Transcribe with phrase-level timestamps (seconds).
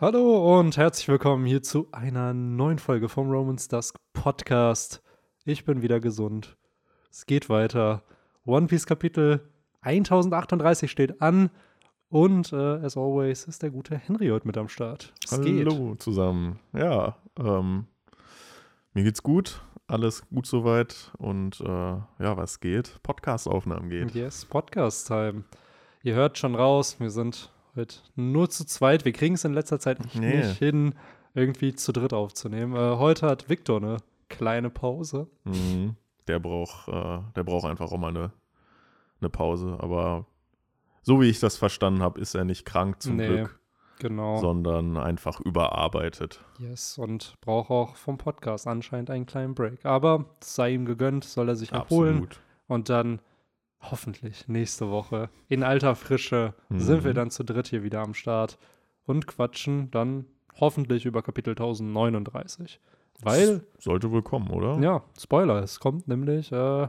[0.00, 5.02] Hallo und herzlich willkommen hier zu einer neuen Folge vom Romans Dusk Podcast.
[5.44, 6.56] Ich bin wieder gesund.
[7.10, 8.02] Es geht weiter.
[8.46, 9.46] One Piece Kapitel
[9.82, 11.50] 1038 steht an.
[12.08, 15.12] Und äh, as always ist der gute Henry heute mit am Start.
[15.22, 16.00] Es Hallo geht.
[16.00, 16.58] zusammen.
[16.72, 17.84] Ja, ähm,
[18.94, 19.60] mir geht's gut.
[19.86, 21.12] Alles gut soweit.
[21.18, 23.02] Und äh, ja, was geht?
[23.02, 24.14] Podcast-Aufnahmen geht.
[24.14, 25.44] Yes, Podcast-Time.
[26.02, 29.04] Ihr hört schon raus, wir sind heute nur zu zweit.
[29.04, 30.38] Wir kriegen es in letzter Zeit nicht, nee.
[30.38, 30.94] nicht hin,
[31.34, 32.74] irgendwie zu dritt aufzunehmen.
[32.74, 35.28] Äh, heute hat Victor eine kleine Pause.
[35.44, 35.96] Mhm.
[36.28, 38.32] Der braucht, äh, der braucht einfach auch mal eine,
[39.20, 39.76] eine Pause.
[39.80, 40.26] Aber
[41.02, 43.60] so wie ich das verstanden habe, ist er nicht krank zum nee, Glück.
[43.98, 44.38] Genau.
[44.38, 46.42] Sondern einfach überarbeitet.
[46.58, 49.84] Yes, und braucht auch vom Podcast anscheinend einen kleinen Break.
[49.84, 52.22] Aber sei ihm gegönnt, soll er sich erholen.
[52.22, 52.40] Absolut.
[52.66, 53.20] Und dann
[53.80, 56.80] hoffentlich nächste Woche in alter Frische mhm.
[56.80, 58.58] sind wir dann zu dritt hier wieder am Start
[59.06, 60.26] und quatschen dann
[60.58, 62.80] hoffentlich über Kapitel 1039.
[63.22, 63.60] Weil.
[63.74, 64.78] Das sollte wohl kommen, oder?
[64.80, 66.88] Ja, Spoiler, es kommt nämlich äh,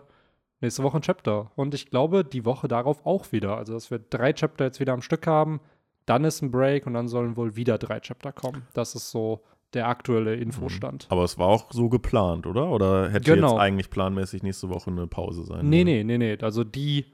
[0.62, 1.52] nächste Woche ein Chapter.
[1.56, 3.58] Und ich glaube, die Woche darauf auch wieder.
[3.58, 5.60] Also, dass wir drei Chapter jetzt wieder am Stück haben,
[6.06, 8.66] dann ist ein Break und dann sollen wohl wieder drei Chapter kommen.
[8.74, 11.08] Das ist so der aktuelle Infostand.
[11.08, 11.12] Mhm.
[11.12, 12.70] Aber es war auch so geplant, oder?
[12.70, 13.52] Oder hätte genau.
[13.52, 15.68] jetzt eigentlich planmäßig nächste Woche eine Pause sein?
[15.70, 16.38] Nee, nee, nee, nee.
[16.42, 17.06] Also die,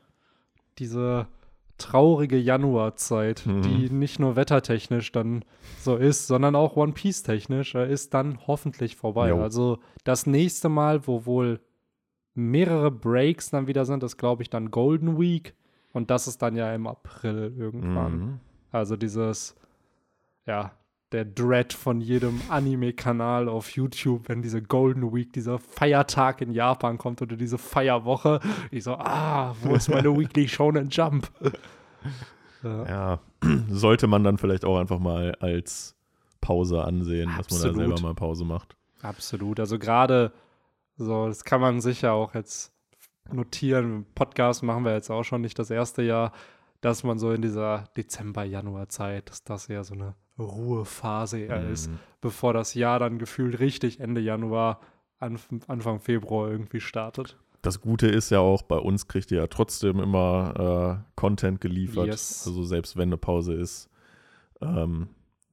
[0.79, 1.27] diese
[1.77, 3.61] traurige Januarzeit, mhm.
[3.61, 5.45] die nicht nur wettertechnisch dann
[5.79, 9.29] so ist, sondern auch One Piece technisch, äh, ist dann hoffentlich vorbei.
[9.29, 9.41] Jo.
[9.41, 11.59] Also das nächste Mal, wo wohl
[12.33, 15.53] mehrere Breaks dann wieder sind, ist glaube ich dann Golden Week
[15.93, 18.17] und das ist dann ja im April irgendwann.
[18.17, 18.39] Mhm.
[18.71, 19.55] Also dieses
[20.45, 20.71] ja,
[21.11, 26.97] der Dread von jedem Anime-Kanal auf YouTube, wenn diese Golden Week, dieser Feiertag in Japan
[26.97, 28.41] kommt oder diese Feierwoche.
[28.71, 31.31] Ich so, ah, wo ist meine Weekly Shonen Jump?
[32.63, 33.19] ja.
[33.69, 35.95] sollte man dann vielleicht auch einfach mal als
[36.41, 37.49] Pause ansehen, Absolut.
[37.49, 38.75] dass man da selber mal Pause macht.
[39.01, 39.59] Absolut.
[39.59, 40.33] Also gerade
[40.97, 42.73] so, das kann man sicher auch jetzt
[43.31, 44.05] notieren.
[44.15, 46.31] Podcast machen wir jetzt auch schon nicht das erste Jahr,
[46.81, 51.73] dass man so in dieser Dezember-Januar-Zeit, dass das ja so eine Ruhephase eher mhm.
[51.73, 51.89] ist,
[52.21, 54.79] bevor das Jahr dann gefühlt richtig Ende Januar,
[55.19, 57.37] Anf Anfang Februar irgendwie startet.
[57.61, 62.07] Das Gute ist ja auch, bei uns kriegt ihr ja trotzdem immer äh, Content geliefert.
[62.07, 62.43] Yes.
[62.45, 63.89] Also selbst wenn eine Pause ist,
[64.61, 65.09] ähm,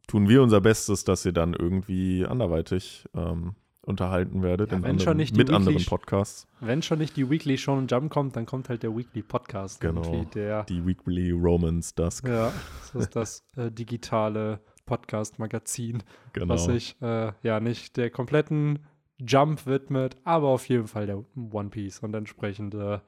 [0.07, 5.37] tun wir unser Bestes, dass ihr dann irgendwie anderweitig ähm, unterhalten werdet ja, anderen, mit
[5.37, 6.47] Weekly, anderen Podcasts.
[6.61, 9.81] Wenn schon nicht die Weekly Show und Jump kommt, dann kommt halt der Weekly Podcast.
[9.81, 12.27] Genau, der, die Weekly Romans Dusk.
[12.27, 12.53] Ja,
[12.93, 16.03] das ist das äh, digitale Podcast-Magazin,
[16.33, 16.55] genau.
[16.55, 18.81] was sich äh, ja nicht der kompletten
[19.19, 22.01] Jump widmet, aber auf jeden Fall der One Piece.
[22.01, 22.99] Und entsprechend äh,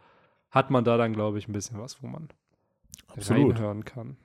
[0.51, 2.29] hat man da dann, glaube ich, ein bisschen was, wo man
[3.09, 3.55] Absolut.
[3.55, 4.17] reinhören kann.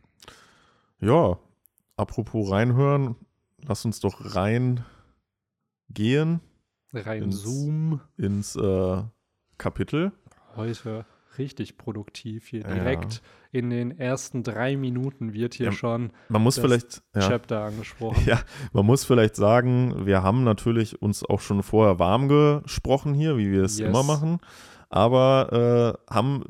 [1.00, 1.40] Ja,
[1.98, 3.16] apropos reinhören,
[3.64, 4.86] lass uns doch rein
[5.90, 6.42] gehen.
[6.94, 8.02] Rein ins, Zoom.
[8.18, 9.04] Ins äh,
[9.58, 10.12] Kapitel.
[10.56, 11.06] Heute
[11.38, 12.64] richtig produktiv hier.
[12.64, 13.22] Direkt ja.
[13.52, 17.28] In den ersten drei Minuten wird hier ja, schon man muss vielleicht, ja.
[17.28, 18.24] Chapter angesprochen.
[18.26, 18.40] Ja,
[18.72, 23.52] man muss vielleicht sagen, wir haben natürlich uns auch schon vorher warm gesprochen hier, wie
[23.52, 23.90] wir es yes.
[23.90, 24.40] immer machen,
[24.90, 26.46] aber äh, haben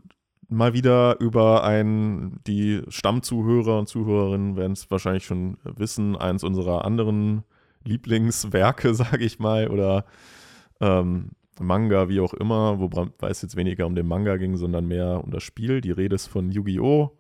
[0.47, 6.85] mal wieder über ein, die Stammzuhörer und Zuhörerinnen werden es wahrscheinlich schon wissen, eins unserer
[6.85, 7.43] anderen
[7.83, 10.05] Lieblingswerke, sage ich mal, oder
[10.81, 11.29] ähm,
[11.61, 15.31] Manga, wie auch immer, wobei es jetzt weniger um den Manga ging, sondern mehr um
[15.31, 15.81] das Spiel.
[15.81, 17.17] Die Rede ist von Yu-Gi-Oh!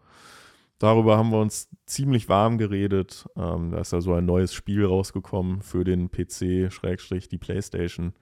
[0.79, 3.27] Darüber haben wir uns ziemlich warm geredet.
[3.35, 8.13] Ähm, da ist ja so ein neues Spiel rausgekommen für den PC, Schrägstrich, die Playstation.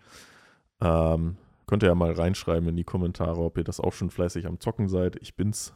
[0.81, 1.37] Ähm,
[1.67, 4.59] könnt ihr ja mal reinschreiben in die Kommentare, ob ihr das auch schon fleißig am
[4.59, 5.15] Zocken seid.
[5.21, 5.73] Ich bin's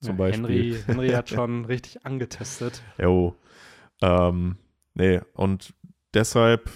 [0.00, 0.44] zum ja, Beispiel.
[0.44, 2.82] Henry, Henry hat schon richtig angetestet.
[2.98, 3.36] Jo.
[4.02, 4.56] Ähm,
[4.94, 5.74] nee, und
[6.12, 6.70] deshalb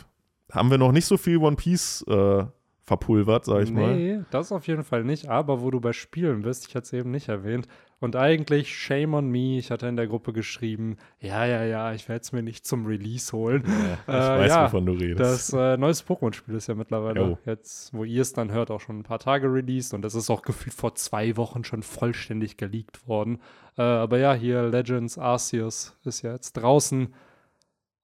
[0.53, 2.45] haben wir noch nicht so viel One Piece äh,
[2.91, 3.95] verpulvert, sag ich nee, mal.
[3.95, 5.29] Nee, das auf jeden Fall nicht.
[5.29, 7.69] Aber wo du bei Spielen bist, ich hatte es eben nicht erwähnt.
[8.01, 12.09] Und eigentlich, shame on me, ich hatte in der Gruppe geschrieben, ja, ja, ja, ich
[12.09, 13.63] werde es mir nicht zum Release holen.
[13.65, 15.21] Ja, ich äh, weiß, ja, wovon du redest.
[15.21, 17.39] Das äh, neues Pokémon-Spiel ist ja mittlerweile jo.
[17.45, 19.95] jetzt, wo ihr es dann hört, auch schon ein paar Tage released.
[19.95, 23.39] Und das ist auch gefühlt vor zwei Wochen schon vollständig geleakt worden.
[23.79, 27.15] Äh, aber ja, hier Legends Arceus ist ja jetzt draußen.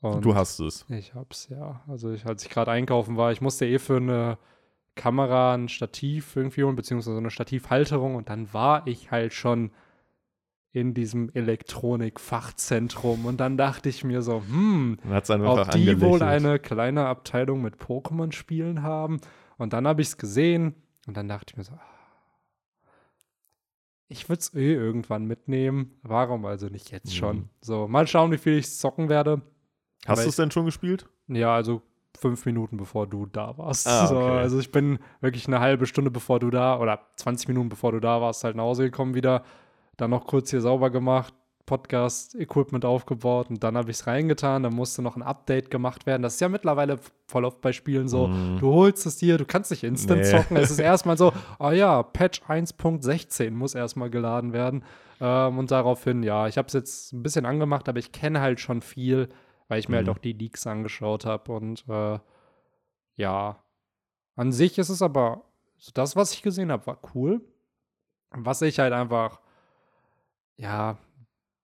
[0.01, 0.87] Und du hast es.
[0.91, 1.83] Ich hab's, ja.
[1.89, 4.39] Also ich, als ich gerade einkaufen war, ich musste eh für eine
[4.97, 9.71] Kamera ein Stativ irgendwie holen, beziehungsweise eine Stativhalterung und dann war ich halt schon
[10.73, 14.99] in diesem Elektronik-Fachzentrum und dann dachte ich mir so, hm,
[15.45, 19.21] ob die wohl eine kleine Abteilung mit Pokémon-Spielen haben
[19.57, 20.75] und dann habe ich es gesehen
[21.07, 21.81] und dann dachte ich mir so, ah,
[24.09, 27.37] ich würde es eh irgendwann mitnehmen, warum also nicht jetzt schon?
[27.37, 27.49] Mhm.
[27.61, 29.41] So, mal schauen, wie viel ich zocken werde.
[30.07, 31.09] Hast du es denn schon gespielt?
[31.27, 31.83] Ja, also
[32.17, 33.87] fünf Minuten bevor du da warst.
[33.87, 34.15] Ah, okay.
[34.15, 37.93] so, also ich bin wirklich eine halbe Stunde bevor du da oder 20 Minuten bevor
[37.93, 39.43] du da warst, halt nach Hause gekommen wieder.
[39.97, 41.33] Dann noch kurz hier sauber gemacht,
[41.65, 44.63] Podcast-Equipment aufgebaut und dann habe ich es reingetan.
[44.63, 46.23] Dann musste noch ein Update gemacht werden.
[46.23, 48.29] Das ist ja mittlerweile voll oft bei Spielen so.
[48.29, 48.59] Mm.
[48.61, 50.31] Du holst es dir, du kannst nicht instant nee.
[50.31, 50.57] zocken.
[50.57, 54.85] Es ist erstmal so, oh ja, Patch 1.16 muss erstmal geladen werden.
[55.21, 58.61] Ähm, und daraufhin, ja, ich habe es jetzt ein bisschen angemacht, aber ich kenne halt
[58.61, 59.29] schon viel,
[59.69, 60.11] weil ich mir halt mhm.
[60.11, 61.53] halt auch die Leaks angeschaut habe.
[61.53, 62.19] Und äh,
[63.17, 63.63] ja,
[64.37, 65.45] an sich ist es aber,
[65.79, 67.41] so das, was ich gesehen habe, war cool.
[68.31, 69.41] Was ich halt einfach,
[70.57, 70.99] ja,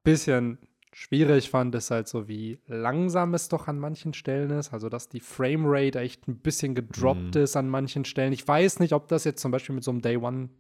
[0.05, 0.59] bisschen
[0.93, 4.73] schwierig fand, ist halt so, wie langsam es doch an manchen Stellen ist.
[4.73, 7.43] Also, dass die Framerate echt ein bisschen gedroppt mhm.
[7.43, 8.33] ist an manchen Stellen.
[8.33, 10.51] Ich weiß nicht, ob das jetzt zum Beispiel mit so einem Day One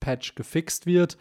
[0.00, 1.18] Patch gefixt wird.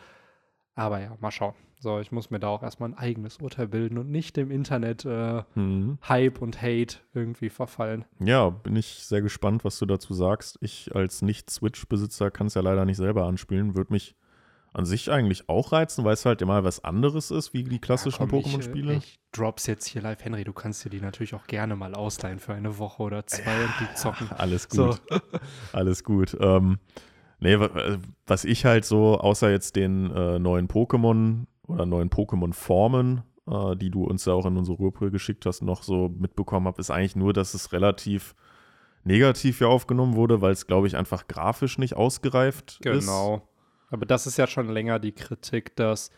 [0.75, 1.55] Aber ja, mal schauen.
[1.81, 5.05] So, ich muss mir da auch erstmal ein eigenes Urteil bilden und nicht dem Internet
[5.05, 5.97] äh, mhm.
[6.07, 8.03] Hype und Hate irgendwie verfallen.
[8.19, 10.57] Ja, bin ich sehr gespannt, was du dazu sagst.
[10.59, 13.75] Ich als Nicht-Switch-Besitzer kann es ja leider nicht selber anspielen.
[13.75, 14.17] Würde mich
[14.73, 18.23] an sich eigentlich auch reizen, weil es halt immer was anderes ist, wie die klassischen
[18.23, 18.93] ja, Pokémon-Spiele.
[18.95, 20.43] Ich, ich drops jetzt hier live, Henry.
[20.43, 23.63] Du kannst dir die natürlich auch gerne mal ausleihen für eine Woche oder zwei ja,
[23.63, 24.29] und die zocken.
[24.31, 25.01] Alles gut.
[25.09, 25.19] So.
[25.71, 26.37] alles gut.
[26.41, 26.77] Ähm,
[27.39, 27.57] nee,
[28.27, 33.89] was ich halt so, außer jetzt den äh, neuen Pokémon oder neuen Pokémon-Formen, äh, die
[33.89, 37.15] du uns ja auch in unsere Rührbrühe geschickt hast, noch so mitbekommen habe, ist eigentlich
[37.15, 38.35] nur, dass es relativ
[39.03, 42.97] negativ hier aufgenommen wurde, weil es, glaube ich, einfach grafisch nicht ausgereift genau.
[42.97, 43.05] ist.
[43.05, 43.49] Genau.
[43.91, 46.11] Aber das ist ja schon länger die Kritik, dass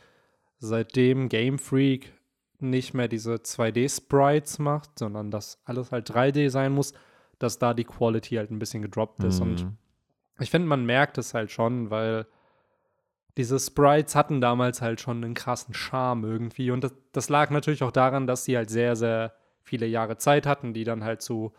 [0.59, 2.13] seitdem Game Freak
[2.59, 6.93] nicht mehr diese 2D-Sprites macht, sondern dass alles halt 3D sein muss,
[7.39, 9.39] dass da die Quality halt ein bisschen gedroppt ist.
[9.39, 9.49] Mhm.
[9.49, 9.77] Und
[10.39, 12.27] ich finde, man merkt es halt schon, weil
[13.41, 16.69] diese Sprites hatten damals halt schon einen krassen Charme irgendwie.
[16.69, 19.33] Und das, das lag natürlich auch daran, dass sie halt sehr, sehr
[19.63, 21.51] viele Jahre Zeit hatten, die dann halt zu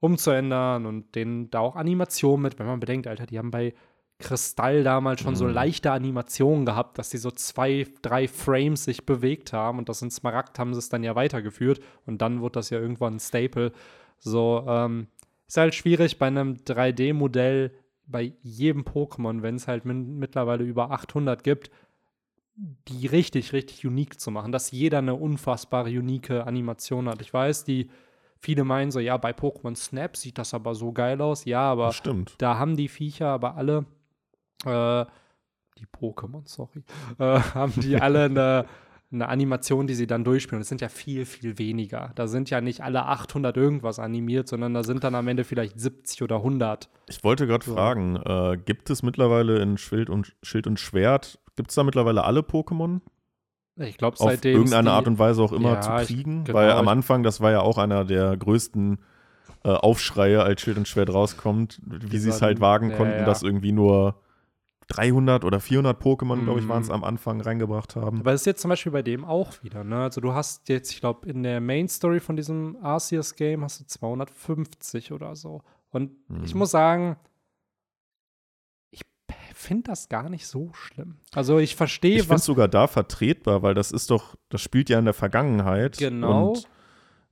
[0.00, 3.74] umzuändern und denen da auch Animationen mit, wenn man bedenkt, Alter, die haben bei
[4.18, 5.38] Kristall damals schon mhm.
[5.38, 10.02] so leichte Animationen gehabt, dass sie so zwei, drei Frames sich bewegt haben und das
[10.02, 13.20] in Smaragd haben sie es dann ja weitergeführt und dann wird das ja irgendwann ein
[13.20, 13.70] Staple.
[14.18, 15.06] So, ähm,
[15.46, 17.70] ist halt schwierig bei einem 3D-Modell
[18.06, 21.70] bei jedem Pokémon, wenn es halt mittlerweile über 800 gibt,
[22.56, 27.20] die richtig, richtig unique zu machen, dass jeder eine unfassbare unique Animation hat.
[27.20, 27.90] Ich weiß, die
[28.38, 31.44] viele meinen so, ja, bei Pokémon Snap sieht das aber so geil aus.
[31.46, 31.92] Ja, aber
[32.38, 33.86] da haben die Viecher aber alle
[34.64, 35.04] äh,
[35.78, 36.84] die Pokémon, sorry,
[37.18, 38.66] äh, haben die alle eine,
[39.14, 40.60] eine Animation, die sie dann durchspielen.
[40.60, 42.12] Das sind ja viel, viel weniger.
[42.14, 45.78] Da sind ja nicht alle 800 irgendwas animiert, sondern da sind dann am Ende vielleicht
[45.78, 46.90] 70 oder 100.
[47.08, 47.74] Ich wollte gerade so.
[47.74, 52.24] fragen, äh, gibt es mittlerweile in Schild und, Schild und Schwert, gibt es da mittlerweile
[52.24, 53.00] alle Pokémon?
[53.76, 54.54] Ich glaube, seitdem.
[54.54, 56.40] Auf irgendeine Art und Weise auch immer ja, zu kriegen.
[56.40, 58.98] Ich, genau, weil am Anfang, das war ja auch einer der größten
[59.64, 63.24] äh, Aufschreie, als Schild und Schwert rauskommt, wie sie es halt wagen ja, konnten, ja.
[63.24, 64.20] das irgendwie nur
[64.88, 66.94] 300 oder 400 Pokémon, glaube ich, waren es mhm.
[66.94, 68.20] am Anfang reingebracht haben.
[68.20, 70.02] Aber das ist jetzt zum Beispiel bei dem auch wieder, ne?
[70.02, 73.86] Also du hast jetzt, ich glaube, in der Main Story von diesem Arceus-Game hast du
[73.86, 75.62] 250 oder so.
[75.90, 76.44] Und mhm.
[76.44, 77.16] ich muss sagen,
[78.90, 79.02] ich
[79.54, 81.18] finde das gar nicht so schlimm.
[81.32, 84.90] Also ich verstehe, ich finde es sogar da vertretbar, weil das ist doch, das spielt
[84.90, 85.98] ja in der Vergangenheit.
[85.98, 86.50] Genau.
[86.50, 86.68] Und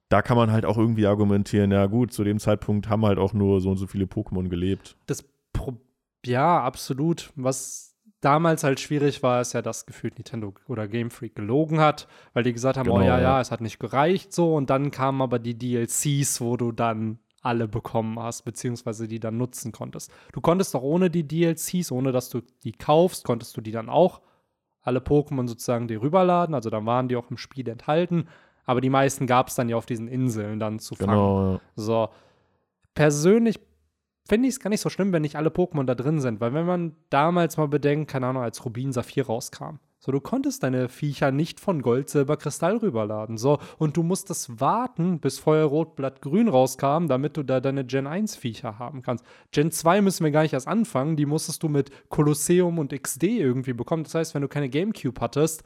[0.09, 3.33] da kann man halt auch irgendwie argumentieren, ja gut, zu dem Zeitpunkt haben halt auch
[3.33, 4.97] nur so und so viele Pokémon gelebt.
[5.07, 5.81] Das Problem
[6.25, 7.33] ja, absolut.
[7.37, 12.09] Was damals halt schwierig war, ist ja, dass gefühlt Nintendo oder Game Freak gelogen hat,
[12.33, 14.71] weil die gesagt haben, oh genau, oh ja, ja, es hat nicht gereicht so und
[14.71, 19.73] dann kamen aber die DLCs, wo du dann alle bekommen hast, beziehungsweise die dann nutzen
[19.73, 20.13] konntest.
[20.33, 23.89] Du konntest auch ohne die DLCs, ohne dass du die kaufst, konntest du die dann
[23.89, 24.23] auch
[24.81, 28.29] alle Pokémon sozusagen dir rüberladen, also dann waren die auch im Spiel enthalten,
[28.65, 31.11] aber die meisten gab es dann ja auf diesen Inseln dann zu fangen.
[31.11, 31.61] Genau.
[31.75, 32.09] So,
[32.95, 33.59] persönlich
[34.29, 36.41] finde ich es gar nicht so schlimm, wenn nicht alle Pokémon da drin sind.
[36.41, 40.65] Weil wenn man damals mal bedenkt, keine Ahnung, als Rubin Saphir rauskam, so, du konntest
[40.65, 43.39] deine Viecher nicht von Gold, Silber, Kristall rüberladen.
[43.39, 48.09] So, und du musstest warten, bis Feuerrot, Blatt, Grün rauskam, damit du da deine Gen
[48.09, 49.25] 1 Viecher haben kannst.
[49.53, 51.15] Gen 2 müssen wir gar nicht erst anfangen.
[51.15, 54.03] Die musstest du mit Kolosseum und XD irgendwie bekommen.
[54.03, 55.63] Das heißt, wenn du keine Gamecube hattest,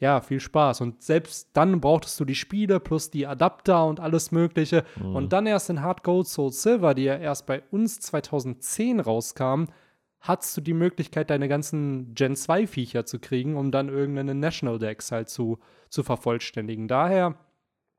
[0.00, 0.80] ja, viel Spaß.
[0.80, 4.84] Und selbst dann brauchtest du die Spiele plus die Adapter und alles Mögliche.
[4.96, 5.14] Mhm.
[5.14, 9.66] Und dann erst in Hard Gold Soul Silver, die ja erst bei uns 2010 rauskam,
[10.20, 14.78] hattest du die Möglichkeit, deine ganzen Gen 2 Viecher zu kriegen, um dann irgendeine National
[14.78, 15.58] Decks halt zu,
[15.90, 16.88] zu vervollständigen.
[16.88, 17.36] Daher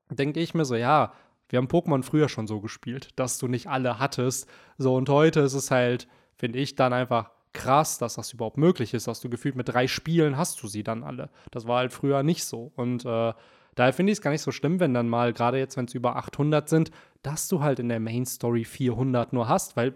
[0.09, 1.13] denke ich mir so, ja,
[1.49, 4.49] wir haben Pokémon früher schon so gespielt, dass du nicht alle hattest.
[4.77, 8.93] So, und heute ist es halt, finde ich, dann einfach krass, dass das überhaupt möglich
[8.93, 11.29] ist, dass du gefühlt mit drei Spielen hast du sie dann alle.
[11.51, 12.71] Das war halt früher nicht so.
[12.75, 13.33] Und äh,
[13.75, 15.93] daher finde ich es gar nicht so schlimm, wenn dann mal, gerade jetzt, wenn es
[15.93, 16.91] über 800 sind,
[17.21, 19.93] dass du halt in der Main Story 400 nur hast, weil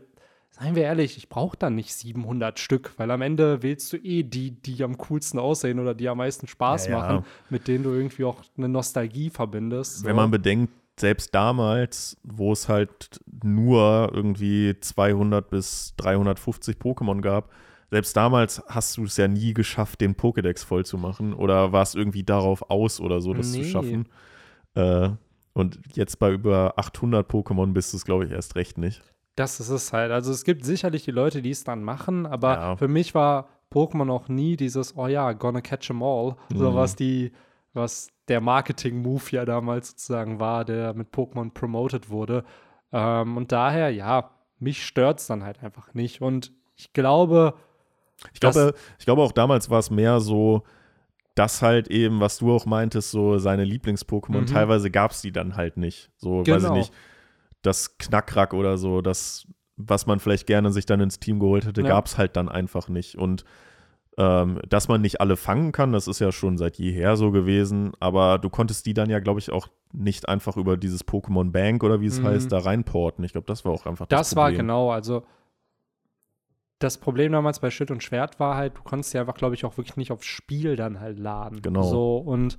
[0.52, 4.24] seien wir ehrlich, ich brauche dann nicht 700 Stück, weil am Ende wählst du eh
[4.24, 7.26] die, die am coolsten aussehen oder die am meisten Spaß ja, machen, ja.
[7.50, 10.00] mit denen du irgendwie auch eine Nostalgie verbindest.
[10.00, 10.06] So.
[10.06, 17.52] Wenn man bedenkt, selbst damals, wo es halt nur irgendwie 200 bis 350 Pokémon gab,
[17.92, 21.96] selbst damals hast du es ja nie geschafft, den Pokédex voll zu machen oder warst
[21.96, 23.64] irgendwie darauf aus oder so, das nee.
[23.64, 24.08] zu schaffen.
[24.74, 25.10] Äh,
[25.54, 29.02] und jetzt bei über 800 Pokémon bist du es, glaube ich, erst recht nicht.
[29.36, 30.12] Das ist es halt.
[30.12, 32.76] Also es gibt sicherlich die Leute, die es dann machen, aber ja.
[32.76, 36.58] für mich war Pokémon auch nie dieses, oh ja, gonna catch them all, mhm.
[36.58, 37.32] so was die,
[37.76, 42.44] was der Marketing-Move ja damals sozusagen war, der mit Pokémon promoted wurde.
[42.92, 46.22] Ähm, und daher, ja, mich stört es dann halt einfach nicht.
[46.22, 47.54] Und ich glaube,
[48.34, 50.64] ich glaube, ich glaube auch damals war es mehr so,
[51.36, 54.46] dass halt eben, was du auch meintest, so seine Lieblings-Pokémon, mhm.
[54.46, 56.10] teilweise gab es die dann halt nicht.
[56.18, 56.56] So, genau.
[56.56, 56.78] weiß ich genau.
[56.78, 56.94] nicht
[57.66, 61.82] das Knackrack oder so, das, was man vielleicht gerne sich dann ins Team geholt hätte,
[61.82, 61.88] ja.
[61.88, 63.18] gab es halt dann einfach nicht.
[63.18, 63.44] Und
[64.18, 67.92] ähm, dass man nicht alle fangen kann, das ist ja schon seit jeher so gewesen,
[68.00, 71.84] aber du konntest die dann ja, glaube ich, auch nicht einfach über dieses Pokémon Bank
[71.84, 72.28] oder wie es mhm.
[72.28, 73.26] heißt, da reinporten.
[73.26, 75.24] Ich glaube, das war auch einfach das, das war genau, also
[76.80, 79.66] das Problem damals bei Schild und Schwert war halt, du konntest ja einfach, glaube ich,
[79.66, 81.62] auch wirklich nicht aufs Spiel dann halt laden.
[81.62, 81.84] Genau.
[81.84, 82.58] So, und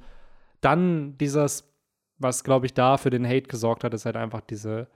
[0.61, 1.73] dann dieses,
[2.19, 4.89] was, glaube ich, da für den Hate gesorgt hat, ist halt einfach diese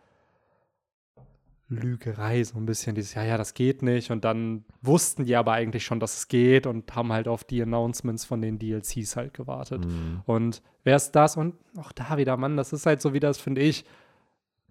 [1.71, 4.11] Lügerei, so ein bisschen dieses, ja, ja, das geht nicht.
[4.11, 7.63] Und dann wussten die aber eigentlich schon, dass es geht und haben halt auf die
[7.63, 9.87] Announcements von den DLCs halt gewartet.
[9.87, 10.23] Mhm.
[10.27, 11.37] Und wer ist das?
[11.37, 13.85] Und auch da wieder, Mann, das ist halt so wie das, finde ich,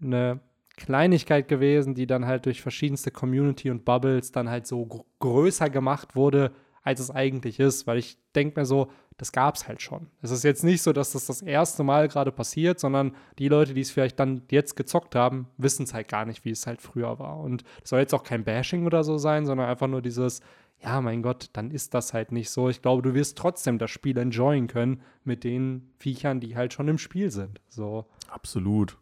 [0.02, 0.42] eine
[0.76, 5.70] Kleinigkeit gewesen, die dann halt durch verschiedenste Community und Bubbles dann halt so gr größer
[5.70, 6.52] gemacht wurde,
[6.84, 7.88] als es eigentlich ist.
[7.88, 10.08] Weil ich denke mir so, das gab es halt schon.
[10.22, 13.74] Es ist jetzt nicht so, dass das das erste Mal gerade passiert, sondern die Leute,
[13.74, 16.82] die es vielleicht dann jetzt gezockt haben, wissen es halt gar nicht, wie es halt
[16.82, 17.38] früher war.
[17.38, 20.40] Und es soll jetzt auch kein Bashing oder so sein, sondern einfach nur dieses,
[20.82, 22.70] ja, mein Gott, dann ist das halt nicht so.
[22.70, 26.88] Ich glaube, du wirst trotzdem das Spiel enjoyen können mit den Viechern, die halt schon
[26.88, 27.60] im Spiel sind.
[27.68, 28.06] So.
[28.30, 28.98] Absolut.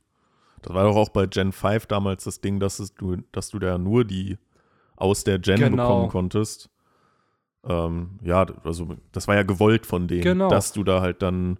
[0.63, 3.59] Das war doch auch bei Gen 5 damals das Ding, dass, es, du, dass du
[3.59, 4.39] da nur die
[4.95, 5.87] aus der Gen genau.
[5.87, 6.71] bekommen konntest.
[7.67, 10.49] Ähm, ja, also das war ja gewollt von denen, genau.
[10.49, 11.59] dass du da halt dann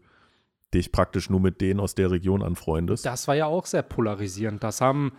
[0.74, 3.06] dich praktisch nur mit denen aus der Region anfreundest.
[3.06, 4.64] Das war ja auch sehr polarisierend.
[4.64, 5.14] Das haben,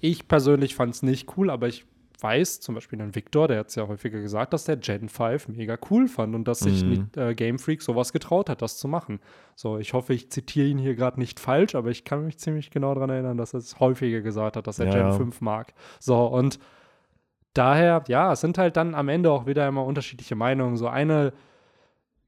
[0.00, 1.86] ich persönlich fand es nicht cool, aber ich
[2.22, 5.48] weiß, zum Beispiel ein Victor, der hat es ja häufiger gesagt, dass der Gen 5
[5.48, 7.08] mega cool fand und dass sich mhm.
[7.16, 9.20] äh, Game Freak sowas getraut hat, das zu machen.
[9.54, 12.70] So, ich hoffe, ich zitiere ihn hier gerade nicht falsch, aber ich kann mich ziemlich
[12.70, 15.12] genau daran erinnern, dass er es häufiger gesagt hat, dass er ja, Gen ja.
[15.12, 15.72] 5 mag.
[15.98, 16.58] So, und
[17.54, 20.76] daher, ja, es sind halt dann am Ende auch wieder immer unterschiedliche Meinungen.
[20.76, 21.32] So eine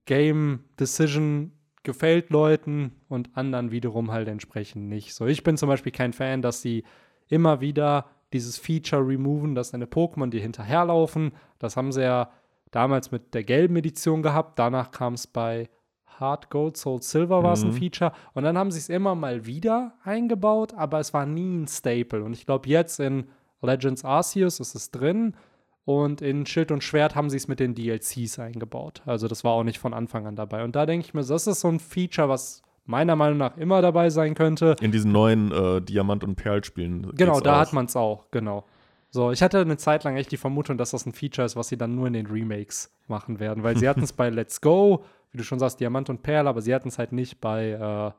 [0.05, 1.53] Game Decision
[1.83, 5.15] gefällt Leuten und anderen wiederum halt entsprechend nicht.
[5.15, 6.85] So, ich bin zum Beispiel kein Fan, dass sie
[7.29, 11.33] immer wieder dieses Feature removen, dass deine Pokémon dir hinterherlaufen.
[11.59, 12.31] Das haben sie ja
[12.71, 14.59] damals mit der gelben Edition gehabt.
[14.59, 15.69] Danach kam es bei
[16.07, 17.71] Hard Gold, Soul Silver war es mhm.
[17.71, 18.13] ein Feature.
[18.35, 22.23] Und dann haben sie es immer mal wieder eingebaut, aber es war nie ein Staple.
[22.23, 23.27] Und ich glaube, jetzt in
[23.63, 25.35] Legends Arceus ist es drin.
[25.85, 29.03] Und in Schild und Schwert haben sie es mit den DLCs eingebaut.
[29.05, 30.63] Also das war auch nicht von Anfang an dabei.
[30.63, 33.83] Und da denke ich mir, das ist so ein Feature, was meiner Meinung nach immer
[33.83, 34.77] dabei sein könnte.
[34.81, 37.13] In diesen neuen äh, Diamant- und Perl-Spielen.
[37.17, 37.61] Genau, da auch.
[37.61, 38.65] hat man es auch, genau.
[39.11, 41.69] So, ich hatte eine Zeit lang echt die Vermutung, dass das ein Feature ist, was
[41.69, 45.05] sie dann nur in den Remakes machen werden, weil sie hatten es bei Let's Go,
[45.33, 48.13] wie du schon sagst, Diamant und Perl, aber sie hatten es halt nicht bei äh,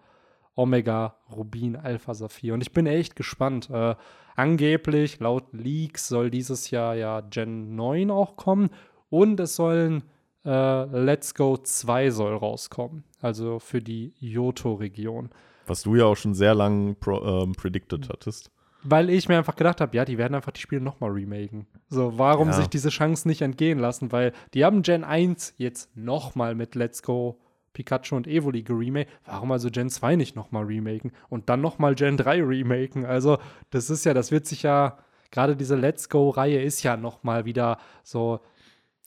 [0.56, 2.54] Omega, Rubin, Alpha, Saphir.
[2.54, 3.70] Und ich bin echt gespannt.
[3.70, 3.96] Äh,
[4.36, 8.70] angeblich, laut Leaks, soll dieses Jahr ja Gen 9 auch kommen
[9.10, 10.04] und es sollen
[10.46, 13.04] äh, Let's Go 2 soll rauskommen.
[13.22, 15.30] Also für die Johto-Region.
[15.66, 18.52] Was du ja auch schon sehr lange pro, ähm, predicted hattest.
[18.84, 21.68] Weil ich mir einfach gedacht habe, ja, die werden einfach die Spiele nochmal remaken.
[21.88, 22.54] So, warum ja.
[22.54, 24.12] sich diese Chance nicht entgehen lassen?
[24.12, 27.40] Weil die haben Gen 1 jetzt nochmal mit Let's Go
[27.74, 29.10] Pikachu und Evoli geremake.
[29.26, 31.12] Warum also Gen 2 nicht nochmal remaken?
[31.30, 33.06] Und dann nochmal Gen 3 remaken?
[33.06, 33.40] Also,
[33.72, 34.98] das ist ja, das wird sich ja,
[35.32, 38.40] gerade diese Let's Go-Reihe ist ja nochmal wieder so.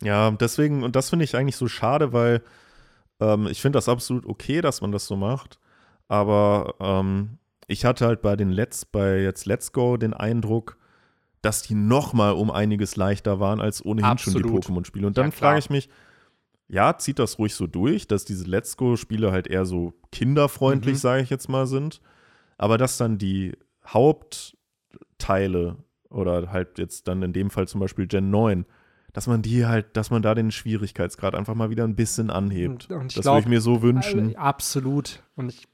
[0.03, 2.43] Ja, deswegen, und das finde ich eigentlich so schade, weil
[3.21, 5.59] ähm, ich finde das absolut okay, dass man das so macht.
[6.09, 10.77] Aber ähm, ich hatte halt bei den Let's, bei jetzt Let's Go den Eindruck,
[11.43, 14.43] dass die noch mal um einiges leichter waren als ohnehin absolut.
[14.43, 15.07] schon die Pokémon-Spiele.
[15.07, 15.89] Und dann ja, frage ich mich,
[16.69, 20.99] ja, zieht das ruhig so durch, dass diese Let's Go-Spiele halt eher so kinderfreundlich, mhm.
[20.99, 22.01] sage ich jetzt mal, sind.
[22.59, 23.57] Aber dass dann die
[23.87, 25.77] Hauptteile
[26.11, 28.65] oder halt jetzt dann in dem Fall zum Beispiel Gen 9,
[29.13, 32.91] dass man die halt, dass man da den Schwierigkeitsgrad einfach mal wieder ein bisschen anhebt.
[32.91, 34.33] Und ich das glaub, würde ich mir so wünschen.
[34.33, 35.23] Äh, absolut.
[35.37, 35.69] Und ich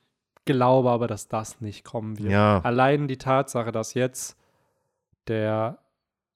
[0.44, 2.30] glaube aber, dass das nicht kommen wird.
[2.30, 2.60] Ja.
[2.60, 4.36] Allein die Tatsache, dass jetzt
[5.28, 5.78] der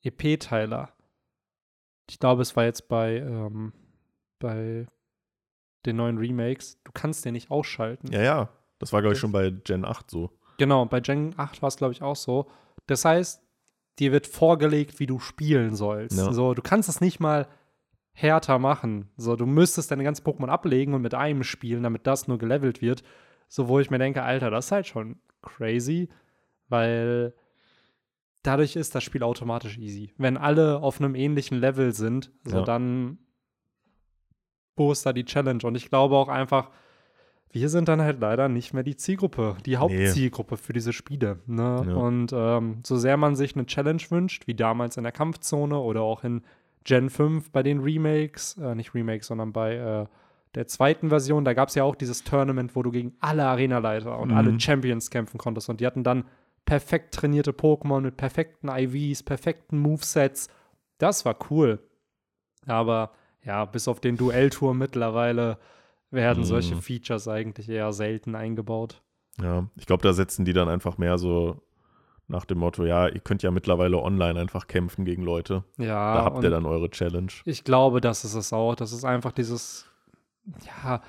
[0.02, 0.90] EP-Teiler,
[2.08, 3.72] ich glaube, es war jetzt bei, ähm,
[4.38, 4.86] bei
[5.84, 8.12] den neuen Remakes, du kannst den nicht ausschalten.
[8.12, 8.48] Ja, ja.
[8.78, 10.30] Das war, glaube ich, schon bei Gen 8 so.
[10.58, 12.46] Genau, bei Gen 8 war es, glaube ich, auch so.
[12.86, 13.42] Das heißt,
[13.98, 16.18] dir wird vorgelegt, wie du spielen sollst.
[16.18, 16.32] Ja.
[16.32, 17.46] So, du kannst es nicht mal
[18.12, 19.10] härter machen.
[19.16, 22.80] So, du müsstest deine ganzen Pokémon ablegen und mit einem spielen, damit das nur gelevelt
[22.82, 23.02] wird.
[23.48, 26.08] So, wo ich mir denke, Alter, das ist halt schon crazy,
[26.68, 27.34] weil
[28.42, 30.12] dadurch ist das Spiel automatisch easy.
[30.18, 32.64] Wenn alle auf einem ähnlichen Level sind, so Ja.
[32.64, 33.18] dann
[34.76, 35.60] da die Challenge?
[35.64, 36.70] Und ich glaube auch einfach,
[37.50, 41.38] wir sind dann halt leider nicht mehr die Zielgruppe, die Hauptzielgruppe für diese Spiele.
[41.46, 41.84] Ne?
[41.88, 41.94] Ja.
[41.94, 46.02] Und ähm, so sehr man sich eine Challenge wünscht, wie damals in der Kampfzone oder
[46.02, 46.42] auch in
[46.84, 50.06] Gen 5 bei den Remakes, äh, nicht Remakes, sondern bei äh,
[50.54, 54.18] der zweiten Version, da gab es ja auch dieses Tournament, wo du gegen alle Arenaleiter
[54.18, 54.36] und Mhm.
[54.36, 55.68] alle Champions kämpfen konntest.
[55.68, 56.24] Und die hatten dann
[56.64, 60.48] perfekt trainierte Pokémon mit perfekten IVs, perfekten Movesets.
[60.98, 61.78] Das war cool.
[62.66, 63.12] Aber
[63.46, 65.58] ja, bis auf den Duellturm mittlerweile
[66.10, 66.44] werden Mhm.
[66.46, 69.02] solche Features eigentlich eher selten eingebaut.
[69.40, 71.62] Ja, ich glaube, da setzen die dann einfach mehr so
[72.28, 75.62] nach dem Motto, ja, ihr könnt ja mittlerweile online einfach kämpfen gegen Leute.
[75.78, 77.30] Ja, da habt ihr dann eure Challenge.
[77.44, 78.74] ich glaube, das ist es auch.
[78.74, 79.86] Das ist einfach dieses,
[80.84, 81.00] ja,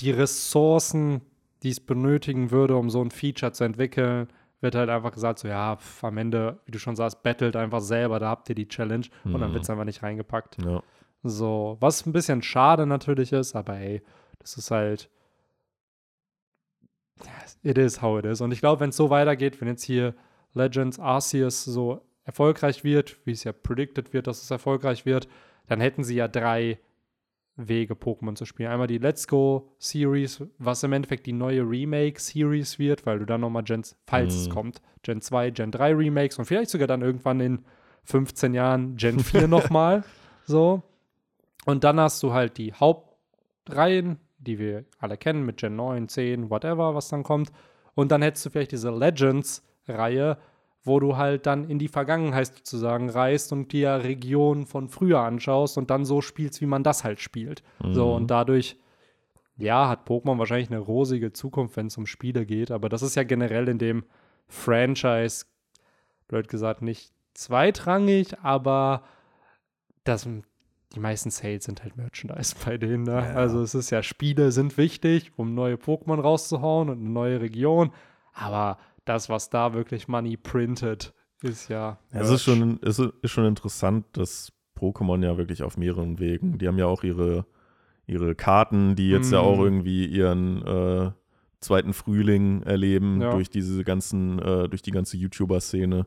[0.00, 1.22] die Ressourcen,
[1.62, 4.28] die es benötigen würde, um so ein Feature zu entwickeln,
[4.60, 7.80] wird halt einfach gesagt, so ja, pf, am Ende, wie du schon sagst, battelt einfach
[7.80, 9.54] selber, da habt ihr die Challenge und dann Mhm.
[9.54, 10.58] wird es einfach nicht reingepackt.
[10.64, 10.82] Ja.
[11.22, 14.02] So, was ein bisschen schade natürlich ist, aber ey,
[14.38, 15.08] das ist halt.
[17.62, 18.40] It is how it is.
[18.40, 20.14] Und ich glaube, wenn es so weitergeht, wenn jetzt hier
[20.54, 25.28] Legends Arceus so erfolgreich wird, wie es ja predicted wird, dass es erfolgreich wird,
[25.68, 26.78] dann hätten sie ja drei
[27.56, 28.70] Wege, Pokémon zu spielen.
[28.70, 33.26] Einmal die Let's Go Series, was im Endeffekt die neue Remake Series wird, weil du
[33.26, 34.52] dann nochmal Gens, falls es Mhm.
[34.52, 37.64] kommt, Gen 2, Gen 3 Remakes und vielleicht sogar dann irgendwann in
[38.04, 40.02] 15 Jahren Gen 4 nochmal.
[40.44, 40.82] So.
[41.66, 46.50] Und dann hast du halt die Hauptreihen, die wir alle kennen, mit Gen 9, 10,
[46.50, 47.52] whatever, was dann kommt.
[47.94, 50.38] Und dann hättest du vielleicht diese Legends-Reihe,
[50.84, 55.78] wo du halt dann in die Vergangenheit sozusagen reist und dir Regionen von früher anschaust
[55.78, 57.62] und dann so spielst, wie man das halt spielt.
[57.92, 58.14] So, Mhm.
[58.14, 58.76] und dadurch,
[59.56, 63.14] ja, hat Pokémon wahrscheinlich eine rosige Zukunft, wenn es um Spiele geht, aber das ist
[63.14, 64.02] ja generell in dem
[64.48, 65.44] Franchise,
[66.26, 69.04] blöd gesagt, nicht zweitrangig, aber
[70.02, 70.26] das,
[70.94, 73.04] die meisten Sales sind halt Merchandise bei denen.
[73.04, 73.12] Ne?
[73.12, 73.34] Ja.
[73.34, 77.92] Also es ist ja, Spiele sind wichtig, um neue Pokémon rauszuhauen und eine neue Region,
[78.34, 81.98] aber das, was da wirklich Money printet, ist ja.
[82.12, 86.58] Ja, es ist schon, es ist schon interessant, dass Pokémon ja wirklich auf mehreren Wegen,
[86.58, 87.46] die haben ja auch ihre,
[88.06, 89.46] ihre Karten, die jetzt ja Mhm.
[89.46, 91.10] auch irgendwie ihren äh,
[91.60, 93.30] zweiten Frühling erleben Ja.
[93.30, 96.06] durch diese ganzen, äh, durch die ganze YouTuber-Szene.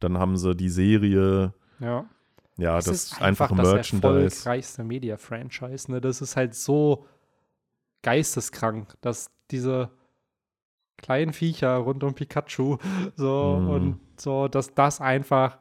[0.00, 2.04] Dann haben sie die Serie, Ja.
[2.56, 4.36] Ja, Es das ist ist einfach das Merchandise.
[4.36, 5.90] erfolgreichste Media-Franchise.
[5.90, 6.00] Ne?
[6.00, 7.06] Das ist halt so
[8.02, 9.90] geisteskrank, dass diese
[10.96, 12.78] kleinen Viecher rund um Pikachu
[13.16, 13.68] so Mhm.
[13.70, 15.58] und so, dass das einfach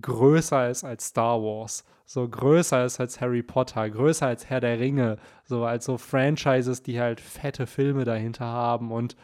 [0.00, 4.78] größer ist als Star Wars, so größer ist als Harry Potter, größer als Herr der
[4.78, 9.16] Ringe, so als so Franchises, die halt fette Filme dahinter haben und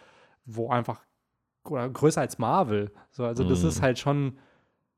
[0.45, 1.03] wo einfach
[1.65, 2.93] oder größer als Marvel.
[3.13, 3.69] So, also das Mhm.
[3.69, 4.39] ist halt schon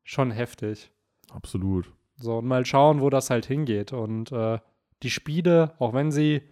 [0.05, 0.91] schon heftig.
[1.31, 1.93] Absolut.
[2.19, 3.93] So, und mal schauen, wo das halt hingeht.
[3.93, 4.59] Und äh,
[5.03, 6.43] die Spiele, auch wenn sie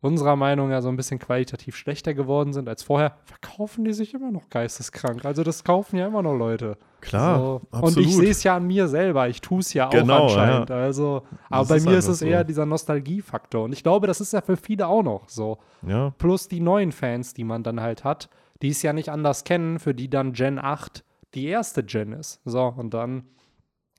[0.00, 4.12] unserer Meinung nach so ein bisschen qualitativ schlechter geworden sind als vorher, verkaufen die sich
[4.12, 5.24] immer noch geisteskrank.
[5.24, 6.76] Also das kaufen ja immer noch Leute.
[7.00, 7.60] Klar, so.
[7.70, 7.96] absolut.
[7.96, 9.28] Und ich sehe es ja an mir selber.
[9.30, 10.70] Ich tue es ja auch Genau, anscheinend.
[10.70, 12.44] Also, aber Das bei mir ist es eher so.
[12.44, 13.64] dieser Nostalgiefaktor.
[13.64, 15.56] Und ich glaube, das ist ja für viele auch noch so.
[15.86, 18.28] Ja, Plus die neuen Fans, die man dann halt hat,
[18.60, 21.02] die es ja nicht anders kennen, für die dann Gen 8
[21.34, 22.40] die erste Gen ist.
[22.44, 23.24] So, und dann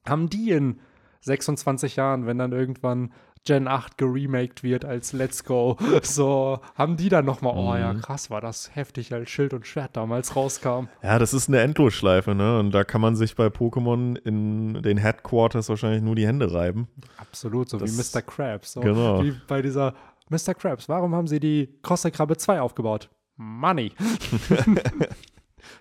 [0.07, 0.79] haben die in
[1.25, 3.11] 26 Jahren, wenn dann irgendwann
[3.47, 8.01] Gen 8 geremaked wird als Let's Go, so haben die dann nochmal, oh ja, Mhm.
[8.01, 10.87] krass, war das heftig, als Schild und Schwert damals rauskam.
[11.03, 12.57] Ja, das ist eine Endlosschleife, ne?
[12.59, 16.87] Und da kann man sich bei Pokémon in den Headquarters wahrscheinlich nur die Hände reiben.
[17.17, 18.23] Absolut, so Das- wie Mr.
[18.23, 18.73] Krabs.
[18.73, 19.23] So Genau.
[19.23, 19.93] Wie bei dieser
[20.29, 20.55] Mr.
[20.55, 20.89] Krabs.
[20.89, 23.09] Warum haben sie die Krabbe 2 aufgebaut?
[23.37, 23.91] Money.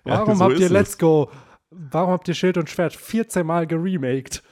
[0.07, 0.99] Ja, Warum so habt ihr Let's es.
[0.99, 1.31] Go?
[1.71, 4.43] Warum habt ihr Schild und Schwert 14 Mal geremaked?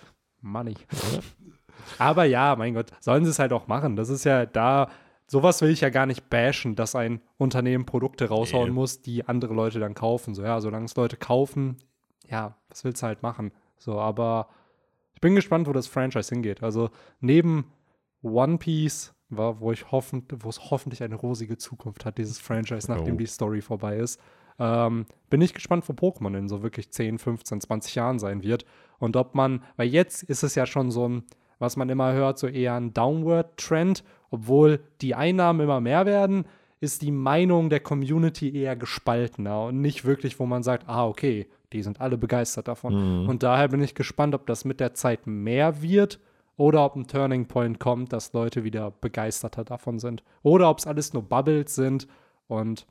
[0.43, 0.75] Money.
[1.99, 3.97] Aber ja, mein Gott, sollen sie es halt auch machen.
[3.97, 4.89] Das ist ja da,
[5.27, 8.75] sowas will ich ja gar nicht bashen, dass ein Unternehmen Produkte raushauen Nee.
[8.75, 10.35] muss, die andere Leute dann kaufen.
[10.35, 11.77] So, ja, solange es Leute kaufen,
[12.29, 13.53] ja, was willst du halt machen?
[13.79, 14.49] So, aber
[15.15, 16.63] ich bin gespannt, wo das Franchise hingeht.
[16.63, 17.73] Also neben
[18.23, 22.91] One Piece war, wo ich hoffen, wo es hoffentlich eine rosige Zukunft hat, dieses Franchise,
[22.91, 23.19] nachdem oh.
[23.19, 24.21] die Story vorbei ist.
[24.59, 28.65] Ähm, bin ich gespannt, wo Pokémon in so wirklich 10, 15, 20 Jahren sein wird.
[29.03, 31.25] Und ob man, weil jetzt ist es ja schon so ein,
[31.59, 36.45] was man immer hört, so eher ein Downward-Trend, obwohl die Einnahmen immer mehr werden,
[36.79, 41.49] ist die Meinung der Community eher gespaltener und nicht wirklich, wo man sagt, ah, okay,
[41.73, 43.23] die sind alle begeistert davon.
[43.23, 43.29] Mhm.
[43.29, 46.21] Und daher bin ich gespannt, ob das mit der Zeit mehr wird
[46.57, 50.23] oder ob ein Turning Point kommt, dass Leute wieder begeisterter davon sind.
[50.45, 52.07] Oder ob es alles nur Bubbles sind
[52.47, 52.87] und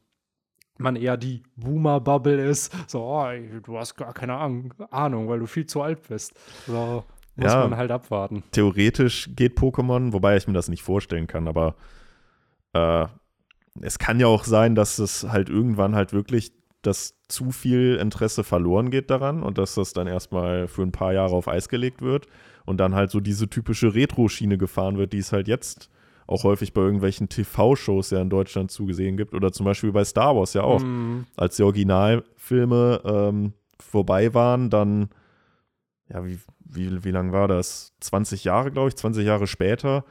[0.81, 2.73] man eher die Boomer-Bubble ist.
[2.87, 3.25] So, oh,
[3.63, 6.33] du hast gar keine Ahnung, weil du viel zu alt bist.
[6.67, 7.03] So
[7.35, 8.43] muss ja, man halt abwarten.
[8.51, 11.75] Theoretisch geht Pokémon, wobei ich mir das nicht vorstellen kann, aber
[12.73, 13.05] äh,
[13.79, 18.43] es kann ja auch sein, dass es halt irgendwann halt wirklich dass zu viel Interesse
[18.43, 22.01] verloren geht daran und dass das dann erstmal für ein paar Jahre auf Eis gelegt
[22.01, 22.27] wird
[22.65, 25.89] und dann halt so diese typische Retro-Schiene gefahren wird, die es halt jetzt
[26.31, 29.33] auch häufig bei irgendwelchen TV-Shows ja in Deutschland zugesehen gibt.
[29.33, 30.81] Oder zum Beispiel bei Star Wars ja auch.
[30.81, 31.25] Mhm.
[31.35, 35.09] Als die Originalfilme ähm, vorbei waren, dann,
[36.09, 37.93] ja, wie, wie, wie lang war das?
[37.99, 40.05] 20 Jahre, glaube ich, 20 Jahre später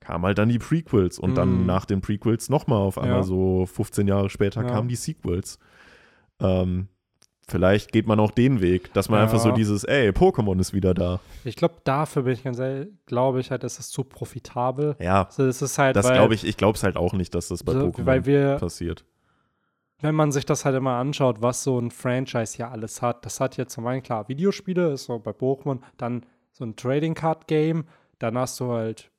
[0.00, 1.34] kamen halt dann die Prequels und mhm.
[1.34, 3.22] dann nach den Prequels nochmal auf einmal ja.
[3.24, 4.68] so 15 Jahre später ja.
[4.68, 5.58] kamen die Sequels.
[6.40, 6.88] Ähm,
[7.48, 9.24] Vielleicht geht man auch den Weg, dass man ja.
[9.24, 11.20] einfach so dieses, ey, Pokémon ist wieder da.
[11.44, 14.96] Ich glaube, dafür bin ich ganz ehrlich, glaube ich halt, das ist zu profitabel.
[14.98, 15.26] Ja.
[15.26, 17.62] Also, das ist halt, das glaube ich, ich glaube es halt auch nicht, dass das
[17.62, 19.04] bei so, Pokémon wir, passiert.
[20.00, 23.38] Wenn man sich das halt immer anschaut, was so ein Franchise ja alles hat, das
[23.38, 27.46] hat jetzt zum einen klar Videospiele, ist so bei Pokémon, dann so ein Trading Card
[27.46, 27.84] Game,
[28.18, 29.10] dann hast du halt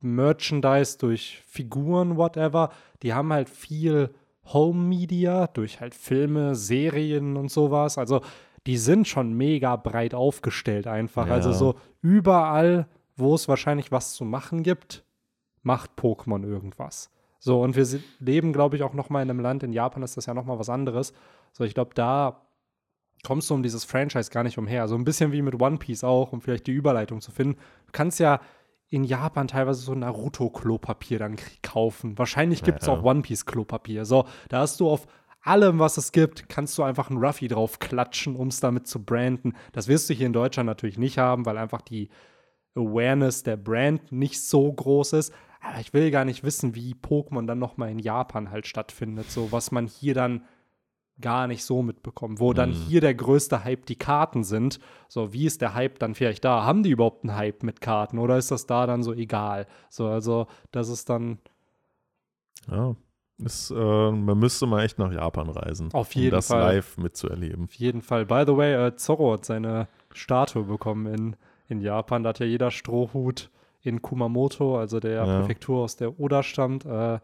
[0.00, 2.70] Merchandise durch Figuren, whatever.
[3.02, 4.10] Die haben halt viel
[4.52, 7.98] Home Media, durch halt Filme, Serien und sowas.
[7.98, 8.22] Also
[8.66, 11.26] die sind schon mega breit aufgestellt einfach.
[11.26, 11.34] Ja.
[11.34, 15.04] Also so überall, wo es wahrscheinlich was zu machen gibt,
[15.62, 17.10] macht Pokémon irgendwas.
[17.38, 17.86] So, und wir
[18.18, 20.44] leben, glaube ich, auch noch mal in einem Land, in Japan ist das ja noch
[20.44, 21.12] mal was anderes.
[21.52, 22.42] So, ich glaube, da
[23.24, 24.88] kommst du um dieses Franchise gar nicht umher.
[24.88, 27.54] So ein bisschen wie mit One Piece auch, um vielleicht die Überleitung zu finden.
[27.86, 28.40] Du kannst ja
[28.90, 32.18] in Japan teilweise so Naruto-Klopapier dann kaufen.
[32.18, 34.04] Wahrscheinlich gibt es ja, auch One Piece-Klopapier.
[34.04, 35.06] So, da hast du auf
[35.42, 39.04] allem, was es gibt, kannst du einfach einen Ruffy drauf klatschen, um es damit zu
[39.04, 39.54] branden.
[39.72, 42.08] Das wirst du hier in Deutschland natürlich nicht haben, weil einfach die
[42.74, 45.32] Awareness der Brand nicht so groß ist.
[45.60, 49.30] Aber ich will gar nicht wissen, wie Pokémon dann noch mal in Japan halt stattfindet.
[49.30, 50.44] So, was man hier dann
[51.20, 52.74] gar nicht so mitbekommen, wo dann mhm.
[52.74, 54.78] hier der größte Hype die Karten sind.
[55.08, 56.64] So, wie ist der Hype dann vielleicht da?
[56.64, 59.66] Haben die überhaupt einen Hype mit Karten oder ist das da dann so egal?
[59.90, 61.38] So, also, das ist dann.
[62.70, 62.94] Ja,
[63.44, 63.74] ist, äh,
[64.10, 66.74] man müsste mal echt nach Japan reisen, Auf jeden um das Fall.
[66.74, 67.64] live mitzuerleben.
[67.64, 68.26] Auf jeden Fall.
[68.26, 71.36] By the way, äh, Zorro hat seine Statue bekommen in,
[71.68, 72.24] in Japan.
[72.24, 73.50] Da hat ja jeder Strohhut
[73.80, 75.38] in Kumamoto, also der ja.
[75.38, 77.20] Präfektur, aus der Oda stammt, äh,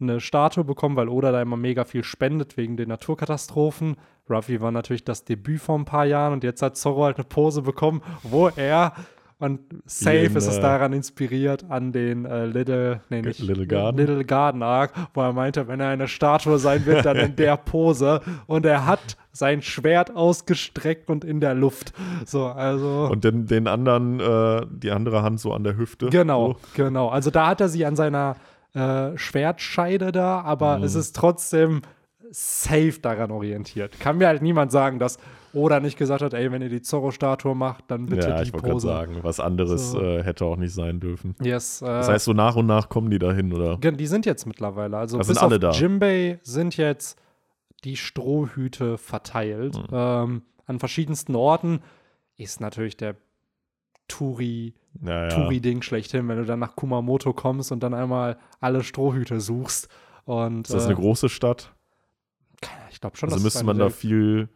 [0.00, 3.96] eine Statue bekommen, weil Oda da immer mega viel spendet wegen den Naturkatastrophen.
[4.30, 7.24] Ruffy war natürlich das Debüt vor ein paar Jahren und jetzt hat Zorro halt eine
[7.24, 8.92] Pose bekommen, wo er
[9.40, 13.96] und safe in, ist es daran inspiriert an den äh, Little, nee, nicht, Little Garden.
[13.96, 17.56] Little Garden Arc, wo er meinte, wenn er eine Statue sein wird, dann in der
[17.56, 18.20] Pose.
[18.48, 21.92] Und er hat sein Schwert ausgestreckt und in der Luft.
[22.26, 23.08] So, also.
[23.12, 26.08] Und den, den anderen, äh, die andere Hand so an der Hüfte.
[26.10, 26.58] Genau, so.
[26.74, 27.08] genau.
[27.08, 28.34] Also da hat er sie an seiner
[28.78, 30.84] äh, Schwertscheide da, aber mhm.
[30.84, 31.82] es ist trotzdem
[32.30, 33.98] safe daran orientiert.
[33.98, 35.18] Kann mir halt niemand sagen, dass
[35.54, 38.36] Oda nicht gesagt hat, ey, wenn ihr die Zorro-Statue macht, dann bitte ja, die Pose.
[38.36, 40.00] Ja, ich wollte gerade sagen, was anderes so.
[40.00, 41.34] äh, hätte auch nicht sein dürfen.
[41.42, 43.78] Yes, äh, das heißt, so nach und nach kommen die dahin, oder?
[43.78, 44.96] Die sind jetzt mittlerweile.
[44.96, 45.70] Also das bis sind alle auf da.
[45.72, 47.18] Jimbei sind jetzt
[47.84, 49.76] die Strohhüte verteilt.
[49.76, 49.86] Mhm.
[49.92, 51.80] Ähm, an verschiedensten Orten
[52.36, 53.16] ist natürlich der
[54.08, 55.28] Touri ja, ja.
[55.28, 59.88] Touri-Ding schlechthin, wenn du dann nach Kumamoto kommst und dann einmal alle Strohhüte suchst.
[60.24, 61.72] Und, ist das eine äh, große Stadt?
[62.90, 63.30] Ich glaube schon.
[63.30, 64.48] Also müsste man da viel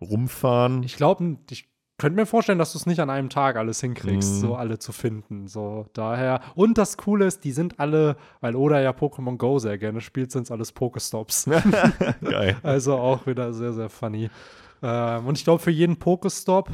[0.00, 0.82] rumfahren.
[0.82, 4.34] Ich glaube, ich könnte mir vorstellen, dass du es nicht an einem Tag alles hinkriegst,
[4.34, 4.40] mm.
[4.40, 5.46] so alle zu finden.
[5.46, 6.40] So daher.
[6.54, 10.32] Und das Coole ist, die sind alle, weil Oda ja Pokémon Go sehr gerne spielt,
[10.32, 11.48] sind es alles Pokestops.
[12.24, 12.56] Geil.
[12.62, 14.30] Also auch wieder sehr, sehr funny.
[14.82, 16.70] Ähm, und ich glaube, für jeden Pokestop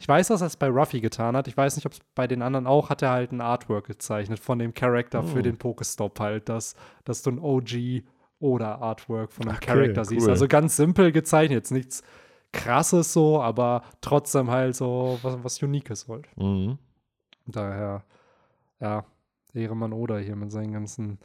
[0.00, 1.46] ich weiß, dass er es bei Ruffy getan hat.
[1.46, 4.40] Ich weiß nicht, ob es bei den anderen auch, hat er halt ein Artwork gezeichnet
[4.40, 5.26] von dem Charakter oh.
[5.26, 8.02] für den Pokestop halt, dass, dass du ein OG
[8.38, 10.06] oder Artwork von einem okay, Charakter cool.
[10.06, 10.26] siehst.
[10.26, 12.02] Also ganz simpel gezeichnet, jetzt nichts
[12.50, 16.26] krasses so, aber trotzdem halt so was, was Uniques halt.
[16.34, 16.78] Mhm.
[17.44, 18.02] Daher,
[18.80, 19.04] ja,
[19.52, 21.18] Ehremann Oda hier mit seinen ganzen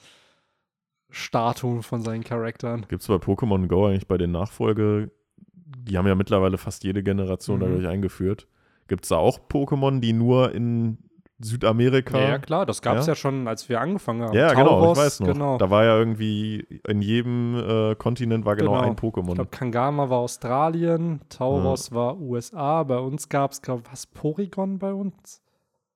[1.10, 2.86] Statuen von seinen Charakteren.
[2.90, 5.12] Gibt es bei Pokémon Go eigentlich bei den Nachfolge,
[5.54, 7.62] die haben ja mittlerweile fast jede Generation mhm.
[7.62, 8.50] dadurch eingeführt.
[8.88, 10.98] Gibt es da auch Pokémon, die nur in
[11.40, 12.18] Südamerika.
[12.18, 13.12] Ja, ja klar, das gab es ja?
[13.12, 13.16] ja?
[13.16, 14.34] schon, als wir angefangen haben.
[14.34, 15.28] Ja, Tauros, genau, ich weiß noch.
[15.28, 15.58] Genau.
[15.58, 18.84] Da war ja irgendwie, in jedem äh, Kontinent war genau, genau.
[18.84, 19.30] ein Pokémon.
[19.30, 21.96] Ich glaube, Kangama war Australien, Tauros ja.
[21.96, 25.42] war USA, bei uns gab es, glaube ich, was, Porygon bei uns?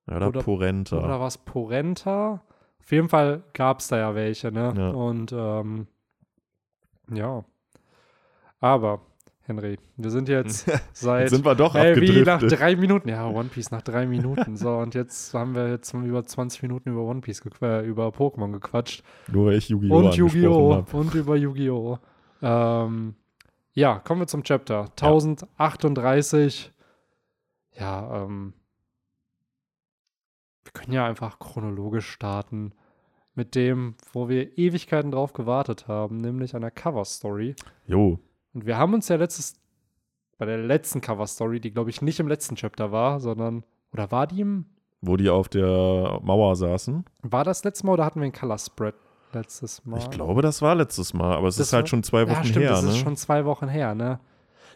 [0.09, 0.97] Ja, oder, oder Porenta.
[0.97, 2.41] Oder was, Porenta?
[2.81, 4.93] Auf jeden Fall gab es da ja welche, ne?
[4.93, 5.87] Und, ähm,
[7.11, 7.45] ja.
[8.59, 9.01] Aber
[9.49, 9.77] Henry.
[9.97, 11.21] Wir sind jetzt seit.
[11.23, 13.09] jetzt sind wir doch ey, wie nach drei Minuten.
[13.09, 14.55] Ja, One Piece nach drei Minuten.
[14.55, 18.51] So, und jetzt haben wir jetzt über 20 Minuten über One Piece, äh, über Pokémon
[18.51, 19.03] gequatscht.
[19.27, 19.97] Nur weil ich Yu-Gi-Oh!
[19.97, 20.85] Und Yu-Gi-Oh!
[20.93, 21.97] Und über Yu-Gi-Oh!
[22.41, 23.15] Ähm,
[23.73, 24.91] ja, kommen wir zum Chapter.
[25.01, 26.71] 1038.
[27.73, 28.53] Ja, ja ähm.
[30.63, 32.73] Wir können ja einfach chronologisch starten
[33.33, 37.55] mit dem, wo wir Ewigkeiten drauf gewartet haben, nämlich einer Cover-Story.
[37.87, 38.19] Jo.
[38.53, 39.55] Und wir haben uns ja letztes,
[40.37, 44.27] bei der letzten Cover-Story, die glaube ich nicht im letzten Chapter war, sondern, oder war
[44.27, 44.65] die im?
[45.01, 47.05] Wo die auf der Mauer saßen.
[47.21, 48.95] War das letztes Mal oder hatten wir einen Color Spread
[49.31, 49.99] letztes Mal?
[49.99, 52.43] Ich glaube, das war letztes Mal, aber es das ist halt schon zwei Wochen ja,
[52.43, 52.71] stimmt, her.
[52.71, 52.89] Das ne?
[52.89, 54.19] ist schon zwei Wochen her, ne?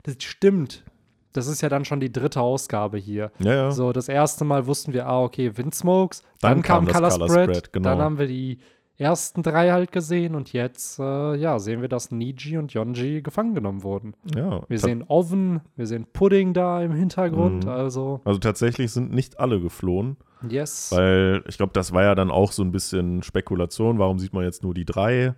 [0.03, 0.85] Das stimmt.
[1.33, 3.31] Das ist ja dann schon die dritte Ausgabe hier.
[3.39, 3.71] Ja, ja.
[3.71, 6.21] So, das erste Mal wussten wir, ah, okay, Windsmokes.
[6.39, 7.49] Dann, dann kam, kam Color, Color Spread.
[7.49, 7.89] Spread genau.
[7.89, 8.59] Dann haben wir die
[8.97, 13.55] ersten drei halt gesehen und jetzt äh, ja, sehen wir, dass Niji und Yonji gefangen
[13.55, 14.13] genommen wurden.
[14.35, 17.65] Ja, wir sehen Oven, wir sehen Pudding da im Hintergrund.
[17.65, 17.71] Mhm.
[17.71, 18.21] Also.
[18.23, 20.17] also tatsächlich sind nicht alle geflohen.
[20.47, 20.91] Yes.
[20.91, 23.97] Weil ich glaube, das war ja dann auch so ein bisschen Spekulation.
[23.97, 25.35] Warum sieht man jetzt nur die drei?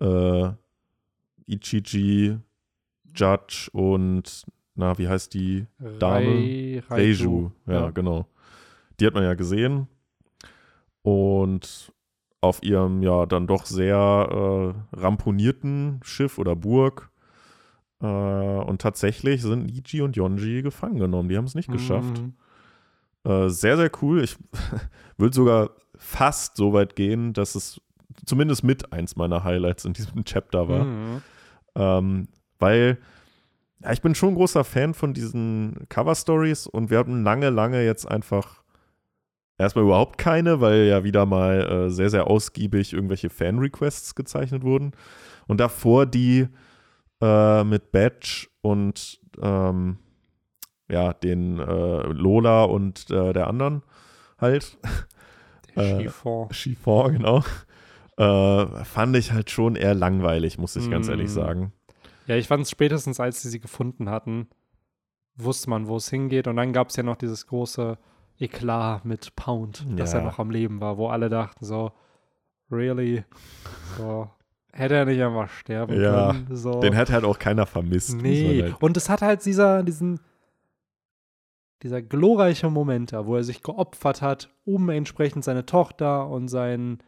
[0.00, 0.50] Äh,
[1.46, 2.38] Ichiji,
[3.14, 4.44] Judge und
[4.74, 5.66] na, wie heißt die
[5.98, 6.26] Dame?
[6.26, 7.50] Rei, Reiju.
[7.66, 8.26] Ja, ja, genau.
[9.00, 9.88] Die hat man ja gesehen.
[11.02, 11.92] Und
[12.46, 17.10] auf ihrem ja dann doch sehr äh, ramponierten Schiff oder Burg.
[18.00, 21.28] Äh, und tatsächlich sind Ichi und Yonji gefangen genommen.
[21.28, 22.22] Die haben es nicht geschafft.
[22.22, 22.34] Mhm.
[23.30, 24.22] Äh, sehr, sehr cool.
[24.22, 24.36] Ich
[25.18, 27.80] würde sogar fast so weit gehen, dass es
[28.24, 30.84] zumindest mit eins meiner Highlights in diesem Chapter war.
[30.84, 31.22] Mhm.
[31.74, 32.28] Ähm,
[32.58, 32.98] weil
[33.80, 37.84] ja, ich bin schon ein großer Fan von diesen Cover-Stories und wir hatten lange, lange
[37.84, 38.62] jetzt einfach
[39.58, 44.92] Erstmal überhaupt keine, weil ja wieder mal äh, sehr, sehr ausgiebig irgendwelche Fan-Requests gezeichnet wurden.
[45.46, 46.48] Und davor die
[47.22, 49.98] äh, mit Badge und ähm,
[50.88, 53.82] ja, den äh, Lola und äh, der anderen
[54.38, 54.78] halt.
[55.74, 56.50] Der Chiffon.
[56.50, 57.42] Äh, Chiffon, genau.
[58.18, 60.90] Äh, fand ich halt schon eher langweilig, muss ich mm.
[60.90, 61.34] ganz ehrlich mm.
[61.34, 61.72] sagen.
[62.26, 64.48] Ja, ich fand es spätestens, als sie sie gefunden hatten,
[65.36, 66.48] wusste man, wo es hingeht.
[66.48, 67.98] Und dann gab es ja noch dieses große
[68.38, 71.92] Eklat mit Pound, dass er noch am Leben war, wo alle dachten so,
[72.70, 73.24] really?
[73.96, 74.28] So,
[74.72, 76.48] hätte er nicht einfach sterben ja, können.
[76.50, 76.80] So.
[76.80, 78.16] Den hätte halt auch keiner vermisst.
[78.20, 78.82] Nee, halt.
[78.82, 80.20] und es hat halt dieser, diesen,
[81.82, 86.98] dieser glorreiche Moment da, wo er sich geopfert hat, um entsprechend seine Tochter und seinen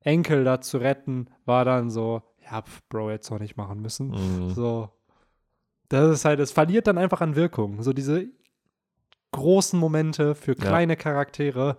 [0.00, 4.08] Enkel da zu retten, war dann so, ja, Bro, jetzt auch nicht machen müssen.
[4.10, 4.50] Mhm.
[4.50, 4.90] So.
[5.88, 7.82] Das ist halt, es verliert dann einfach an Wirkung.
[7.82, 8.26] So diese
[9.32, 10.98] großen Momente für kleine ja.
[10.98, 11.76] Charaktere,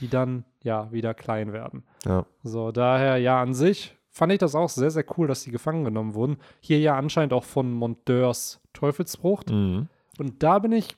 [0.00, 1.84] die dann ja wieder klein werden.
[2.04, 2.26] Ja.
[2.42, 5.84] So, daher ja an sich fand ich das auch sehr, sehr cool, dass die gefangen
[5.84, 6.38] genommen wurden.
[6.60, 9.50] Hier ja anscheinend auch von Monteurs Teufelsfrucht.
[9.50, 9.88] Mhm.
[10.18, 10.96] Und da bin ich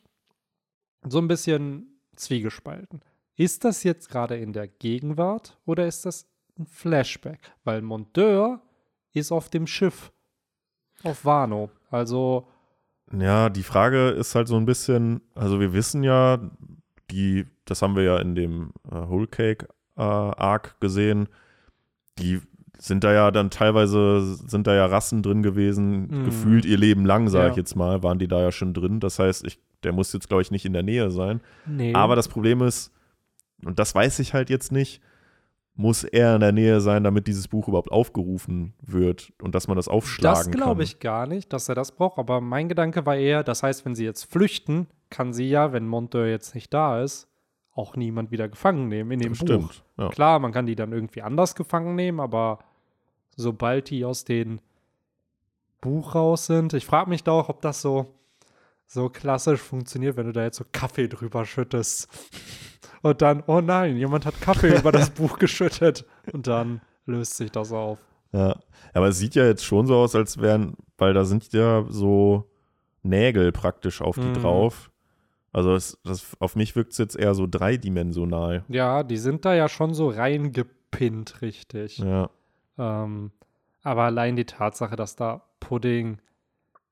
[1.05, 3.03] so ein bisschen zwiegespalten.
[3.37, 6.27] Ist das jetzt gerade in der Gegenwart oder ist das
[6.59, 7.53] ein Flashback?
[7.65, 8.61] Weil Monteur
[9.13, 10.13] ist auf dem Schiff
[11.03, 11.71] auf Wano.
[11.91, 12.47] Also
[13.19, 16.39] ja, die Frage ist halt so ein bisschen, also wir wissen ja,
[17.11, 21.29] die, das haben wir ja in dem äh, Whole Cake äh, Arc gesehen,
[22.19, 22.41] die
[22.79, 26.25] sind da ja dann teilweise, sind da ja Rassen drin gewesen, mhm.
[26.25, 27.51] gefühlt ihr Leben lang, sage ja.
[27.51, 28.99] ich jetzt mal, waren die da ja schon drin.
[28.99, 31.41] Das heißt, ich, der muss jetzt, glaube ich, nicht in der Nähe sein.
[31.65, 31.95] Nee.
[31.95, 32.93] Aber das Problem ist,
[33.65, 35.01] und das weiß ich halt jetzt nicht,
[35.75, 39.77] muss er in der Nähe sein, damit dieses Buch überhaupt aufgerufen wird und dass man
[39.77, 40.53] das aufschlagen das kann.
[40.53, 43.63] Das glaube ich gar nicht, dass er das braucht, aber mein Gedanke war eher, das
[43.63, 47.29] heißt, wenn sie jetzt flüchten, kann sie ja, wenn Monteur jetzt nicht da ist,
[47.75, 49.47] auch niemand wieder gefangen nehmen in dem das Buch.
[49.47, 50.09] Stimmt, ja.
[50.11, 52.59] Klar, man kann die dann irgendwie anders gefangen nehmen, aber
[53.37, 54.61] sobald die aus dem
[55.81, 58.15] Buch raus sind, ich frage mich da auch, ob das so,
[58.93, 62.09] so klassisch funktioniert, wenn du da jetzt so Kaffee drüber schüttest.
[63.01, 66.05] Und dann, oh nein, jemand hat Kaffee über das Buch geschüttet.
[66.33, 67.99] Und dann löst sich das auf.
[68.33, 68.57] Ja,
[68.93, 72.51] aber es sieht ja jetzt schon so aus, als wären, weil da sind ja so
[73.03, 74.35] Nägel praktisch auf die mm.
[74.35, 74.91] drauf.
[75.53, 78.65] Also das, das, auf mich wirkt es jetzt eher so dreidimensional.
[78.69, 81.99] Ja, die sind da ja schon so reingepinnt, richtig.
[81.99, 82.31] Ja.
[82.79, 83.33] Ähm,
[83.83, 86.19] aber allein die Tatsache, dass da Pudding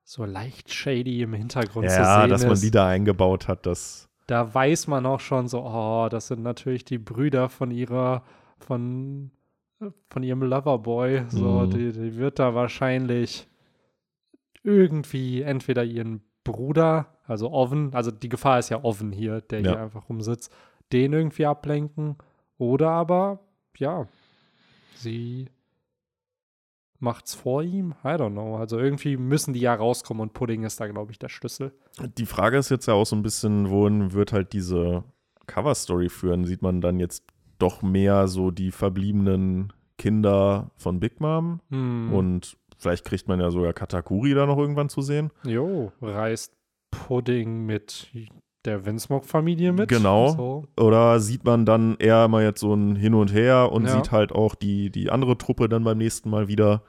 [0.03, 2.07] so leicht shady im Hintergrund ja, zu sehen ist.
[2.07, 6.07] Ja, dass man die da eingebaut hat, das da weiß man auch schon so, oh,
[6.09, 8.23] das sind natürlich die Brüder von ihrer,
[8.59, 9.31] von,
[10.09, 11.25] von ihrem Loverboy.
[11.27, 11.69] So, mhm.
[11.69, 13.49] die, die wird da wahrscheinlich
[14.63, 19.71] irgendwie entweder ihren Bruder, also Oven, also die Gefahr ist ja Oven hier, der ja.
[19.71, 20.49] hier einfach rumsitzt,
[20.93, 22.15] den irgendwie ablenken.
[22.57, 23.39] Oder aber,
[23.77, 24.07] ja,
[24.95, 25.49] sie
[27.01, 27.93] macht's vor ihm?
[28.03, 28.57] I don't know.
[28.57, 31.73] Also irgendwie müssen die ja rauskommen und Pudding ist da, glaube ich, der Schlüssel.
[32.17, 35.03] Die Frage ist jetzt ja auch so ein bisschen, wohin wird halt diese
[35.47, 36.45] Cover-Story führen?
[36.45, 37.23] Sieht man dann jetzt
[37.59, 42.11] doch mehr so die verbliebenen Kinder von Big Mom hm.
[42.11, 45.29] und vielleicht kriegt man ja sogar Katakuri da noch irgendwann zu sehen.
[45.43, 46.55] Jo, reist
[46.89, 48.11] Pudding mit
[48.65, 49.89] der Windsmoke-Familie mit.
[49.89, 50.29] Genau.
[50.29, 50.65] So.
[50.79, 53.91] Oder sieht man dann eher mal jetzt so ein Hin und Her und ja.
[53.91, 56.83] sieht halt auch die, die andere Truppe dann beim nächsten Mal wieder.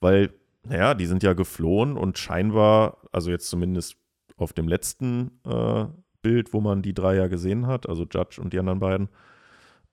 [0.00, 0.32] Weil,
[0.62, 3.96] naja, die sind ja geflohen und scheinbar, also jetzt zumindest
[4.36, 5.86] auf dem letzten äh,
[6.22, 9.08] Bild, wo man die drei ja gesehen hat, also Judge und die anderen beiden,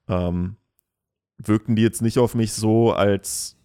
[0.08, 0.58] ähm,
[1.38, 3.58] wirkten die jetzt nicht auf mich so, als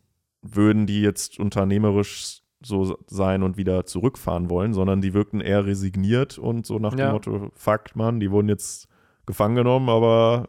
[0.42, 6.38] würden die jetzt unternehmerisch so sein und wieder zurückfahren wollen, sondern die wirkten eher resigniert
[6.38, 7.08] und so nach ja.
[7.08, 8.88] dem Motto, fuck, man, die wurden jetzt
[9.26, 10.48] gefangen genommen, aber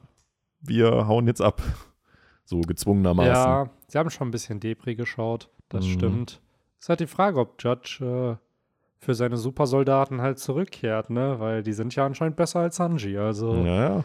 [0.60, 1.62] wir hauen jetzt ab.
[2.46, 3.34] So gezwungenermaßen.
[3.34, 5.90] Ja, sie haben schon ein bisschen Depri geschaut, das mhm.
[5.92, 6.42] stimmt.
[6.80, 8.36] Es ist halt die Frage, ob Judge äh,
[9.04, 11.40] für seine Supersoldaten halt zurückkehrt, ne?
[11.40, 13.56] Weil die sind ja anscheinend besser als Sanji, also.
[13.56, 14.04] Ja, ja.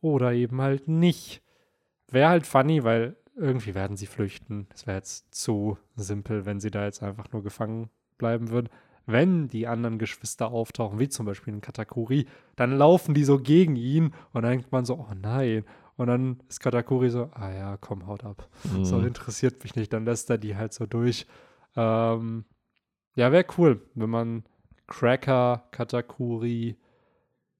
[0.00, 1.42] Oder eben halt nicht.
[2.08, 4.66] Wäre halt funny, weil irgendwie werden sie flüchten.
[4.72, 8.68] Es wäre jetzt zu simpel, wenn sie da jetzt einfach nur gefangen bleiben würden.
[9.04, 13.76] Wenn die anderen Geschwister auftauchen, wie zum Beispiel in Katakuri, dann laufen die so gegen
[13.76, 15.64] ihn und dann denkt man so, oh nein.
[15.96, 18.48] Und dann ist Katakuri so, ah ja, komm, haut ab.
[18.64, 18.84] Mhm.
[18.84, 19.92] So interessiert mich nicht.
[19.92, 21.26] Dann lässt er die halt so durch.
[21.74, 22.44] Ähm,
[23.14, 24.44] ja, wäre cool, wenn man
[24.86, 26.76] Cracker, Katakuri.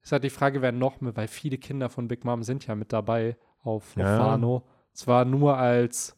[0.03, 2.75] Ist halt die Frage, wer noch mit, weil viele Kinder von Big Mom sind ja
[2.75, 4.17] mit dabei auf ja.
[4.17, 4.67] Fano.
[4.93, 6.15] Zwar nur als,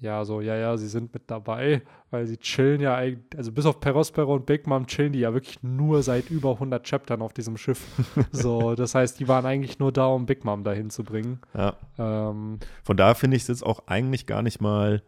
[0.00, 3.66] ja, so, ja, ja, sie sind mit dabei, weil sie chillen ja eigentlich, also bis
[3.66, 7.34] auf Perospero und Big Mom chillen die ja wirklich nur seit über 100 Chaptern auf
[7.34, 7.86] diesem Schiff.
[8.32, 11.40] so, das heißt, die waren eigentlich nur da, um Big Mom dahin zu bringen.
[11.52, 11.76] Ja.
[11.98, 15.02] Ähm, Von daher finde ich es jetzt auch eigentlich gar nicht mal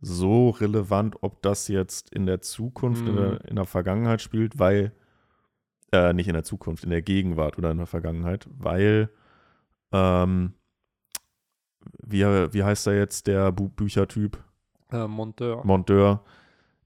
[0.00, 3.38] so relevant, ob das jetzt in der Zukunft, in der, mhm.
[3.48, 4.92] in der Vergangenheit spielt, weil,
[5.92, 9.08] äh, nicht in der Zukunft, in der Gegenwart oder in der Vergangenheit, weil
[9.92, 10.52] ähm,
[12.06, 14.38] wie, wie heißt er jetzt, der Bu Büchertyp?
[14.90, 15.64] Äh, Monteur.
[15.64, 16.22] Monteur.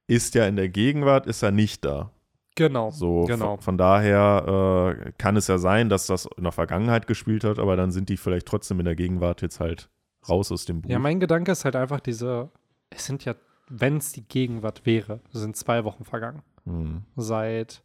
[0.07, 2.11] Ist ja in der Gegenwart, ist er nicht da.
[2.55, 2.91] Genau.
[2.91, 3.57] So, genau.
[3.57, 7.59] Von, von daher äh, kann es ja sein, dass das in der Vergangenheit gespielt hat,
[7.59, 9.89] aber dann sind die vielleicht trotzdem in der Gegenwart jetzt halt
[10.29, 10.91] raus aus dem Buch.
[10.91, 12.51] Ja, mein Gedanke ist halt einfach diese,
[12.91, 13.35] es sind ja,
[13.69, 16.43] wenn es die Gegenwart wäre, sind zwei Wochen vergangen.
[16.65, 17.03] Hm.
[17.15, 17.83] Seit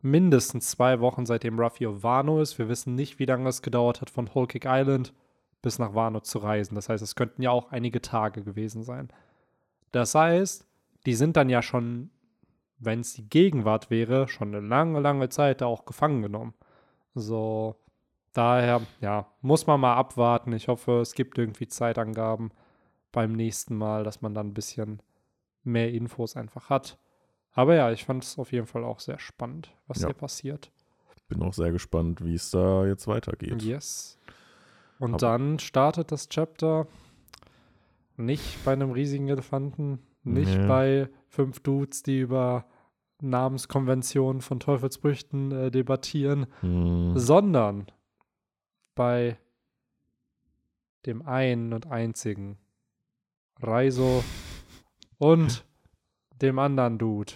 [0.00, 2.58] mindestens zwei Wochen, seitdem Raffio Wano ist.
[2.58, 5.12] Wir wissen nicht, wie lange es gedauert hat von Whole Cake Island
[5.62, 6.74] bis nach Wano zu reisen.
[6.74, 9.08] Das heißt, es könnten ja auch einige Tage gewesen sein.
[9.92, 10.66] Das heißt,
[11.06, 12.10] die sind dann ja schon,
[12.78, 16.54] wenn es die Gegenwart wäre, schon eine lange, lange Zeit da auch gefangen genommen.
[17.14, 17.76] So,
[18.32, 20.52] daher, ja, muss man mal abwarten.
[20.52, 22.50] Ich hoffe, es gibt irgendwie Zeitangaben
[23.12, 25.00] beim nächsten Mal, dass man dann ein bisschen
[25.62, 26.98] mehr Infos einfach hat.
[27.52, 30.08] Aber ja, ich fand es auf jeden Fall auch sehr spannend, was ja.
[30.08, 30.72] hier passiert.
[31.28, 33.62] Bin auch sehr gespannt, wie es da jetzt weitergeht.
[33.62, 34.18] Yes.
[35.02, 36.86] Und Aber dann startet das Chapter
[38.16, 40.66] nicht bei einem riesigen Elefanten, nicht nee.
[40.68, 42.66] bei fünf Dudes, die über
[43.20, 47.18] Namenskonventionen von Teufelsbrüchten äh, debattieren, hm.
[47.18, 47.86] sondern
[48.94, 49.38] bei
[51.04, 52.58] dem einen und einzigen
[53.58, 54.22] Reiso
[55.18, 55.66] und
[56.42, 57.32] dem anderen Dude.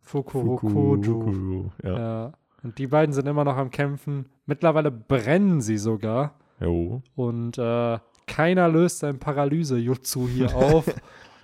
[0.00, 1.02] Fukurokuju.
[1.04, 1.98] Fuku, ja.
[1.98, 2.32] ja.
[2.64, 4.28] Und die beiden sind immer noch am Kämpfen.
[4.44, 6.39] Mittlerweile brennen sie sogar.
[6.60, 7.02] Jo.
[7.14, 10.86] Und äh, keiner löst sein Paralyse-Jutsu hier auf.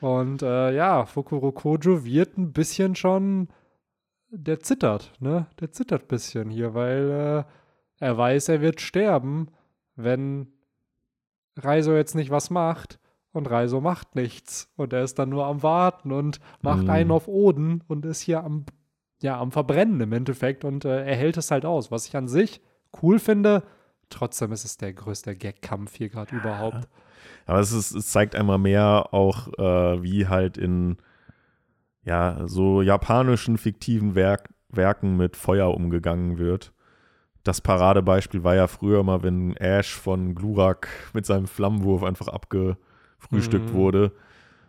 [0.01, 3.49] Und äh, ja, Fukuro Kojo wird ein bisschen schon,
[4.31, 5.47] der zittert, ne?
[5.61, 9.49] Der zittert ein bisschen hier, weil äh, er weiß, er wird sterben,
[9.95, 10.49] wenn
[11.57, 12.99] Reiso jetzt nicht was macht.
[13.33, 14.73] Und Reiso macht nichts.
[14.77, 16.91] Und er ist dann nur am Warten und macht mm.
[16.91, 18.65] einen auf Oden und ist hier am,
[19.21, 20.65] ja, am Verbrennen im Endeffekt.
[20.65, 22.63] Und äh, er hält es halt aus, was ich an sich
[23.03, 23.63] cool finde.
[24.11, 26.41] Trotzdem ist es der größte Gag-Kampf hier gerade ja.
[26.41, 26.89] überhaupt.
[27.47, 30.97] Aber es, ist, es, zeigt einmal mehr auch, äh, wie halt in
[32.05, 36.73] ja, so japanischen fiktiven Werk, Werken mit Feuer umgegangen wird.
[37.43, 43.71] Das Paradebeispiel war ja früher mal, wenn Ash von Glurak mit seinem Flammenwurf einfach abgefrühstückt
[43.71, 43.75] mhm.
[43.75, 44.13] wurde.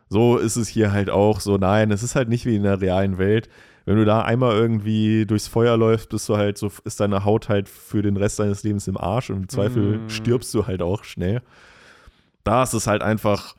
[0.09, 1.57] So ist es hier halt auch so.
[1.57, 3.49] Nein, es ist halt nicht wie in der realen Welt.
[3.88, 7.47] Wenn du da einmal irgendwie durchs Feuer läufst, bist du halt so, ist deine Haut
[7.47, 10.09] halt für den Rest deines Lebens im Arsch und im Zweifel Mm.
[10.09, 11.41] stirbst du halt auch schnell.
[12.43, 13.55] Da ist es halt einfach,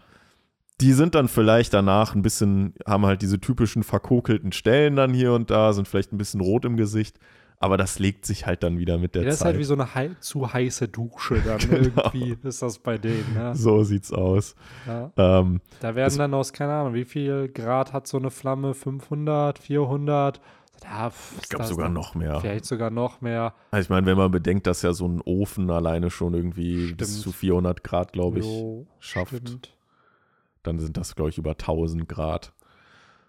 [0.83, 5.33] die sind dann vielleicht danach ein bisschen, haben halt diese typischen verkokelten Stellen dann hier
[5.33, 7.19] und da, sind vielleicht ein bisschen rot im Gesicht,
[7.61, 9.47] aber das legt sich halt dann wieder mit der Ja, das ist Zeit.
[9.49, 11.81] halt wie so eine hei zu heiße Dusche dann Genau.
[12.13, 13.35] irgendwie, ist das bei denen.
[13.35, 13.55] Ne?
[13.57, 14.55] so sieht's aus.
[14.87, 15.11] Ja.
[15.17, 18.75] Ähm, Da werden Das- dann aus, keine Ahnung, wie viel Grad hat so eine Flamme?
[18.75, 20.41] 500, 400?
[20.85, 22.41] Ja, pff, ich ist glaube das sogar noch mehr.
[22.41, 23.53] Vielleicht sogar noch mehr.
[23.73, 27.09] Also ich meine, wenn man bedenkt, dass ja so ein Ofen alleine schon irgendwie bis
[27.11, 27.23] Stimmt.
[27.25, 29.75] zu 400 Grad, glaube ich, Jo, schafft, stimmt.
[30.63, 32.53] dann sind das, glaube ich, über 1000 Grad.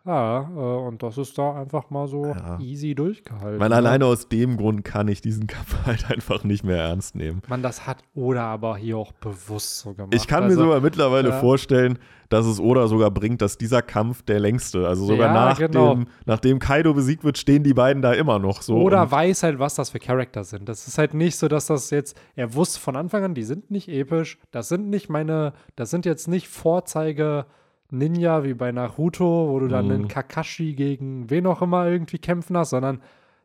[0.06, 2.58] Ja, äh, und das ist da einfach mal so Ja.
[2.60, 3.60] easy durchgehalten.
[3.60, 3.76] Meine, ne?
[3.76, 7.42] alleine aus dem Grund kann ich diesen Kampf halt einfach nicht mehr ernst nehmen.
[7.48, 10.16] Man, das hat Oda aber hier auch bewusst so gemacht.
[10.16, 11.40] Ich kann also, mir sogar mittlerweile ja.
[11.40, 15.58] vorstellen, dass es Oda sogar bringt, dass dieser Kampf der längste, also sogar Ja, nach
[15.58, 15.96] genau.
[15.96, 18.78] dem, nachdem Kaido besiegt wird, stehen die beiden da immer noch so.
[18.78, 20.70] Oda weiß halt, was das für Charakter sind.
[20.70, 23.72] Das ist halt nicht so, dass das jetzt, er wusste von Anfang an, die sind
[23.72, 27.46] nicht episch, das sind nicht meine, das sind jetzt nicht Vorzeige
[27.92, 29.92] Ninja wie bei Naruto, wo du dann Mhm.
[29.92, 33.02] einen Kakashi gegen wen auch immer irgendwie kämpfen hast, sondern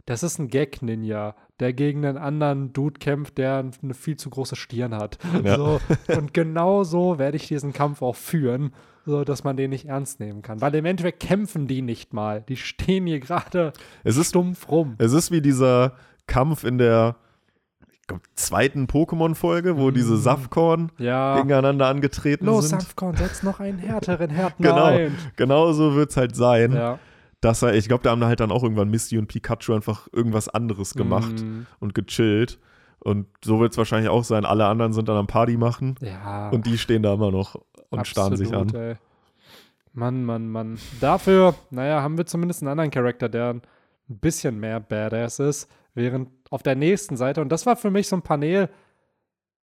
[0.07, 4.55] das ist ein Gag-Ninja, der gegen einen anderen Dude kämpft, der eine viel zu große
[4.57, 5.19] Stirn hat.
[5.43, 5.57] Ja.
[5.57, 5.81] So,
[6.15, 8.73] und genau so werde ich diesen Kampf auch führen,
[9.07, 10.61] so dass man den nicht ernst nehmen kann.
[10.61, 12.43] Weil im Endeffekt kämpfen die nicht mal.
[12.43, 13.73] Die stehen hier gerade
[14.03, 14.95] Es ist stumpf rum.
[14.99, 15.95] Es ist wie dieser
[16.27, 17.17] Kampf in der
[18.07, 21.37] glaub, zweiten Pokémon-Folge, wo diese Safkorn Ja.
[21.37, 22.83] gegeneinander angetreten Los, sind.
[22.83, 24.85] Safcon, setz noch einen härteren Härten Genau.
[24.85, 25.17] ein.
[25.37, 26.73] Genau so wird es halt sein.
[26.73, 26.99] Ja.
[27.41, 30.49] Dass er, ich glaube, da haben halt dann auch irgendwann Misty und Pikachu einfach irgendwas
[30.49, 32.59] anderes gemacht Mm, und gechillt.
[33.01, 34.47] Und so wird es wahrscheinlich auch sein.
[34.47, 36.49] Alle anderen sind dann am Party machen ja.
[36.49, 37.57] und die stehen da immer noch
[37.91, 38.63] und starren sich an.
[38.63, 38.95] absolut, ey.
[39.93, 40.79] Mann, Mann, Mann.
[41.01, 43.63] Dafür, naja, haben wir zumindest einen anderen Charakter, der ein
[44.09, 45.69] bisschen mehr Badass ist.
[45.95, 48.69] Während auf der nächsten Seite, und das war für mich so ein Panel,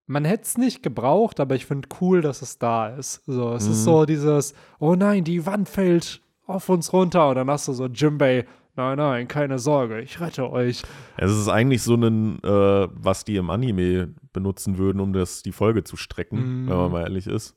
[0.06, 3.22] man hätte es nicht gebraucht, aber ich finde cool, dass es da ist.
[3.26, 3.84] So, es ist Mhm.
[3.84, 7.28] so dieses, oh nein, die Wand fällt auf uns runter.
[7.30, 10.82] Und dann hast du so Jimbei, nein, nein, keine Sorge, ich rette euch.
[11.16, 15.52] Es ist eigentlich so ein, äh, was die im Anime benutzen würden, um das, die
[15.52, 16.68] Folge zu strecken, Mhm.
[16.68, 17.54] wenn man mal ehrlich ist.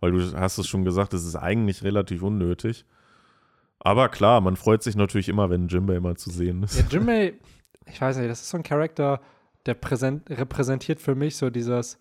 [0.00, 2.84] Weil du hast es schon gesagt, es ist eigentlich relativ unnötig.
[3.80, 6.76] Aber klar, man freut sich natürlich immer, wenn Jimbei mal zu sehen ist.
[6.78, 7.34] Ja, Jimbei,
[7.90, 9.20] ich weiß nicht, das ist so ein Charakter,
[9.66, 11.98] der präsent, repräsentiert für mich so dieses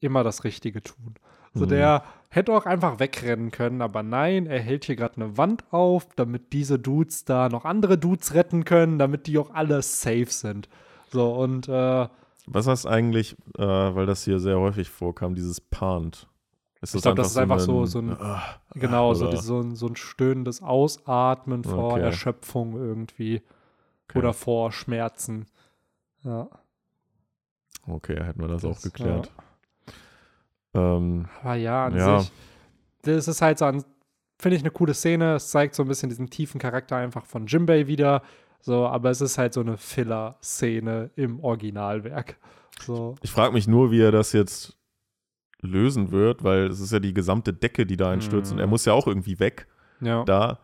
[0.00, 1.14] immer das Richtige tun.
[1.54, 1.68] So Mhm.
[1.70, 6.06] der hätte auch einfach wegrennen können, aber nein, er hält hier gerade eine Wand auf,
[6.14, 10.68] damit diese Dudes da noch andere Dudes retten können, damit die auch alle safe sind.
[11.10, 12.08] So und äh,
[12.46, 16.28] Was heißt eigentlich, äh, weil das hier sehr häufig vorkam, dieses Pant?
[16.82, 18.42] Ich glaub, das ist einfach so- so ein- Ah,
[18.74, 22.00] genau, so, so, ein, so ein stöhnendes Ausatmen vor Okay.
[22.00, 23.42] Erschöpfung irgendwie
[24.10, 24.18] Okay.
[24.18, 25.46] oder vor Schmerzen.
[26.22, 26.48] Ja.
[27.86, 29.30] Okay, hätten wir das, auch Das, geklärt.
[30.74, 32.20] Ähm, Aber ja, an Ja.
[32.20, 32.32] sich,
[33.02, 33.84] das ist halt so, an-
[34.38, 35.34] finde ich, eine coole Szene.
[35.34, 38.22] Es zeigt so ein bisschen diesen tiefen Charakter einfach von Jimbei wieder.
[38.60, 42.36] So, aber es ist halt so eine Filler-Szene im Originalwerk.
[42.82, 44.76] So, ich frage mich nur, wie er das jetzt
[45.62, 48.56] lösen wird, weil es ist ja die gesamte Decke, die da einstürzt Mhm.
[48.58, 49.66] und er muss ja auch irgendwie weg
[50.00, 50.24] ja.
[50.24, 50.58] da.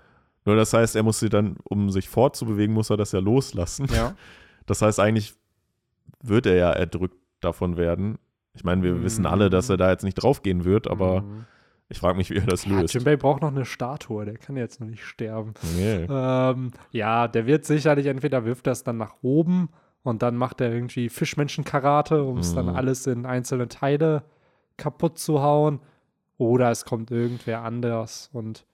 [0.46, 3.86] Nur das heißt, er muss sie dann, um sich fortzubewegen, muss er das ja loslassen.
[3.92, 4.14] Ja.
[4.68, 5.34] Das heißt, eigentlich
[6.24, 8.18] wird er ja erdrückt davon werden.
[8.54, 9.04] Ich meine, wir Mhm.
[9.04, 11.44] wissen alle, dass er da jetzt nicht draufgehen wird, aber Mhm.
[11.88, 12.92] ich frage mich, wie er das ja, löst.
[12.94, 15.54] Jimbei braucht noch eine Statue, der kann jetzt noch nicht sterben.
[15.76, 16.04] Nee.
[16.10, 19.68] Ähm, ja, der wird sicherlich entweder wirft er es dann nach oben
[20.02, 22.74] und dann macht er irgendwie Fischmenschen-Karate, um es dann Mhm.
[22.74, 24.24] alles in einzelne Teile
[24.78, 25.78] kaputt zu hauen.
[26.38, 28.66] Oder es kommt irgendwer anders und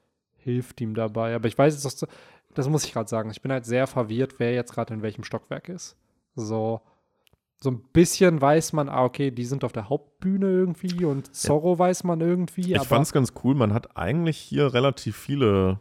[0.43, 1.34] hilft ihm dabei.
[1.34, 2.09] Aber ich weiß jetzt, das,
[2.55, 3.30] das muss ich gerade sagen.
[3.30, 5.97] Ich bin halt sehr verwirrt, wer jetzt gerade in welchem Stockwerk ist.
[6.34, 6.80] So,
[7.61, 11.78] so ein bisschen weiß man, ah, okay, die sind auf der Hauptbühne irgendwie und Zorro
[11.78, 12.74] weiß man irgendwie.
[12.74, 13.55] Ich fand es ganz cool.
[13.55, 15.78] Man hat eigentlich hier relativ viele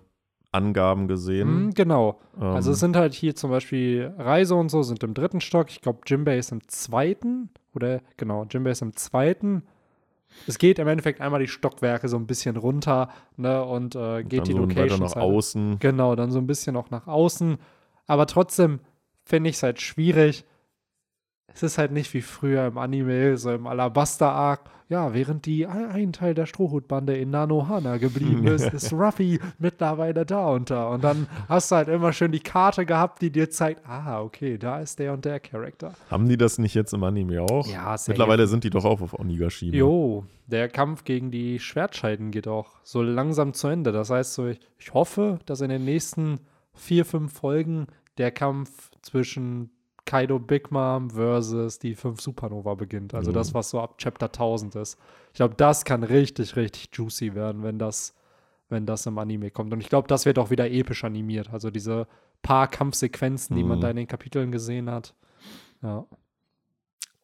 [0.52, 1.66] Angaben gesehen.
[1.66, 2.20] Mhm, genau.
[2.36, 5.70] Ähm, Also es sind halt hier zum Beispiel Reise und so sind im dritten Stock.
[5.70, 7.50] Ich glaube, Jimbei ist im zweiten.
[7.74, 9.64] Oder genau, Jimbei ist im zweiten.
[10.48, 13.64] Es geht im Endeffekt einmal die Stockwerke so ein bisschen runter, ne?
[13.64, 15.80] Und äh, geht dann die so weiter Locations nach halt- außen.
[15.80, 17.58] Genau, dann so ein bisschen auch nach außen.
[18.08, 18.80] Aber trotzdem
[19.24, 20.46] finde ich es halt schwierig.
[21.54, 24.62] Es ist halt nicht wie früher im Anime, so im Alabaster-Arc.
[24.90, 30.50] Ja, während die ein Teil der Strohhutbande in Nanohana geblieben ist, ist Ruffy mittlerweile da
[30.50, 30.90] und da.
[30.90, 34.58] Und dann hast du halt immer schön die Karte gehabt, die dir zeigt, ah, okay,
[34.58, 35.94] da ist der und der Charakter.
[36.10, 37.66] Haben die das nicht jetzt im Anime auch?
[37.68, 39.78] Ja, sehr Mittlerweile sind die doch auch auf Onigashima.
[39.78, 43.94] Jo, der Kampf gegen die Schwertscheiden geht auch so langsam zu Ende.
[43.94, 46.42] Das heißt so, ich, ich hoffe, dass in den nächsten
[46.74, 47.88] vier, fünf Folgen
[48.18, 49.70] der Kampf zwischen
[50.06, 53.14] Kaido Big Mom versus die 5 Supernova beginnt.
[53.14, 53.36] Also mhm.
[53.36, 54.98] das, was so ab Chapter 1000 ist.
[55.30, 58.16] Ich glaube, das kann richtig, richtig juicy werden, wenn das,
[58.70, 59.72] wenn das im Anime kommt.
[59.74, 61.52] Und ich glaube, das wird auch wieder episch animiert.
[61.52, 62.08] Also diese
[62.42, 63.70] paar Kampfsequenzen, die mhm.
[63.70, 65.14] man da in den Kapiteln gesehen hat.
[65.82, 66.06] Ja.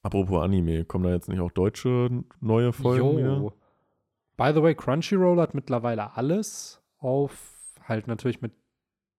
[0.04, 3.54] Apropos Anime, kommen da jetzt nicht auch deutsche neue Folgen jo.
[4.38, 8.54] By the way, Crunchyroll hat mittlerweile alles auf, halt natürlich mit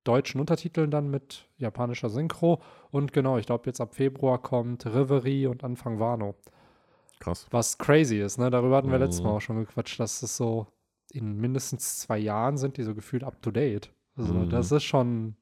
[0.05, 2.61] deutschen Untertiteln dann mit japanischer Synchro.
[2.91, 6.35] Und genau, ich glaube, jetzt ab Februar kommt Reverie und Anfang Wano.
[7.21, 7.47] Krass.
[7.51, 8.51] Was crazy ist, ne?
[8.51, 9.05] Darüber hatten wir mhm.
[9.05, 10.67] letztes Mal auch schon gequatscht, dass es so
[11.11, 13.91] in mindestens zwei Jahren sind die so gefühlt up to date.
[14.17, 14.51] Also, mhm.
[14.51, 15.37] das ist schon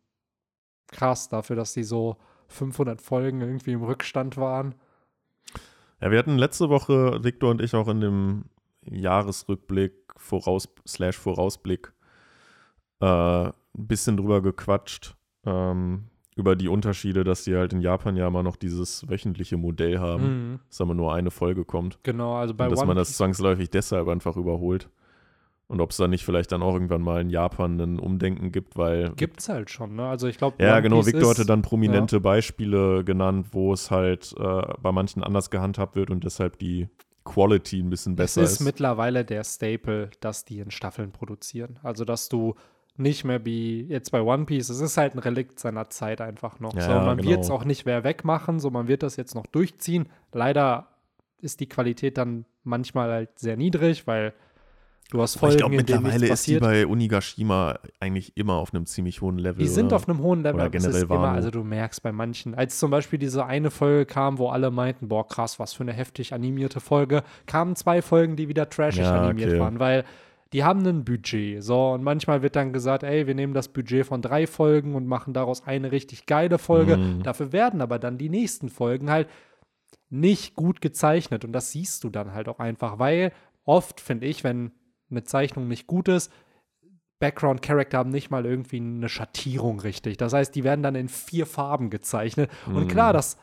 [0.89, 2.17] krass dafür, dass die so
[2.49, 4.75] 500 Folgen irgendwie im Rückstand waren.
[6.01, 8.45] Ja, wir hatten letzte Woche, Victor und ich, auch in dem
[8.83, 11.93] Jahresrückblick, Voraus, slash Vorausblick,
[13.01, 16.05] äh, ein bisschen drüber gequatscht, ähm,
[16.37, 20.51] über die Unterschiede, dass die halt in Japan ja immer noch dieses wöchentliche Modell haben,
[20.53, 20.61] mhm.
[20.69, 21.99] dass aber nur eine Folge kommt.
[22.03, 24.91] Genau, also bei Und dass One man das zwangsläufig deshalb einfach überholt.
[25.69, 28.77] Und ob es da nicht vielleicht dann auch irgendwann mal in Japan ein Umdenken gibt,
[28.77, 29.11] weil.
[29.17, 30.07] Gibt's halt schon, ne?
[30.07, 30.63] Also ich glaube.
[30.63, 31.05] Ja, genau.
[31.05, 32.21] Victor hatte dann prominente ja.
[32.21, 36.89] Beispiele genannt, wo es halt äh, bei manchen anders gehandhabt wird und deshalb die
[37.25, 38.53] Quality ein bisschen besser ist.
[38.53, 41.81] Es ist mittlerweile der Staple, dass die in Staffeln produzieren.
[41.83, 42.55] Also dass du
[42.99, 44.69] nicht mehr wie jetzt bei One Piece.
[44.69, 46.75] Es ist halt ein Relikt seiner Zeit einfach noch.
[46.75, 47.31] Ja, so, man genau.
[47.31, 50.09] wird es auch nicht mehr wegmachen, so man wird das jetzt noch durchziehen.
[50.33, 50.89] Leider
[51.41, 54.33] ist die Qualität dann manchmal halt sehr niedrig, weil
[55.11, 59.21] du hast Folgen, Ich glaube, mittlerweile ist die bei Unigashima eigentlich immer auf einem ziemlich
[59.21, 59.63] hohen Level.
[59.63, 59.97] Die sind oder?
[59.97, 63.19] auf einem hohen Level, oder generell immer, also du merkst bei manchen, als zum Beispiel
[63.19, 67.23] diese eine Folge kam, wo alle meinten, boah krass, was für eine heftig animierte Folge,
[67.47, 69.61] kamen zwei Folgen, die wieder trashig Ja, animiert okay.
[69.61, 70.05] waren, weil
[70.53, 71.63] die haben ein Budget.
[71.63, 75.07] So, und manchmal wird dann gesagt, ey, wir nehmen das Budget von drei Folgen und
[75.07, 76.97] machen daraus eine richtig geile Folge.
[76.99, 77.23] Mhm.
[77.23, 79.29] Dafür werden aber dann die nächsten Folgen halt
[80.09, 81.45] nicht gut gezeichnet.
[81.45, 83.33] Und das siehst du dann halt auch einfach, weil
[83.65, 84.71] oft, finde ich, wenn
[85.11, 86.33] eine Zeichnung nicht gut ist,
[87.19, 90.17] Background-Character haben nicht mal irgendwie eine Schattierung richtig.
[90.19, 92.51] Das heißt, die werden dann in vier Farben gezeichnet.
[92.67, 92.89] Und Mhm.
[92.89, 93.39] klar, das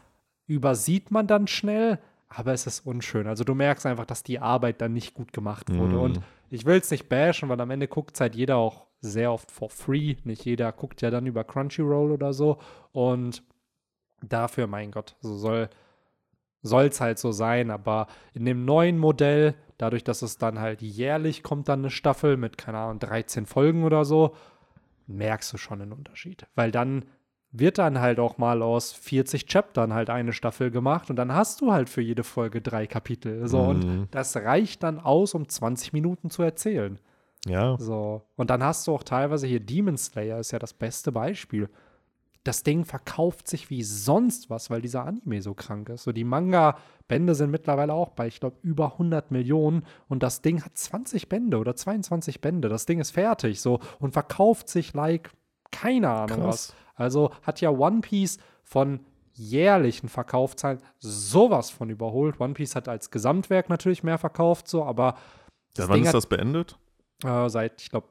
[0.46, 2.00] übersieht man dann schnell,
[2.36, 3.28] aber es ist unschön.
[3.28, 5.96] Also du merkst einfach, dass die Arbeit dann nicht gut gemacht wurde.
[5.96, 6.02] Mhm.
[6.02, 9.52] Und ich will es nicht bashen, weil am Ende guckt halt jeder auch sehr oft
[9.52, 10.16] for free.
[10.24, 12.58] Nicht jeder guckt ja dann über Crunchyroll oder so.
[12.92, 13.44] Und
[14.22, 15.38] dafür, mein Gott, so
[16.62, 17.70] soll es halt so sein.
[17.70, 22.38] Aber in dem neuen Modell, dadurch, dass es dann halt jährlich kommt, dann eine Staffel
[22.38, 24.36] mit, keine Ahnung, 13 Folgen oder so,
[25.06, 26.48] merkst du schon einen Unterschied.
[26.56, 27.06] Weil dann
[27.56, 31.62] wird dann halt auch mal aus 40 Chaptern halt eine Staffel gemacht und dann hast
[31.62, 33.48] du halt für jede Folge drei Kapitel.
[33.48, 33.68] So, Mhm.
[33.70, 37.00] und das reicht dann aus, um 20 Minuten zu erzählen.
[37.46, 37.78] Ja.
[37.78, 38.24] So.
[38.36, 41.70] Und dann hast du auch teilweise hier Demon Slayer ist ja das beste Beispiel.
[42.46, 46.04] Das Ding verkauft sich wie sonst was, weil dieser Anime so krank ist.
[46.04, 50.64] So die Manga-Bände sind mittlerweile auch bei, ich glaube, über 100 Millionen und das Ding
[50.64, 52.68] hat 20 Bände oder 22 Bände.
[52.68, 55.32] Das Ding ist fertig so und verkauft sich like
[55.72, 56.46] keine Ahnung Krass.
[56.46, 56.76] was.
[56.96, 59.00] Also hat ja One Piece von
[59.34, 62.40] jährlichen Verkaufszahlen sowas von überholt.
[62.40, 65.16] One Piece hat als Gesamtwerk natürlich mehr verkauft, so, aber
[65.78, 66.78] Ja, wann Ding ist hat das beendet?
[67.26, 68.08] äh, seit, ich glaube,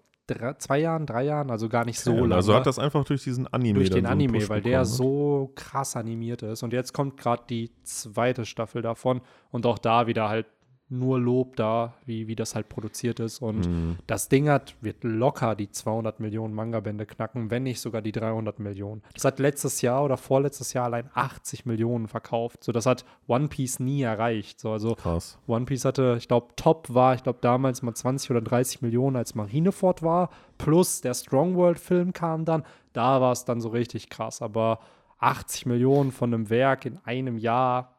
[0.59, 2.35] zwei Jahren, drei Jahren, also gar nicht so lange.
[2.35, 4.85] Also hat das einfach durch diesen Anime durch den so Anime, weil der bekommen, ne?
[4.87, 6.63] so krass animiert ist.
[6.63, 9.21] Und jetzt kommt gerade die zweite Staffel davon
[9.51, 10.47] und auch da wieder halt
[10.93, 13.41] nur Lob da, wie, wie das halt produziert ist.
[13.43, 13.99] Und Mhm.
[14.07, 18.59] das Ding hat, wird locker die 200 Millionen Manga-Bände knacken, wenn nicht sogar die 300
[18.59, 19.03] Millionen.
[19.15, 22.63] Das hat letztes Jahr oder vorletztes Jahr allein 80 Millionen verkauft.
[22.63, 24.61] So, das hat One Piece nie erreicht.
[24.61, 25.39] So, also Krass.
[25.47, 29.17] One Piece hatte, ich glaube, Top war, ich glaube, damals mal 20 oder 30 Millionen,
[29.17, 30.31] als Marineford war.
[30.59, 32.63] Plus der Strong World-Film kam dann.
[32.93, 34.43] Da war es dann so richtig krass.
[34.43, 34.79] Aber
[35.19, 37.97] 80 Millionen von einem Werk in einem Jahr,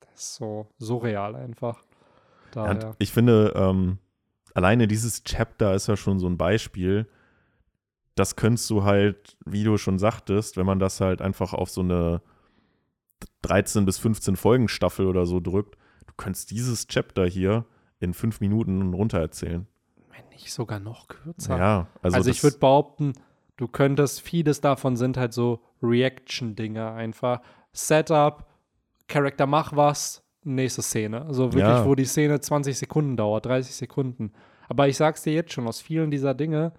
[0.00, 1.82] das ist so surreal einfach.
[2.54, 2.88] Ja, Daher.
[2.88, 3.98] und ich finde, ähm,
[4.54, 7.08] alleine dieses Chapter ist ja schon so ein Beispiel.
[8.14, 11.80] Das könntest du halt, wie du schon sagtest, wenn man das halt einfach auf so
[11.80, 12.22] eine
[13.42, 15.76] 13 bis 15 Folgen Staffel oder so drückt,
[16.06, 17.64] du könntest dieses Chapter hier
[17.98, 19.66] in fünf Minuten runtererzählen.
[20.10, 21.58] Wenn nicht sogar noch kürzer.
[21.58, 23.12] Ja, also, Also, ich würde behaupten,
[23.56, 27.40] du könntest, vieles davon sind halt so Reaction-Dinge einfach.
[27.72, 28.46] Setup,
[29.06, 31.24] Charakter mach was, nächste Szene.
[31.26, 31.84] Also wirklich, Ja.
[31.86, 34.32] wo die Szene 20 Sekunden dauert, 30 Sekunden.
[34.68, 36.72] Aber ich sag's dir jetzt schon, aus vielen dieser Dinge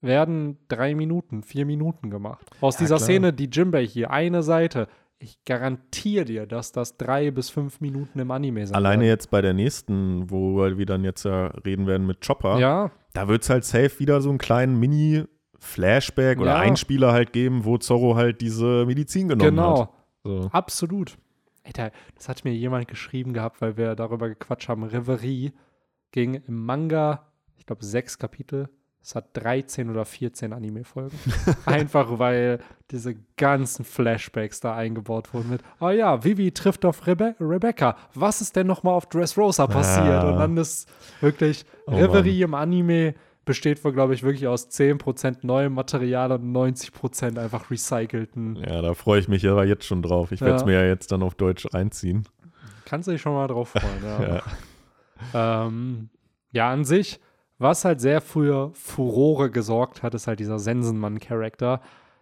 [0.00, 2.46] werden drei Minuten, vier Minuten gemacht.
[2.60, 3.04] Aus Ja, dieser klar.
[3.06, 4.88] Szene, die Jimbei hier, eine Seite,
[5.18, 8.74] ich garantiere dir, dass das drei bis fünf Minuten im Anime sind.
[8.74, 12.90] Alleine jetzt bei der nächsten, wo wir dann jetzt ja reden werden mit Chopper, Ja,
[13.12, 16.58] da wird es halt safe wieder so einen kleinen Mini-Flashback oder Ja.
[16.60, 19.80] Einspieler halt geben, wo Zorro halt diese Medizin genommen genau.
[19.82, 19.90] hat.
[20.24, 20.48] So.
[20.52, 21.18] Absolut.
[21.64, 24.82] Alter, das hat mir jemand geschrieben gehabt, weil wir darüber gequatscht haben.
[24.84, 25.52] Reverie
[26.12, 27.26] ging im Manga,
[27.58, 28.68] ich glaube, sechs Kapitel.
[29.02, 31.18] Es hat 13 oder 14 Anime-Folgen.
[31.64, 32.58] Einfach weil
[32.90, 37.96] diese ganzen Flashbacks da eingebaut wurden mit, oh ja, Vivi trifft auf Rebe Rebecca.
[38.12, 40.06] Was ist denn nochmal auf Dressrosa passiert?
[40.06, 40.30] Ah.
[40.30, 40.86] Und dann ist
[41.22, 43.14] wirklich Oh Reverie im Anime
[43.50, 48.54] besteht wohl, glaube ich, wirklich aus 10% neuem Material und 90% einfach recycelten.
[48.56, 50.30] Ja, da freue ich mich aber jetzt schon drauf.
[50.30, 50.66] Ich werde es Ja.
[50.66, 52.28] mir ja jetzt dann auf Deutsch reinziehen.
[52.84, 54.40] Kannst du dich schon mal drauf freuen, ja.
[55.34, 55.66] Ja.
[55.66, 56.10] Ähm,
[56.52, 57.18] ja, an sich,
[57.58, 61.80] was halt sehr für Furore gesorgt hat, ist halt dieser Sensenmann-Charakter,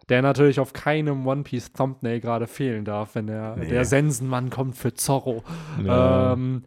[0.09, 3.67] der natürlich auf keinem One Piece Thumbnail gerade fehlen darf, wenn der, Nee.
[3.69, 5.43] der Sensenmann kommt für Zorro.
[5.85, 6.33] Ja.
[6.33, 6.63] Ähm,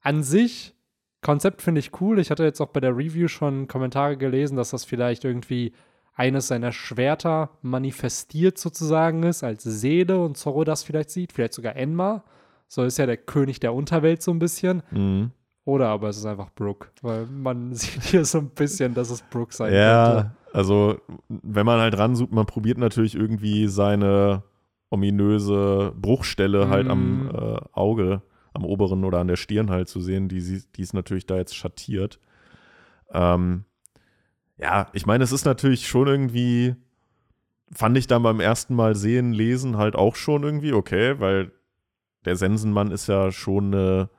[0.00, 0.74] an sich,
[1.20, 2.18] Konzept finde ich cool.
[2.18, 5.72] Ich hatte jetzt auch bei der Review schon Kommentare gelesen, dass das vielleicht irgendwie
[6.14, 11.76] eines seiner Schwerter manifestiert sozusagen ist, als Seele und Zorro das vielleicht sieht, vielleicht sogar
[11.76, 12.24] Enma.
[12.66, 14.82] So ist ja der König der Unterwelt so ein bisschen.
[14.90, 15.30] Mhm.
[15.64, 19.22] Oder aber es ist einfach Brooke, weil man sieht hier so ein bisschen, dass es
[19.22, 19.80] Brooke sein könnte.
[19.84, 20.98] Ja, also
[21.28, 24.42] wenn man halt ranzoomt, man probiert natürlich irgendwie seine
[24.90, 27.30] ominöse Bruchstelle halt am Mhm.
[27.30, 28.22] äh, Auge,
[28.58, 31.54] am oberen oder an der Stirn halt zu sehen, die, die ist natürlich da jetzt
[31.56, 32.18] schattiert.
[33.12, 33.64] Ähm,
[34.58, 36.74] ja, ich meine, es ist natürlich schon irgendwie,
[37.72, 41.52] fand ich dann beim ersten Mal sehen, lesen halt auch schon irgendwie okay, weil
[42.24, 44.10] der Sensenmann ist ja schon eine,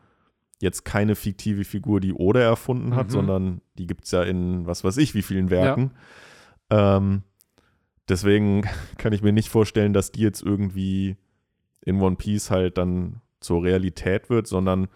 [0.61, 3.11] jetzt keine fiktive Figur, die Oda erfunden hat, Mhm.
[3.11, 5.91] sondern die gibt es ja in was weiß ich wie vielen Werken.
[6.69, 7.23] Ähm,
[8.07, 8.63] deswegen
[8.97, 11.17] kann ich mir nicht vorstellen, dass die jetzt irgendwie
[11.81, 14.87] in One Piece halt dann zur Realität wird, sondern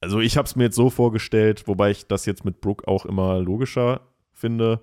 [0.00, 3.06] also ich habe es mir jetzt so vorgestellt, wobei ich das jetzt mit Brooke auch
[3.06, 4.02] immer logischer
[4.32, 4.80] finde,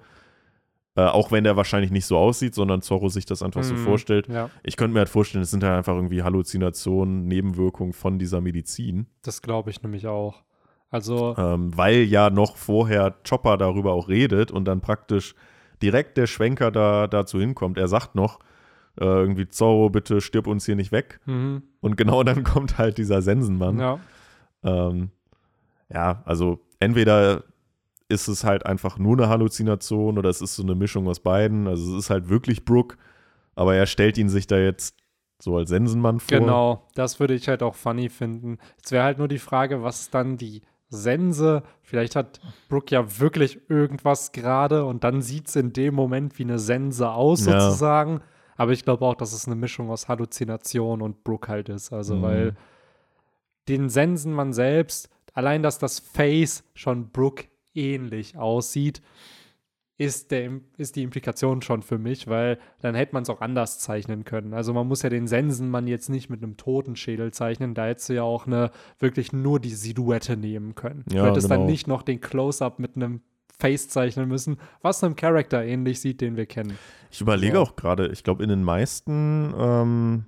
[0.95, 3.79] äh, auch wenn der wahrscheinlich nicht so aussieht, sondern Zorro sich das einfach so Mhm,
[3.79, 4.27] vorstellt.
[4.27, 8.41] Ja, Ich könnte mir halt vorstellen, es sind halt einfach irgendwie Halluzinationen, Nebenwirkungen von dieser
[8.41, 10.43] Medizin, das glaube ich nämlich auch.
[10.89, 15.33] Also, ähm, weil ja noch vorher Chopper darüber auch redet und dann praktisch
[15.81, 17.79] direkt der Schwenker da dazu hinkommt.
[17.79, 18.39] Er sagt noch
[18.99, 21.19] äh, irgendwie Zorro, bitte stirb uns hier nicht weg.
[21.25, 23.79] mhm, Und genau dann kommt halt dieser Sensenmann.
[23.79, 23.99] ja.
[24.63, 25.09] Ähm,
[25.89, 27.43] ja, also entweder
[28.09, 31.67] ist es halt einfach nur eine Halluzination oder es ist so eine Mischung aus beiden.
[31.67, 32.97] Also es ist halt wirklich Brooke,
[33.55, 34.95] aber er stellt ihn sich da jetzt
[35.39, 36.39] so als Sensenmann vor.
[36.39, 38.57] Genau, das würde ich halt auch funny finden.
[38.77, 41.63] Jetzt wäre halt nur die Frage, was dann die Sense?
[41.81, 42.39] Vielleicht hat
[42.69, 47.09] Brooke ja wirklich irgendwas gerade und dann sieht es in dem Moment wie eine Sense
[47.09, 47.59] aus, Ja.
[47.59, 48.21] sozusagen.
[48.55, 51.91] Aber ich glaube auch, dass es eine Mischung aus Halluzination und Brooke halt ist.
[51.93, 52.21] Also, Mhm.
[52.21, 52.55] weil
[53.67, 59.01] den Sensenmann selbst, allein dass das Face schon Brooke ähnlich aussieht,
[59.97, 63.79] ist, der, ist die Implikation schon für mich, weil dann hätte man es auch anders
[63.79, 64.53] zeichnen können.
[64.53, 68.13] Also man muss ja den Sensenmann jetzt nicht mit einem Totenschädel zeichnen, da hättest du
[68.15, 71.05] ja auch eine wirklich nur die Silhouette nehmen können.
[71.11, 71.71] Ja, du hättest dann genau.
[71.71, 73.21] nicht noch den Close-Up mit einem
[73.63, 76.77] Face zeichnen müssen, was einem Charakter ähnlich sieht, den wir kennen.
[77.09, 77.59] Ich überlege Ja.
[77.61, 80.25] auch gerade, ich glaube, in den meisten, ähm,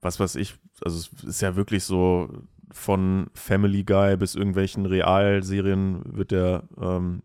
[0.00, 2.30] was weiß ich, also es ist ja wirklich so
[2.72, 7.22] von Family Guy bis irgendwelchen Realserien wird der ähm,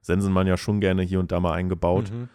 [0.00, 2.10] Sensenmann ja schon gerne hier und da mal eingebaut.
[2.10, 2.28] Mhm.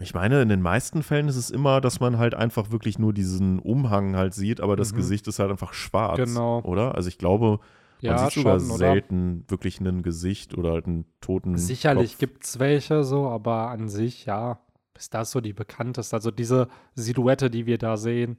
[0.00, 3.12] Ich meine, in den meisten Fällen ist es immer, dass man halt einfach wirklich nur
[3.12, 4.96] diesen Umhang halt sieht, aber das Mhm.
[4.96, 6.16] Gesicht ist halt einfach schwarz.
[6.16, 6.62] Genau.
[6.62, 6.94] Oder?
[6.94, 7.60] Also ich glaube,
[8.04, 8.78] man Ja, sieht sogar schon, oder?
[8.78, 12.18] selten wirklich ein Gesicht oder halt einen toten Sicherlich Kopf.
[12.18, 14.58] gibt es welche so, aber an sich, ja,
[14.96, 16.16] ist das so die bekannteste.
[16.16, 18.38] Also diese Silhouette, die wir da sehen,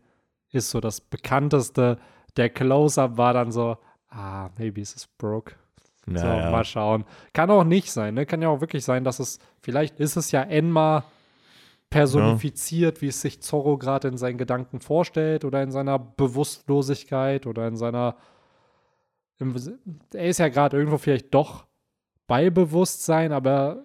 [0.51, 1.97] ist so das bekannteste.
[2.37, 3.77] Der Close-Up war dann so,
[4.09, 5.55] ah, maybe es ist Brooke.
[6.07, 6.51] Ja, so, ja.
[6.51, 7.03] mal schauen.
[7.33, 8.25] Kann auch nicht sein, ne?
[8.25, 11.03] Kann ja auch wirklich sein, dass es, vielleicht ist es ja Enma
[11.89, 17.67] personifiziert, wie es sich Zorro gerade in seinen Gedanken vorstellt oder in seiner Bewusstlosigkeit oder
[17.67, 18.15] in seiner.
[19.39, 19.53] Im,
[20.13, 21.65] er ist ja gerade irgendwo vielleicht doch
[22.27, 23.83] bei Bewusstsein, aber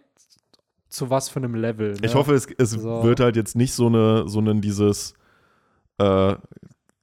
[0.89, 1.93] zu was für einem Level.
[1.93, 1.99] Ne?
[2.03, 3.03] Ich hoffe, es, es So.
[3.05, 5.15] wird halt jetzt nicht so eine, so ein dieses
[5.99, 6.35] äh,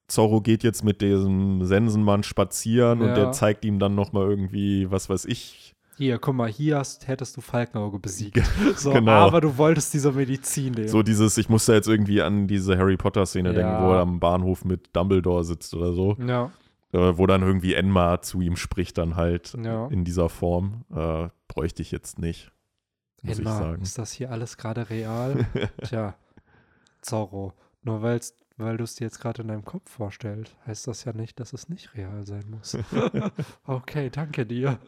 [0.08, 3.16] Zorro geht jetzt mit diesem Sensenmann spazieren und Ja.
[3.16, 7.36] der zeigt ihm dann nochmal irgendwie, was weiß ich, Hier, guck mal, hier hast, hättest
[7.38, 8.40] du Falkenauge besiegt.
[8.76, 9.12] So, genau.
[9.12, 10.88] Aber du wolltest diese Medizin nehmen.
[10.88, 13.56] So dieses, ich musste jetzt irgendwie an diese Harry Potter-Szene ja.
[13.56, 16.16] denken, wo er am Bahnhof mit Dumbledore sitzt oder so.
[16.26, 16.52] Ja.
[16.94, 19.88] Äh, wo dann irgendwie Enma zu ihm spricht, dann halt ja.
[19.88, 20.86] in dieser Form.
[20.94, 22.52] Äh, bräuchte ich jetzt nicht.
[23.24, 23.82] Muss Enma, ich sagen.
[23.82, 25.46] ist das hier alles gerade real?
[25.84, 26.16] Tja,
[27.02, 27.54] Zorro.
[27.84, 31.14] Nur weil's, weil du es dir jetzt gerade in deinem Kopf vorstellst, heißt das ja
[31.14, 32.78] nicht, dass es nicht real sein muss.
[33.66, 34.80] okay, danke dir.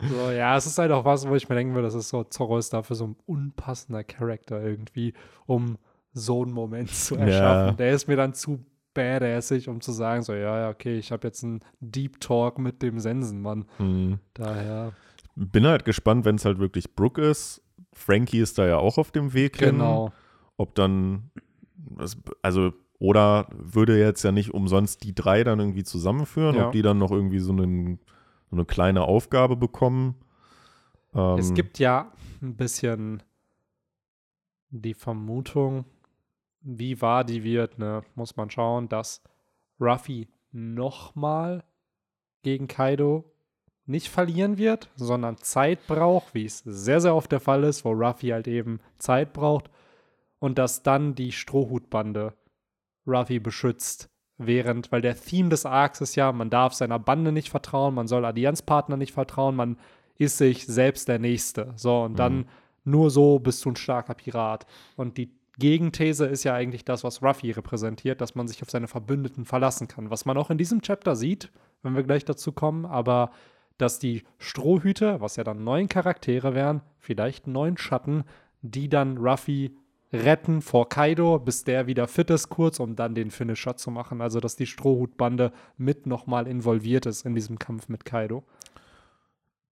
[0.00, 2.24] So, ja, es ist halt auch was, wo ich mir denken würde, das ist so,
[2.24, 5.14] Zorro ist dafür so ein unpassender Charakter irgendwie,
[5.46, 5.78] um
[6.14, 7.68] so einen Moment zu erschaffen.
[7.68, 7.72] Ja.
[7.72, 8.64] Der ist mir dann zu
[8.94, 12.82] badassig, um zu sagen, so, ja, ja, okay, ich habe jetzt einen Deep Talk mit
[12.82, 13.66] dem Sensenmann.
[13.78, 14.18] Hm.
[14.34, 14.92] Daher.
[15.34, 17.62] Bin halt gespannt, wenn es halt wirklich Brooke ist.
[17.92, 20.06] Frankie ist da ja auch auf dem Weg genau.
[20.06, 20.14] hin.
[20.56, 21.30] Ob dann,
[22.42, 26.66] also, oder würde jetzt ja nicht umsonst die drei dann irgendwie zusammenführen, ja.
[26.66, 27.98] ob die dann noch irgendwie so, einen,
[28.50, 30.14] so eine kleine Aufgabe bekommen.
[31.14, 33.22] Ähm, es gibt ja ein bisschen
[34.70, 35.84] die Vermutung,
[36.62, 39.22] wie wahr die wird, ne, muss man schauen, dass
[39.80, 41.64] Ruffy nochmal
[42.42, 43.24] gegen Kaido
[43.86, 47.90] nicht verlieren wird, sondern Zeit braucht, wie es sehr, sehr oft der Fall ist, wo
[47.90, 49.70] Ruffy halt eben Zeit braucht
[50.38, 52.34] und dass dann die Strohhutbande
[53.06, 54.08] Ruffy beschützt.
[54.38, 58.08] Während, weil der Theme des Arcs ist ja, man darf seiner Bande nicht vertrauen, man
[58.08, 59.76] soll Allianzpartner nicht vertrauen, man
[60.16, 61.72] ist sich selbst der Nächste.
[61.76, 62.16] So, und mhm.
[62.16, 62.48] dann
[62.84, 64.66] nur so bist du ein starker Pirat.
[64.96, 65.30] Und die
[65.62, 69.86] Gegenthese ist ja eigentlich das, was Ruffy repräsentiert, dass man sich auf seine Verbündeten verlassen
[69.86, 70.10] kann.
[70.10, 71.52] Was man auch in diesem Chapter sieht,
[71.84, 73.30] wenn wir gleich dazu kommen, aber
[73.78, 78.24] dass die Strohhüte, was ja dann neun Charaktere wären, vielleicht neun Schatten,
[78.62, 79.76] die dann Ruffy
[80.12, 84.20] retten vor Kaido, bis der wieder fit ist kurz, um dann den Finisher zu machen.
[84.20, 88.42] Also dass die Strohhutbande mit nochmal involviert ist in diesem Kampf mit Kaido.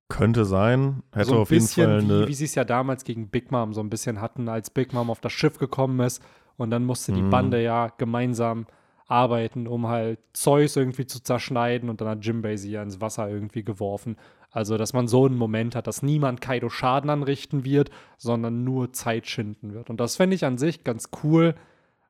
[0.09, 1.03] Könnte sein.
[1.13, 3.51] Hätte so ein auf jeden Fall eine wie, wie sie es ja damals gegen Big
[3.51, 6.23] Mom so ein bisschen hatten, als Big Mom auf das Schiff gekommen ist
[6.57, 7.31] und dann musste die mhm.
[7.31, 8.67] Bande ja gemeinsam
[9.07, 13.29] arbeiten, um halt Zeus irgendwie zu zerschneiden und dann hat Jimbei sie ja ins Wasser
[13.29, 14.17] irgendwie geworfen.
[14.51, 18.93] Also, dass man so einen Moment hat, dass niemand Kaido Schaden anrichten wird, sondern nur
[18.93, 19.91] Zeit schinden wird.
[19.91, 21.55] Und das fände ich an sich ganz cool,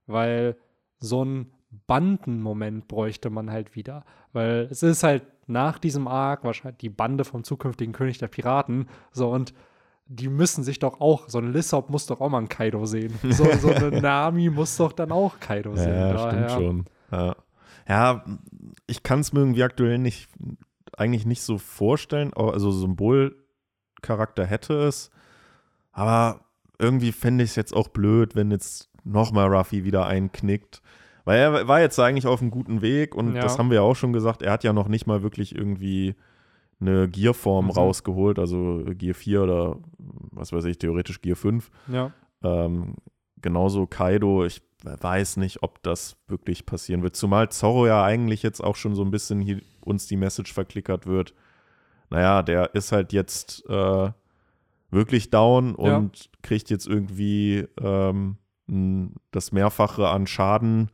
[0.06, 0.56] weil
[0.98, 1.52] so ein
[1.86, 4.04] Bandenmoment bräuchte man halt wieder.
[4.32, 8.88] Weil es ist halt nach diesem Arc wahrscheinlich die Bande vom zukünftigen König der Piraten.
[9.12, 9.54] So, und
[10.06, 13.12] die müssen sich doch auch, so ein Lissop muss doch auch mal einen Kaido sehen.
[13.22, 15.94] So, so eine Nami muss doch dann auch Kaido sehen.
[15.94, 16.48] Ja, Daher.
[16.48, 16.84] stimmt schon.
[17.10, 17.36] Ja,
[17.88, 18.24] ja
[18.86, 20.28] ich kann es mir irgendwie aktuell nicht,
[20.96, 22.32] eigentlich nicht so vorstellen.
[22.34, 25.10] Also Symbolcharakter hätte es.
[25.92, 26.44] Aber
[26.78, 30.80] irgendwie fände ich es jetzt auch blöd, wenn jetzt nochmal Ruffy wieder einknickt.
[31.28, 33.42] Weil er war jetzt eigentlich auf einem guten Weg und ja.
[33.42, 36.14] das haben wir ja auch schon gesagt, er hat ja noch nicht mal wirklich irgendwie
[36.80, 37.72] eine Gearform mhm.
[37.72, 41.70] rausgeholt, also Gear 4 oder was weiß ich, theoretisch Gear 5.
[41.88, 42.12] Ja.
[42.42, 42.94] Ähm,
[43.42, 47.14] genauso Kaido, ich weiß nicht, ob das wirklich passieren wird.
[47.14, 51.06] Zumal Zorro ja eigentlich jetzt auch schon so ein bisschen hier uns die Message verklickert
[51.06, 51.34] wird.
[52.08, 54.10] Naja, der ist halt jetzt äh,
[54.90, 56.30] wirklich down und ja.
[56.40, 58.38] kriegt jetzt irgendwie ähm,
[59.30, 60.90] das Mehrfache an Schaden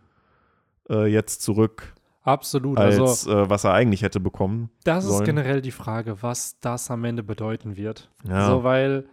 [0.89, 1.95] äh, jetzt zurück.
[2.23, 2.79] Absolut.
[2.79, 4.71] Als also, äh, was er eigentlich hätte bekommen.
[4.85, 5.21] Das sollen.
[5.21, 8.11] ist generell die Frage, was das am Ende bedeuten wird.
[8.27, 8.49] Ja.
[8.49, 9.07] So, weil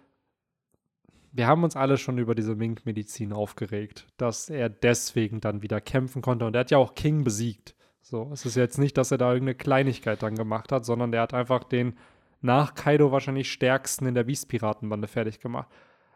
[1.34, 6.22] wir haben uns alle schon über diese Mink-Medizin aufgeregt, dass er deswegen dann wieder kämpfen
[6.22, 6.46] konnte.
[6.46, 7.76] Und er hat ja auch King besiegt.
[8.02, 11.22] So, es ist jetzt nicht, dass er da irgendeine Kleinigkeit dann gemacht hat, sondern der
[11.22, 11.98] hat einfach den
[12.42, 15.70] nach Kaido wahrscheinlich stärksten in der Beast-Piratenbande fertig gemacht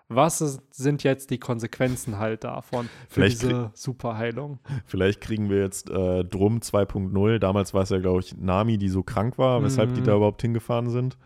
[0.08, 4.60] was sind jetzt die Konsequenzen halt davon für vielleicht diese Superheilung?
[4.86, 7.40] Vielleicht kriegen wir jetzt äh, Drum 2.0.
[7.40, 9.96] Damals war es ja, glaube ich, Nami, die so krank war, weshalb mhm.
[9.96, 11.18] die da überhaupt hingefahren sind.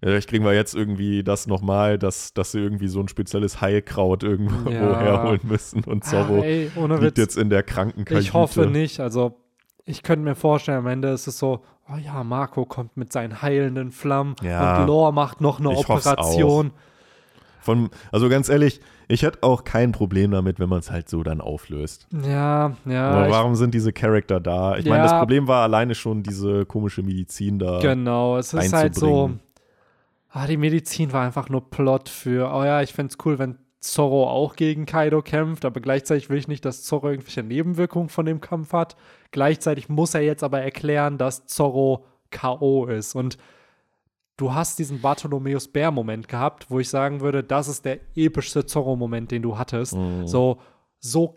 [0.00, 4.22] Vielleicht kriegen wir jetzt irgendwie das nochmal, dass, dass sie irgendwie so ein spezielles Heilkraut
[4.22, 5.00] irgendwo ja.
[5.00, 7.18] herholen müssen und Zorro ah, ey, liegt Witz.
[7.18, 8.20] jetzt in der Krankenkajüte.
[8.20, 9.00] Ich hoffe nicht.
[9.00, 9.40] Also
[9.86, 13.40] ich könnte mir vorstellen, am Ende ist es so, oh ja, Marco kommt mit seinen
[13.40, 16.72] heilenden Flammen ja, und Lore macht noch eine Operation.
[16.72, 16.93] Auch.
[17.64, 21.22] Von, also ganz ehrlich, ich hätte auch kein Problem damit, wenn man es halt so
[21.22, 22.06] dann auflöst.
[22.12, 23.08] Ja, ja.
[23.08, 24.76] Aber warum sind diese Charakter da?
[24.76, 27.78] Ich ja, meine, das Problem war alleine schon diese komische Medizin da.
[27.80, 29.30] Genau, es ist halt so.
[30.28, 33.56] Ah, die Medizin war einfach nur Plot für, oh ja, ich fände es cool, wenn
[33.80, 38.26] Zorro auch gegen Kaido kämpft, aber gleichzeitig will ich nicht, dass Zorro irgendwelche Nebenwirkungen von
[38.26, 38.96] dem Kampf hat.
[39.30, 42.86] Gleichzeitig muss er jetzt aber erklären, dass Zorro K.O.
[42.86, 43.14] ist.
[43.14, 43.38] Und
[44.36, 49.30] du hast diesen Bartholomäus Bär-Moment gehabt, wo ich sagen würde, das ist der epischste Zorro-Moment,
[49.30, 49.94] den du hattest.
[49.94, 50.26] Mhm.
[50.26, 50.60] So,
[50.98, 51.34] so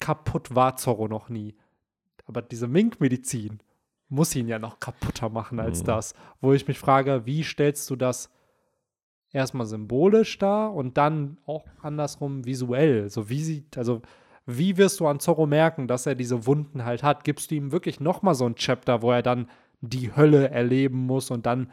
[0.00, 1.54] kaputt war Zorro noch nie.
[2.26, 3.60] Aber diese Mink-Medizin
[4.08, 5.86] muss ihn ja noch kaputter machen als mhm.
[5.86, 6.14] das.
[6.40, 8.30] Wo ich mich frage, wie stellst du das
[9.34, 13.10] erstmal symbolisch da und dann auch andersrum visuell.
[13.10, 14.00] So wie sieht, also
[14.46, 17.24] wie wirst du an Zorro merken, dass er diese Wunden halt hat?
[17.24, 19.48] Gibst du ihm wirklich nochmal so ein Chapter, wo er dann
[19.80, 21.70] die Hölle erleben muss und dann,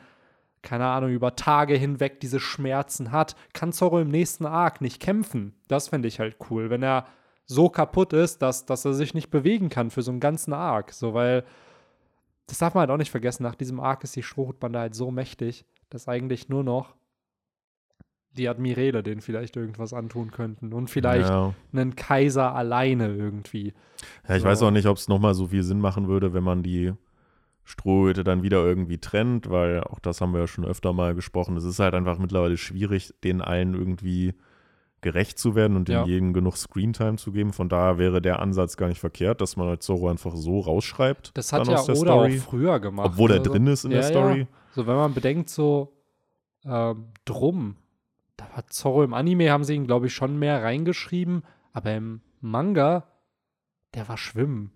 [0.62, 3.36] keine Ahnung, über Tage hinweg diese Schmerzen hat?
[3.53, 5.55] Kann Zorro im nächsten Arc nicht kämpfen?
[5.68, 7.05] Das fände ich halt cool, wenn er
[7.45, 10.93] so kaputt ist, dass, dass er sich nicht bewegen kann für so einen ganzen Arc.
[10.93, 11.43] So, weil
[12.47, 13.43] das darf man halt auch nicht vergessen.
[13.43, 16.95] Nach diesem Arc ist die Strohhutbande halt so mächtig, dass eigentlich nur noch
[18.34, 21.53] die Admirale denen vielleicht irgendwas antun könnten und vielleicht ja.
[21.74, 23.74] einen Kaiser alleine irgendwie.
[24.28, 24.47] Ja, ich so.
[24.47, 26.93] weiß auch nicht, ob es nochmal so viel Sinn machen würde, wenn man die
[27.72, 31.55] Strohhüte dann wieder irgendwie trennt, weil auch das haben wir ja schon öfter mal gesprochen.
[31.55, 34.34] Es ist halt einfach mittlerweile schwierig, den allen irgendwie
[34.99, 36.03] gerecht zu werden und ja.
[36.05, 37.53] jedem genug Screentime zu geben.
[37.53, 41.32] Von daher wäre der Ansatz gar nicht verkehrt, dass man halt Zorro einfach so rausschreibt.
[41.34, 43.11] Das hat ja Oda auch früher gemacht.
[43.13, 44.39] Obwohl er also, drin ist in ja, der Story.
[44.41, 44.47] Ja.
[44.74, 45.93] So, wenn man bedenkt, so
[46.65, 47.78] ähm, drum,
[48.36, 52.22] da war Zorro im Anime, haben sie ihn, glaube ich, schon mehr reingeschrieben, aber im
[52.41, 53.07] Manga,
[53.95, 54.72] der war schwimmen.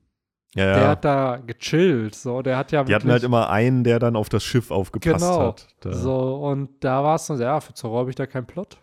[0.55, 3.99] Ja, der hat da gechillt, so, der hat ja Die hatten halt immer einen, der
[3.99, 5.67] dann auf das Schiff aufgepasst genau, hat.
[5.81, 5.91] Da.
[5.91, 8.77] So, und da war es so, ja, für Zorro habe ich da keinen Plot.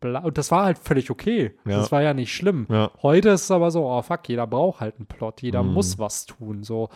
[0.00, 1.54] Und das war halt völlig okay.
[1.66, 1.78] Ja.
[1.78, 2.66] Das war ja nicht schlimm.
[2.70, 2.90] Ja.
[3.02, 5.72] Heute ist es aber so, oh fuck, jeder braucht halt einen Plot, jeder mhm.
[5.72, 6.62] muss was tun.
[6.62, 6.88] So.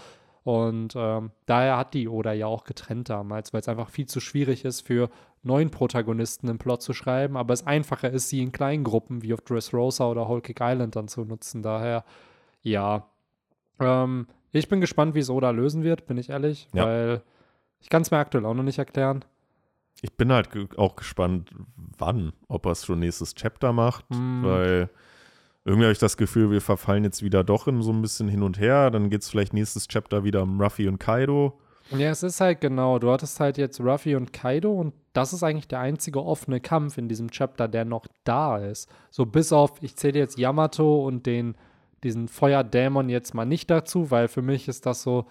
[0.45, 4.21] Und ähm, daher hat die Oda ja auch getrennt damals, weil es einfach viel zu
[4.21, 5.11] schwierig ist, für
[5.43, 9.35] neuen Protagonisten einen Plot zu schreiben, aber es einfacher ist, sie in kleinen Gruppen wie
[9.35, 11.63] auf Dressrosa oder Whole Cake Island dann zu nutzen.
[11.63, 12.05] Daher,
[12.63, 13.10] ja.
[13.81, 16.87] Ähm, ich bin gespannt, wie es Oda lösen wird, bin ich ehrlich, ja.
[16.87, 17.23] weil
[17.81, 19.25] ich kann es mir aktuell auch noch nicht erklären.
[20.03, 21.51] Ich bin halt auch gespannt,
[21.99, 24.45] wann, ob er es schon nächstes Chapter macht, mm.
[24.45, 24.91] weil
[25.65, 28.43] irgendwie habe ich das Gefühl, wir verfallen jetzt wieder doch in so ein bisschen hin
[28.43, 28.91] und her.
[28.91, 31.61] Dann geht es vielleicht nächstes Chapter wieder um Ruffy und Kaido.
[31.91, 35.43] Ja, es ist halt genau, du hattest halt jetzt Ruffy und Kaido und das ist
[35.43, 38.89] eigentlich der einzige offene Kampf in diesem Chapter, der noch da ist.
[39.11, 41.57] So bis auf, ich zähle jetzt Yamato und den,
[42.05, 45.27] diesen Feuerdämon jetzt mal nicht dazu, weil für mich ist das so,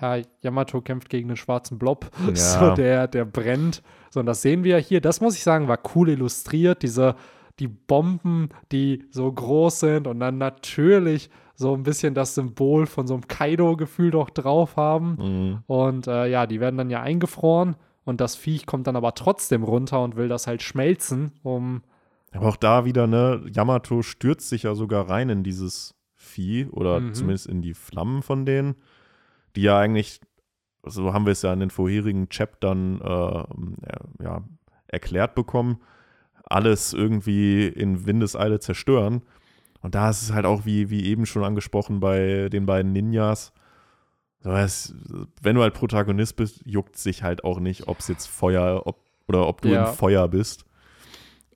[0.00, 2.34] ja, Yamato kämpft gegen einen schwarzen Blob, ja.
[2.34, 3.82] so der, der brennt.
[4.10, 5.00] So, und das sehen wir hier.
[5.00, 6.82] Das muss ich sagen, war cool illustriert.
[6.82, 7.16] Diese,
[7.58, 13.06] die Bomben, die so groß sind und dann natürlich so ein bisschen das Symbol von
[13.06, 15.16] so einem Kaido-Gefühl doch drauf haben.
[15.18, 15.58] Mhm.
[15.66, 19.62] Und äh, ja, die werden dann ja eingefroren und das Viech kommt dann aber trotzdem
[19.64, 21.82] runter und will das halt schmelzen, um.
[22.32, 27.00] Aber auch da wieder, ne, Yamato stürzt sich ja sogar rein in dieses Vieh oder
[27.00, 27.14] mhm.
[27.14, 28.76] zumindest in die Flammen von denen
[29.56, 30.20] die ja eigentlich,
[30.84, 34.44] so haben wir es ja in den vorherigen Chaptern äh, ja,
[34.86, 35.80] erklärt bekommen,
[36.44, 39.22] alles irgendwie in Windeseile zerstören.
[39.80, 43.52] Und da ist es halt auch, wie, wie eben schon angesprochen, bei den beiden Ninjas.
[44.42, 44.94] Das,
[45.42, 49.00] wenn du halt Protagonist bist, juckt sich halt auch nicht, ob es jetzt Feuer ob,
[49.26, 49.88] oder ob du ja.
[49.88, 50.66] in Feuer bist.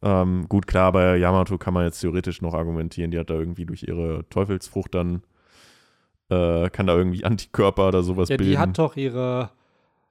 [0.02, 3.66] Ähm, gut, klar, bei Yamato kann man jetzt theoretisch noch argumentieren, die hat da irgendwie
[3.66, 5.22] durch ihre Teufelsfrucht dann
[6.30, 8.52] äh, kann da irgendwie Antikörper oder sowas ja, bilden.
[8.52, 9.50] Ja, die hat doch ihre,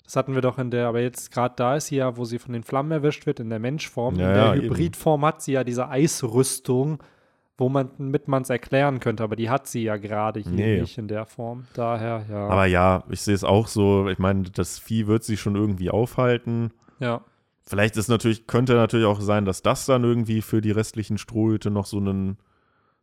[0.03, 2.39] das hatten wir doch in der, aber jetzt gerade da ist sie ja, wo sie
[2.39, 4.15] von den Flammen erwischt wird, in der Menschform.
[4.15, 7.01] Ja, in der ja, Hybridform hat sie ja diese Eisrüstung,
[7.57, 10.81] wo man mit man es erklären könnte, aber die hat sie ja gerade hier nee.
[10.81, 11.65] nicht in der Form.
[11.73, 12.47] Daher, ja.
[12.47, 15.89] Aber ja, ich sehe es auch so, ich meine, das Vieh wird sich schon irgendwie
[15.89, 16.71] aufhalten.
[16.99, 17.21] Ja.
[17.69, 21.69] Vielleicht ist natürlich, könnte natürlich auch sein, dass das dann irgendwie für die restlichen Strohhüte
[21.69, 22.39] noch so einen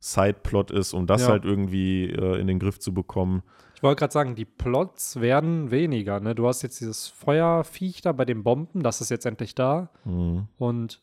[0.01, 1.29] Sideplot ist, um das ja.
[1.29, 3.45] halt irgendwie äh, in den Griff zu bekommen.
[3.77, 6.19] Ich wollte gerade sagen, die Plots werden weniger.
[6.19, 6.35] Ne?
[6.35, 9.89] Du hast jetzt dieses Feuerviech da bei den Bomben, das ist jetzt endlich da.
[10.05, 10.49] Mhm.
[10.59, 11.01] Und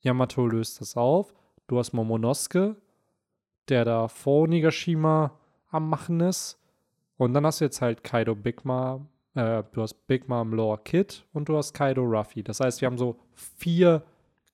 [0.00, 1.32] Yamato löst das auf.
[1.68, 2.74] Du hast Momonosuke,
[3.68, 5.38] der da vor Nigashima
[5.70, 6.58] am Machen ist.
[7.16, 9.06] Und dann hast du jetzt halt Kaido Big Mom,
[9.38, 12.42] äh, du hast Big Mom Lower Kid und du hast Kaido Ruffy.
[12.42, 14.02] Das heißt, wir haben so vier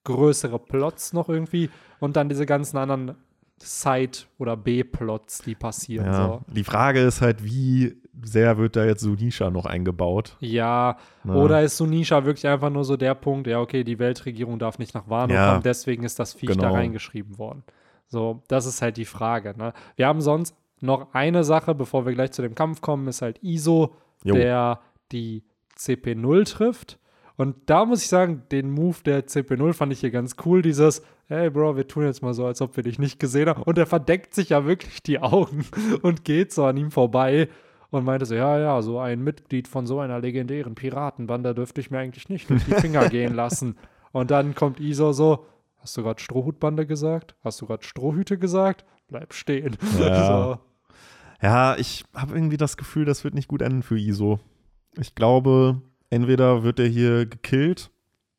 [0.03, 1.69] größere Plots noch irgendwie
[1.99, 3.15] und dann diese ganzen anderen
[3.59, 6.05] Side- oder B-Plots, die passieren.
[6.05, 6.41] Ja, so.
[6.53, 10.37] Die Frage ist halt, wie sehr wird da jetzt Sunisha noch eingebaut?
[10.39, 11.35] Ja, Na.
[11.35, 14.93] oder ist Sunisha wirklich einfach nur so der Punkt, ja, okay, die Weltregierung darf nicht
[14.93, 16.63] nach Wano ja, kommen, deswegen ist das Viech genau.
[16.63, 17.63] da reingeschrieben worden.
[18.07, 19.55] So, das ist halt die Frage.
[19.57, 19.73] Ne?
[19.95, 23.41] Wir haben sonst noch eine Sache, bevor wir gleich zu dem Kampf kommen, ist halt
[23.41, 23.95] ISO,
[24.25, 24.35] jo.
[24.35, 25.43] der die
[25.77, 26.99] CP0 trifft.
[27.37, 30.61] Und da muss ich sagen, den Move der CP0 fand ich hier ganz cool.
[30.61, 33.61] Dieses, hey Bro, wir tun jetzt mal so, als ob wir dich nicht gesehen haben.
[33.63, 35.65] Und er verdeckt sich ja wirklich die Augen
[36.01, 37.49] und geht so an ihm vorbei
[37.89, 41.91] und meinte so, ja, ja, so ein Mitglied von so einer legendären Piratenbande dürfte ich
[41.91, 43.77] mir eigentlich nicht durch die Finger gehen lassen.
[44.11, 45.45] Und dann kommt Iso so,
[45.79, 47.35] hast du gerade Strohhutbande gesagt?
[47.43, 48.85] Hast du gerade Strohhüte gesagt?
[49.07, 49.77] Bleib stehen.
[49.99, 50.59] Ja, so.
[51.41, 54.39] Ja ich habe irgendwie das Gefühl, das wird nicht gut enden für Iso.
[54.97, 57.91] Ich glaube, entweder wird er hier gekillt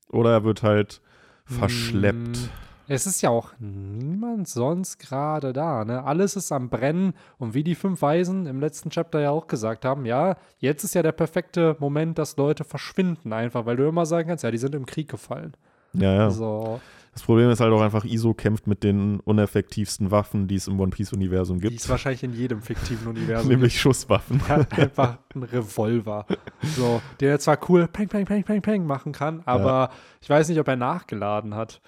[0.09, 1.01] oder er wird halt
[1.45, 2.39] verschleppt.
[2.39, 2.49] Mm,
[2.89, 6.05] Es ist ja auch niemand sonst gerade da, ne?
[6.05, 9.85] Alles ist am Brennen und wie die fünf Weisen im letzten Chapter ja auch gesagt
[9.85, 14.07] haben, ja, jetzt ist ja der perfekte Moment, dass Leute verschwinden einfach, weil du immer
[14.07, 15.55] sagen kannst, ja, die sind im Krieg gefallen.
[15.93, 16.31] Ja, ja.
[16.31, 16.81] So,
[17.17, 20.79] Das Problem ist halt auch einfach, ISO kämpft mit den uneffektivsten Waffen, die es im
[20.79, 21.81] One Piece-Universum die gibt.
[21.81, 23.49] ist wahrscheinlich in jedem fiktiven Universum.
[23.49, 24.39] Nämlich Schusswaffen.
[24.47, 26.27] Er hat einfach einen Revolver.
[26.77, 29.89] So, der zwar cool peng, peng, peng, peng, peng machen kann, aber
[30.21, 31.81] ich weiß nicht, ob er nachgeladen hat.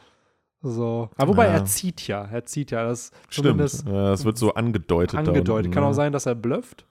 [0.62, 1.10] So.
[1.18, 1.52] Aber wobei Ja.
[1.52, 2.24] er zieht ja.
[2.24, 2.84] Er zieht ja.
[2.84, 3.60] Das Stimmt.
[3.84, 5.18] Ja, das wird so angedeutet.
[5.18, 5.72] angedeutet.
[5.72, 5.90] Kann ne?
[5.90, 6.86] auch sein, dass er blufft.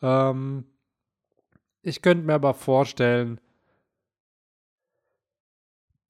[0.00, 0.62] Ähm,
[1.82, 3.40] ich könnte mir aber vorstellen,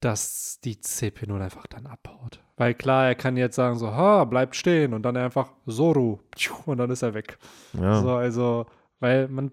[0.01, 2.41] dass die CP0 einfach dann abhaut.
[2.57, 6.19] Weil klar, er kann jetzt sagen so, ha, bleibt stehen und dann einfach Soru
[6.65, 7.37] und dann ist er weg.
[7.73, 8.01] Ja.
[8.01, 8.65] So, also,
[8.99, 9.51] weil man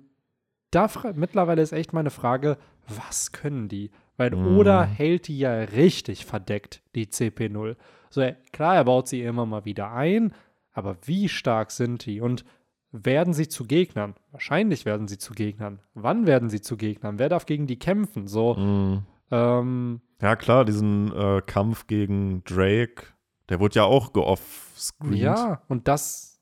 [0.71, 3.91] da mittlerweile ist echt meine Frage, was können die?
[4.17, 4.59] Weil Mhm.
[4.59, 7.77] Oda hält die ja richtig verdeckt, die CP0.
[8.11, 10.35] So, er, klar, er baut sie immer mal wieder ein,
[10.73, 12.21] aber wie stark sind die?
[12.21, 12.45] Und
[12.91, 14.15] werden sie zu Gegnern?
[14.33, 15.81] Wahrscheinlich werden sie zu Gegnern.
[15.95, 17.19] Wann werden sie zu Gegnern?
[17.19, 18.27] Wer darf gegen die kämpfen?
[18.27, 19.03] So, Mhm.
[19.31, 23.05] Ähm, Ja, klar, diesen äh, Kampf gegen Drake,
[23.49, 25.23] der wurde ja auch geoffscreened.
[25.23, 26.41] Ja, und das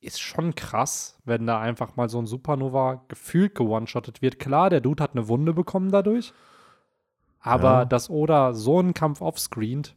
[0.00, 4.38] ist schon krass, wenn da einfach mal so ein Supernova gefühlt gewone-shottet wird.
[4.38, 6.32] Klar, der Dude hat eine Wunde bekommen dadurch.
[7.40, 7.84] Aber Ja.
[7.86, 9.94] dass Oda so einen Kampf offscreent,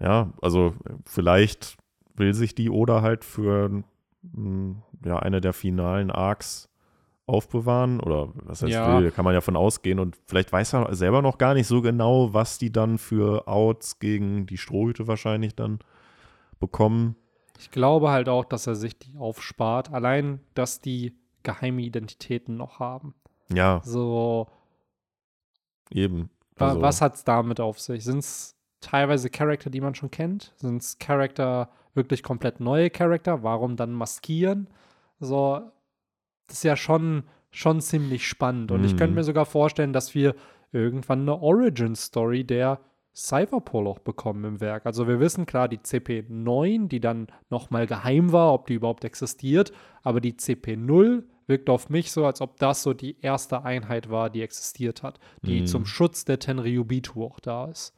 [0.00, 0.74] Ja, also
[1.04, 1.76] vielleicht
[2.14, 3.82] will sich die Oda halt für
[5.04, 6.67] ja, eine der finalen Arcs
[7.28, 8.98] aufbewahren oder was heißt Ja.
[9.00, 11.82] will, kann man ja von ausgehen und vielleicht weiß er selber noch gar nicht so
[11.82, 15.78] genau, was die dann für Outs gegen die Strohhüte wahrscheinlich dann
[16.58, 17.16] bekommen.
[17.58, 19.92] ich glaube halt auch, dass er sich die aufspart.
[19.92, 23.14] Allein, dass die geheime Identitäten noch haben.
[23.52, 24.48] Ja, So,
[25.90, 26.30] eben.
[26.56, 28.04] Also, was hat's damit auf sich?
[28.04, 30.52] Sind es teilweise Charakter, die man schon kennt?
[30.56, 33.42] Sind es Charakter, wirklich komplett neue Charakter?
[33.42, 34.68] Warum dann maskieren?
[35.20, 35.60] So,
[36.48, 38.72] das ist ja schon, schon ziemlich spannend.
[38.72, 39.14] Und ich könnte Mhm.
[39.16, 40.34] mir sogar vorstellen, dass wir
[40.72, 42.80] irgendwann eine Origin-Story der
[43.14, 44.86] Cypherpol auch bekommen im Werk.
[44.86, 49.72] Also wir wissen klar, die CP9, die dann nochmal geheim war, ob die überhaupt existiert,
[50.02, 54.28] aber die CP0 wirkt auf mich so, als ob das so die erste Einheit war,
[54.30, 55.66] die existiert hat, die Mhm.
[55.66, 57.94] zum Schutz der Tenryubitu auch da ist.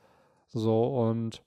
[0.48, 1.42] So, und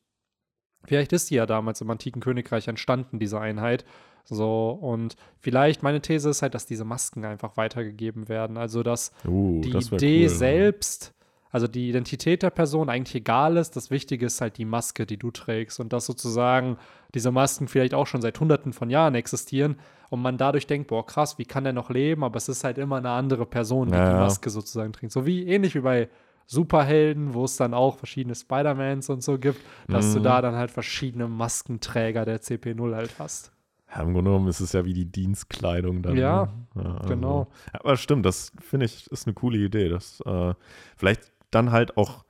[0.83, 3.85] vielleicht ist die ja damals im antiken Königreich entstanden, diese Einheit.
[4.25, 8.57] So, und vielleicht, meine These ist halt, dass diese Masken einfach weitergegeben werden.
[8.57, 11.13] Also, dass uh, die das Idee cool, selbst,
[11.51, 13.75] also die Identität der Person eigentlich egal ist.
[13.75, 15.79] Das Wichtige ist halt die Maske, die du trägst.
[15.79, 16.77] Und dass sozusagen
[17.13, 19.75] diese Masken vielleicht auch schon seit hunderten von Jahren existieren
[20.09, 22.23] und man dadurch denkt, boah, krass, wie kann der noch leben?
[22.23, 24.19] Aber es ist halt immer eine andere Person, die Ja, die.
[24.19, 25.11] Maske sozusagen trägt.
[25.11, 26.09] So wie ähnlich wie bei
[26.45, 30.23] Superhelden, wo es dann auch verschiedene Spider-Mans und so gibt, dass du Mhm.
[30.23, 33.51] da dann halt verschiedene Maskenträger der CP0 halt hast.
[33.95, 36.17] Ja, Im Grunde genommen ist es ja wie die Dienstkleidung dann.
[36.17, 36.83] Ja, ne?
[36.83, 37.47] ja also- genau.
[37.73, 39.89] Aber stimmt, das finde ich ist eine coole Idee.
[39.89, 40.53] Das äh,
[40.97, 42.25] vielleicht dann halt auch,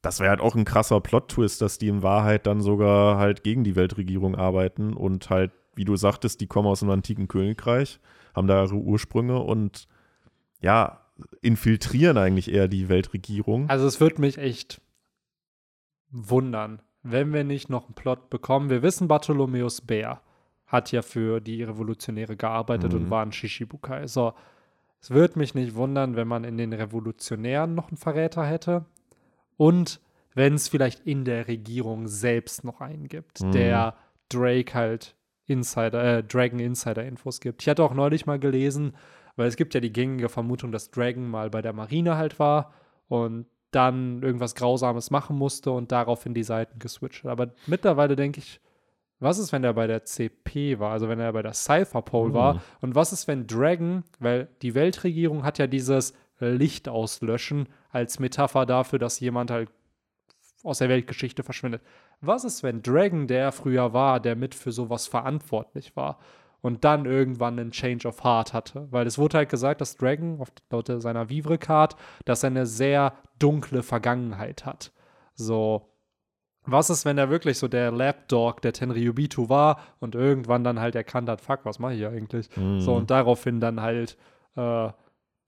[0.00, 3.64] das wäre halt auch ein krasser Plot-Twist, dass die in Wahrheit dann sogar halt gegen
[3.64, 8.00] die Weltregierung arbeiten und halt, wie du sagtest, die kommen aus dem antiken Königreich,
[8.34, 9.88] haben da ihre Ursprünge und
[10.60, 11.00] ja,
[11.42, 13.68] infiltrieren eigentlich eher die Weltregierung.
[13.68, 14.80] Also es würde mich echt
[16.10, 18.70] wundern, wenn wir nicht noch einen Plot bekommen.
[18.70, 20.22] Wir wissen, Bartholomäus Bär
[20.72, 22.98] hat ja für die Revolutionäre gearbeitet Mhm.
[22.98, 24.06] und war ein Shishibukai.
[24.08, 24.32] So,
[25.00, 28.86] es würde mich nicht wundern, wenn man in den Revolutionären noch einen Verräter hätte
[29.56, 30.00] und
[30.34, 33.52] wenn es vielleicht in der Regierung selbst noch einen gibt, Mhm.
[33.52, 33.94] der
[34.30, 35.14] Drake halt
[35.46, 37.60] Insider, äh, Dragon Insider Infos gibt.
[37.62, 38.94] Ich hatte auch neulich mal gelesen,
[39.36, 42.72] weil es gibt ja die gängige Vermutung, dass Dragon mal bei der Marine halt war
[43.08, 47.30] und dann irgendwas Grausames machen musste und daraufhin die Seiten geswitcht hat.
[47.30, 48.60] Aber mittlerweile denke ich,
[49.22, 52.30] was ist, wenn er bei der CP war, also wenn er bei der Cypher Pole
[52.30, 52.34] Mhm.
[52.34, 52.62] war?
[52.80, 58.66] Und was ist, wenn Dragon, weil die Weltregierung hat ja dieses Licht auslöschen als Metapher
[58.66, 59.70] dafür, dass jemand halt
[60.64, 61.82] aus der Weltgeschichte verschwindet.
[62.20, 66.18] Was ist, wenn Dragon der früher war, der mit für sowas verantwortlich war
[66.60, 68.86] und dann irgendwann einen Change of Heart hatte?
[68.90, 73.14] Weil es wurde halt gesagt, dass Dragon, auf, laut seiner Vivre-Card, dass er eine sehr
[73.38, 74.92] dunkle Vergangenheit hat.
[75.34, 75.91] So,
[76.64, 80.94] was ist, wenn er wirklich so der Lapdog der Tenryubitu war und irgendwann dann halt
[80.94, 82.48] erkannt hat, fuck, was mache ich hier eigentlich?
[82.56, 82.80] Mhm.
[82.80, 84.16] So, und daraufhin dann halt
[84.56, 84.90] äh,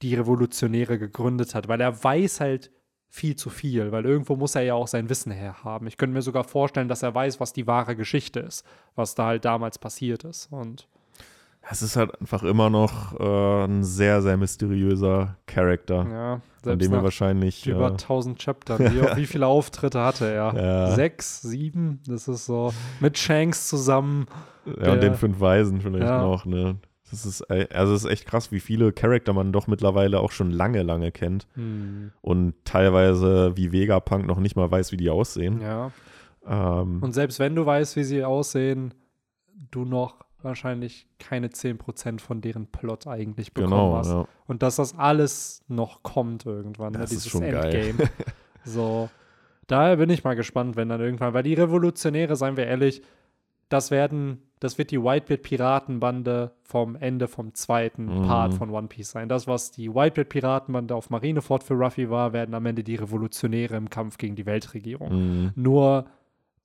[0.03, 2.71] die Revolutionäre gegründet hat, weil er weiß halt
[3.09, 5.87] viel zu viel, weil irgendwo muss er ja auch sein Wissen herhaben.
[5.87, 9.27] Ich könnte mir sogar vorstellen, dass er weiß, was die wahre Geschichte ist, was da
[9.27, 10.51] halt damals passiert ist.
[10.51, 10.89] Und
[11.71, 16.07] Es ist halt einfach immer noch äh, ein sehr, sehr mysteriöser Charakter.
[16.11, 17.67] Ja, an dem wir wahrscheinlich.
[17.67, 18.79] Über 1000 Chapter.
[18.79, 20.55] Wie, wie, viele Auftritte hatte er?
[20.55, 20.91] Ja.
[20.95, 22.01] Sechs, sieben?
[22.07, 22.73] Das ist so.
[23.01, 24.27] Mit Shanks zusammen.
[24.67, 26.23] Ja, und den fünf Weisen vielleicht ja.
[26.23, 26.77] noch, ne?
[27.11, 30.51] Das ist, also es ist echt krass, wie viele Charakter man doch mittlerweile auch schon
[30.51, 31.47] lange, lange kennt.
[31.55, 32.11] Hm.
[32.23, 35.61] Und teilweise wie Vegapunk noch nicht mal weiß, wie die aussehen.
[35.61, 35.93] Ja.
[36.47, 38.95] Ähm, und selbst wenn du weißt, wie sie aussehen,
[39.71, 44.09] du noch wahrscheinlich keine 10% von deren Plot eigentlich bekommen genau, hast.
[44.09, 44.27] Ja.
[44.47, 47.95] Und dass das alles noch kommt irgendwann, ne, das ne, dieses ist schon Endgame.
[47.95, 48.11] Geil.
[48.65, 49.09] so,
[49.67, 53.03] daher bin ich mal gespannt, wenn dann irgendwann, weil die Revolutionäre, seien wir ehrlich,
[53.69, 58.27] das werden, das wird die Whitebeard-Piratenbande vom Ende vom zweiten mhm.
[58.27, 59.29] Part von One Piece sein.
[59.29, 63.91] Das, was die Whitebeard-Piratenbande auf Marineford für Ruffy war, werden am Ende die Revolutionäre im
[63.91, 65.13] Kampf gegen die Weltregierung.
[65.13, 65.53] Mhm.
[65.57, 66.07] Nur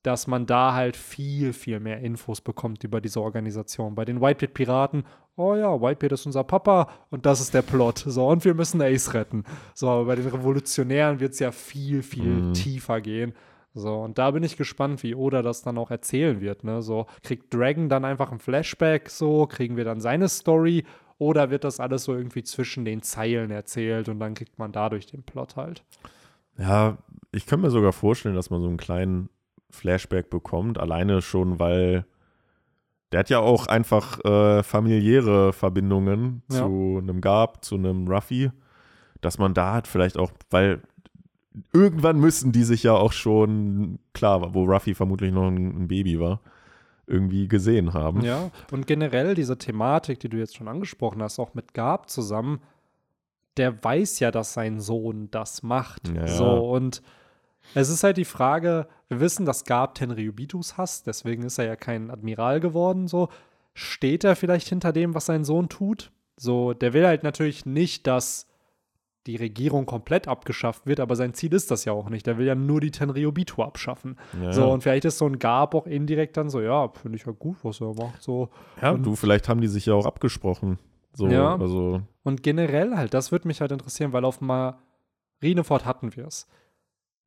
[0.04, 3.96] dass man da halt viel, viel mehr Infos bekommt über diese Organisation.
[3.96, 5.04] Bei den Whitebeard-Piraten,
[5.36, 8.00] oh ja, Whitebeard ist unser Papa und das ist der Plot.
[8.08, 9.44] So, und wir müssen Ace retten.
[9.74, 12.54] So, aber bei den Revolutionären wird es ja viel, viel mhm.
[12.54, 13.34] tiefer gehen.
[13.74, 16.64] So, und da bin ich gespannt, wie Oda das dann auch erzählen wird.
[16.64, 16.82] Ne?
[16.82, 20.86] So, kriegt Dragon dann einfach ein Flashback, so, kriegen wir dann seine Story
[21.18, 25.06] oder wird das alles so irgendwie zwischen den Zeilen erzählt und dann kriegt man dadurch
[25.06, 25.84] den Plot halt.
[26.58, 26.98] Ja,
[27.32, 29.30] ich kann mir sogar vorstellen, dass man so einen kleinen
[29.70, 30.80] Flashback bekommt.
[30.80, 32.06] Alleine schon, weil
[33.12, 36.60] der hat ja auch einfach äh, familiäre Verbindungen ja.
[36.60, 38.52] zu einem Gab, zu einem Ruffy,
[39.22, 40.82] dass man da hat vielleicht auch, weil
[41.74, 46.20] irgendwann müssen die sich ja auch schon, klar, wo Ruffy vermutlich noch ein, ein Baby
[46.20, 46.42] war,
[47.08, 48.22] irgendwie gesehen haben.
[48.22, 52.62] Ja, und generell diese Thematik, die du jetzt schon angesprochen hast, auch mit Gab zusammen,
[53.58, 56.08] der weiß ja, dass sein Sohn das macht.
[56.10, 56.28] Ja.
[56.28, 57.02] So, und
[57.74, 61.76] es ist halt die Frage, wir wissen, dass Gab Tenryubitus hasst, deswegen ist er ja
[61.76, 63.30] kein Admiral geworden, so.
[63.74, 66.12] Steht er vielleicht hinter dem, was sein Sohn tut?
[66.38, 68.46] So, der will halt natürlich nicht, dass
[69.28, 72.26] die Regierung komplett abgeschafft wird, aber sein Ziel ist das ja auch nicht.
[72.26, 74.18] Der will ja nur die Tenryubitu abschaffen.
[74.42, 74.52] Ja.
[74.52, 77.32] So, und vielleicht ist so ein Gab auch indirekt dann so, ja, finde ich ja
[77.32, 78.22] gut, was er macht.
[78.22, 78.50] So.
[78.82, 80.80] Ja, und, du, vielleicht haben die sich ja auch abgesprochen.
[81.14, 82.02] So, ja, also.
[82.24, 86.48] Und generell halt, das würde mich halt interessieren, weil auf Marineford hatten wir es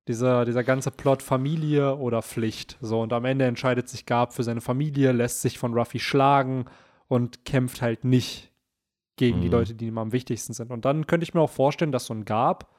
[0.08, 2.76] dieser, dieser ganze Plot Familie oder Pflicht.
[2.80, 6.64] So, und am Ende entscheidet sich Gab für seine Familie, lässt sich von Ruffy schlagen
[7.08, 8.50] und kämpft halt nicht
[9.16, 9.42] gegen mhm.
[9.42, 10.70] die Leute, die ihm am wichtigsten sind.
[10.70, 12.74] Und dann könnte ich mir auch vorstellen, dass so ein Gab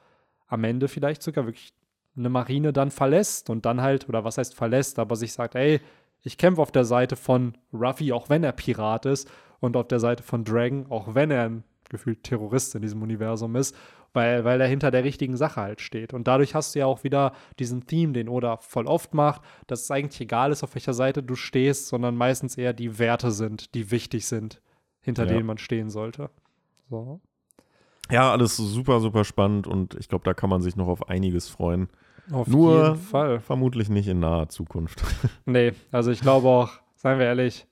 [0.47, 1.73] am Ende vielleicht sogar wirklich
[2.15, 5.81] eine Marine dann verlässt und dann halt, oder was heißt verlässt, aber sich sagt, ey,
[6.21, 9.99] ich kämpfe auf der Seite von Ruffy, auch wenn er Pirat ist, und auf der
[9.99, 11.63] Seite von Dragon, auch wenn er ein
[11.93, 13.73] gefühlt Terrorist in diesem Universum ist
[14.13, 16.13] weil, weil er hinter der richtigen Sache halt steht.
[16.13, 19.81] Und dadurch hast du ja auch wieder diesen Theme, den Oda voll oft macht, dass
[19.81, 23.73] es eigentlich egal ist, auf welcher Seite du stehst, sondern meistens eher die Werte sind,
[23.73, 24.61] die wichtig sind,
[25.01, 25.33] hinter ja.
[25.33, 26.29] denen man stehen sollte.
[26.89, 27.19] So.
[28.11, 31.49] Ja, alles super, super spannend und ich glaube, da kann man sich noch auf einiges
[31.49, 31.89] freuen.
[32.31, 33.39] Auf Nur jeden Fall.
[33.39, 35.03] vermutlich nicht in naher Zukunft.
[35.45, 37.65] nee, also ich glaube auch, seien wir ehrlich,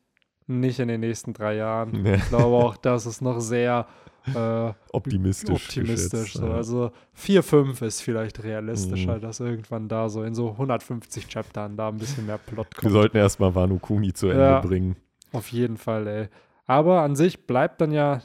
[0.47, 1.91] nicht in den nächsten drei Jahren.
[1.91, 2.15] Nee.
[2.15, 3.88] Ich glaube auch, dass es noch sehr
[4.36, 5.55] äh, optimistisch.
[5.55, 6.34] Optimistisch.
[6.34, 6.45] So.
[6.45, 6.53] Ja.
[6.53, 9.22] Also 4, 5 ist vielleicht realistischer, mhm.
[9.22, 12.84] dass irgendwann da so in so 150 Chaptern da ein bisschen mehr Plot kommt.
[12.84, 14.95] Wir sollten erstmal Wano Kuni zu Ende ja, bringen.
[15.32, 16.28] Auf jeden Fall, ey.
[16.65, 18.22] Aber an sich bleibt dann ja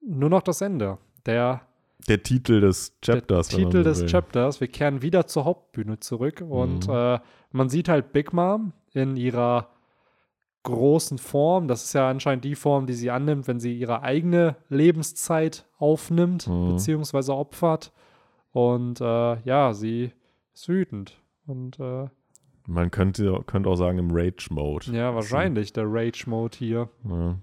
[0.00, 0.98] nur noch das Ende.
[1.26, 1.62] Der
[2.08, 3.48] der Titel des Chapters.
[3.48, 4.08] Der Titel des will.
[4.08, 4.60] Chapters.
[4.60, 6.94] Wir kehren wieder zur Hauptbühne zurück und mhm.
[6.94, 7.18] äh,
[7.52, 9.68] man sieht halt Big Mom in ihrer
[10.64, 11.68] großen Form.
[11.68, 16.48] Das ist ja anscheinend die Form, die sie annimmt, wenn sie ihre eigene Lebenszeit aufnimmt,
[16.48, 16.70] mhm.
[16.70, 17.92] beziehungsweise opfert.
[18.50, 20.10] Und äh, ja, sie
[20.52, 21.20] ist wütend.
[21.46, 22.08] Und äh,
[22.66, 24.92] man könnte, könnte auch sagen im Rage-Mode.
[24.92, 26.88] Ja, wahrscheinlich der Rage-Mode hier.
[27.08, 27.36] Ja.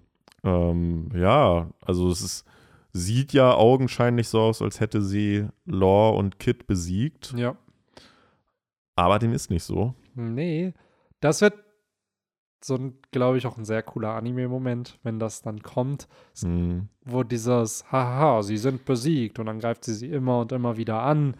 [0.43, 2.45] Ähm, ja, also es ist,
[2.91, 7.33] sieht ja augenscheinlich so aus, als hätte sie Law und Kid besiegt.
[7.37, 7.55] Ja.
[8.95, 9.93] Aber dem ist nicht so.
[10.15, 10.73] Nee.
[11.19, 11.53] Das wird
[12.63, 16.07] so ein, glaube ich, auch ein sehr cooler Anime-Moment, wenn das dann kommt,
[16.43, 16.87] mhm.
[17.03, 21.01] wo dieses, haha, sie sind besiegt und dann greift sie sie immer und immer wieder
[21.01, 21.35] an.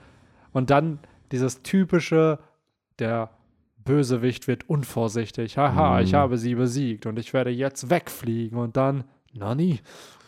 [0.51, 0.99] Und dann
[1.31, 2.39] dieses typische,
[2.99, 3.29] der
[3.83, 6.03] Bösewicht wird unvorsichtig, haha, mhm.
[6.05, 9.03] ich habe sie besiegt und ich werde jetzt wegfliegen und dann,
[9.33, 9.79] Nani?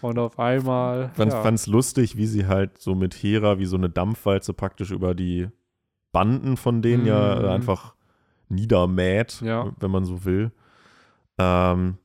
[0.02, 1.12] Und auf einmal.
[1.18, 1.42] Ich ja.
[1.42, 5.16] fand es lustig, wie sie halt so mit Hera wie so eine Dampfwalze praktisch über
[5.16, 5.48] die
[6.12, 7.08] Banden von denen mhm.
[7.08, 7.96] ja einfach
[8.50, 9.72] niedermäht, ja.
[9.80, 10.52] wenn man so will.
[11.38, 11.98] Ähm,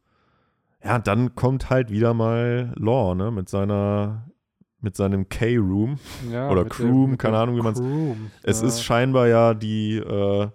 [0.82, 4.24] ja, dann kommt halt wieder mal Law, ne, mit seiner
[4.80, 5.98] mit seinem K-Room
[6.30, 7.82] ja, oder Croom, keine Ahnung, wie man es.
[8.44, 10.48] Es ist scheinbar ja die, äh,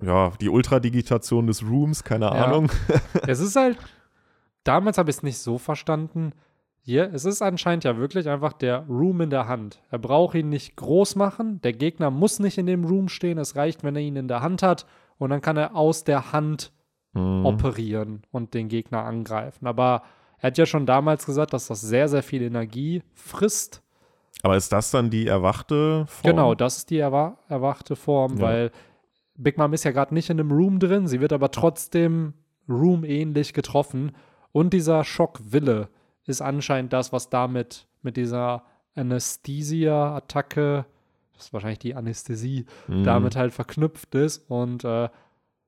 [0.00, 2.30] ja, die Ultradigitation des Rooms, keine ja.
[2.30, 2.70] Ahnung.
[3.26, 3.76] es ist halt
[4.64, 6.32] damals habe ich es nicht so verstanden.
[6.80, 9.80] Hier, es ist anscheinend ja wirklich einfach der Room in der Hand.
[9.90, 11.60] Er braucht ihn nicht groß machen.
[11.62, 13.38] Der Gegner muss nicht in dem Room stehen.
[13.38, 14.84] Es reicht, wenn er ihn in der Hand hat.
[15.16, 16.72] Und dann kann er aus der Hand
[17.14, 17.46] mhm.
[17.46, 19.66] operieren und den Gegner angreifen.
[19.66, 20.02] Aber
[20.38, 23.82] er hat ja schon damals gesagt, dass das sehr, sehr viel Energie frisst.
[24.42, 26.30] Aber ist das dann die erwachte Form?
[26.30, 28.42] Genau, das ist die erwa erwachte Form, ja.
[28.42, 28.70] weil
[29.36, 31.06] Big Mom ist ja gerade nicht in einem Room drin.
[31.06, 32.34] Sie wird aber trotzdem
[32.68, 34.12] Room-ähnlich getroffen.
[34.52, 35.88] Und dieser Schockwille
[36.26, 38.64] ist anscheinend das, was damit mit dieser
[38.94, 40.84] Anesthesia-Attacke,
[41.34, 43.02] das ist wahrscheinlich die Anästhesie, mhm.
[43.02, 44.48] damit halt verknüpft ist.
[44.48, 45.08] Und äh,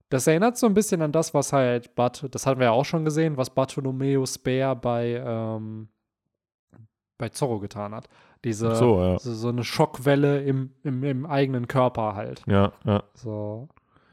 [0.09, 2.85] das erinnert so ein bisschen an das, was halt Bart, das hatten wir ja auch
[2.85, 5.89] schon gesehen, was Bartholomew Speer bei, ähm,
[7.19, 8.09] bei Zorro getan hat.
[8.45, 9.19] Diese, so, ja.
[9.19, 12.45] so, so, eine Schockwelle im, im, im, eigenen Körper halt.
[12.47, 13.03] Ja, ja.
[13.15, 13.69] So.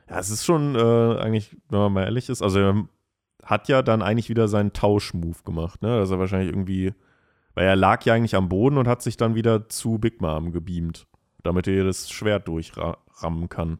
[0.09, 2.87] Ja, es ist schon äh, eigentlich, wenn man mal ehrlich ist, also er
[3.43, 5.99] hat ja dann eigentlich wieder seinen Tauschmove gemacht, ne?
[5.99, 6.93] Dass er wahrscheinlich irgendwie,
[7.53, 10.51] weil er lag ja eigentlich am Boden und hat sich dann wieder zu Big Mom
[10.51, 11.05] gebeamt,
[11.43, 13.79] damit er das Schwert durchrammen kann.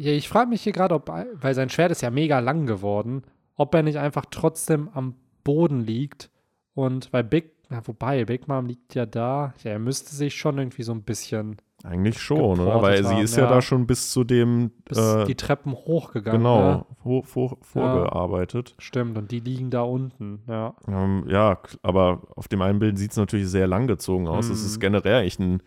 [0.00, 3.22] Ja, ich frage mich hier gerade, ob, weil sein Schwert ist ja mega lang geworden,
[3.54, 5.14] ob er nicht einfach trotzdem am
[5.44, 6.30] Boden liegt
[6.72, 10.56] und weil Big, na, wobei, Big Mom liegt ja da, ja, er müsste sich schon
[10.56, 12.80] irgendwie so ein bisschen eigentlich schon, oder?
[12.80, 14.70] Weil sie ist ja, ja, da schon bis zu dem.
[14.86, 16.40] Bis äh, die Treppen hochgegangen.
[16.40, 16.86] Genau, ne?
[17.02, 18.70] vor, vor, vorgearbeitet.
[18.70, 20.74] Ja, stimmt, und die liegen da unten, ja.
[20.88, 24.48] Ähm, ja, aber auf dem einen Bild sieht es natürlich sehr langgezogen aus.
[24.48, 24.66] Es mhm.
[24.66, 25.62] ist generell echt ein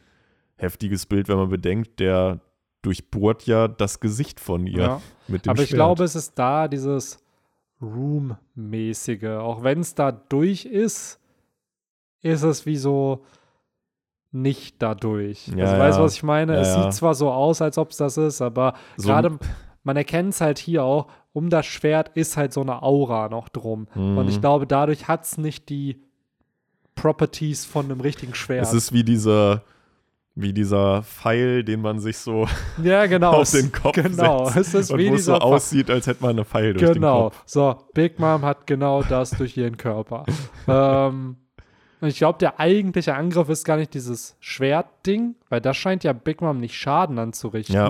[0.56, 2.42] heftiges Bild, wenn man bedenkt, der
[2.84, 5.02] durchbohrt ja das Gesicht von ihr ja.
[5.28, 5.70] mit dem Aber Schwert.
[5.70, 7.18] ich glaube, es ist da dieses
[7.82, 9.40] Room-mäßige.
[9.40, 11.20] Auch wenn es da durch ist,
[12.22, 13.26] ist es wie so
[14.32, 15.48] nicht dadurch.
[15.50, 15.80] Ja, also, ja.
[15.80, 16.54] weißt du, was ich meine?
[16.56, 19.38] Ja, es sieht zwar so aus, als ob es das ist, aber so gerade,
[19.84, 23.50] man erkennt es halt hier auch, um das Schwert ist halt so eine Aura noch
[23.50, 23.88] drum.
[23.96, 24.18] Mhm.
[24.18, 26.02] Und ich glaube, dadurch hat es nicht die
[26.96, 28.66] Properties von einem richtigen Schwert.
[28.66, 29.64] Es ist wie dieser
[30.36, 32.48] wie dieser Pfeil, den man sich so
[32.84, 33.34] ja, genau.
[33.42, 34.46] auf den Kopf genau.
[34.46, 34.58] setzt.
[34.58, 37.16] Es ist und wie wo es so aussieht, als hätte man eine Pfeil durch genau.
[37.16, 37.46] den Kopf.
[37.54, 37.76] Genau.
[37.76, 40.26] So, Big Mom hat genau das durch ihren Körper.
[40.68, 41.38] ähm,
[42.02, 46.12] und ich glaube, der eigentliche Angriff ist gar nicht dieses Schwertding, weil das scheint ja
[46.14, 47.90] Big Mom nicht Schaden anzurichten, ja,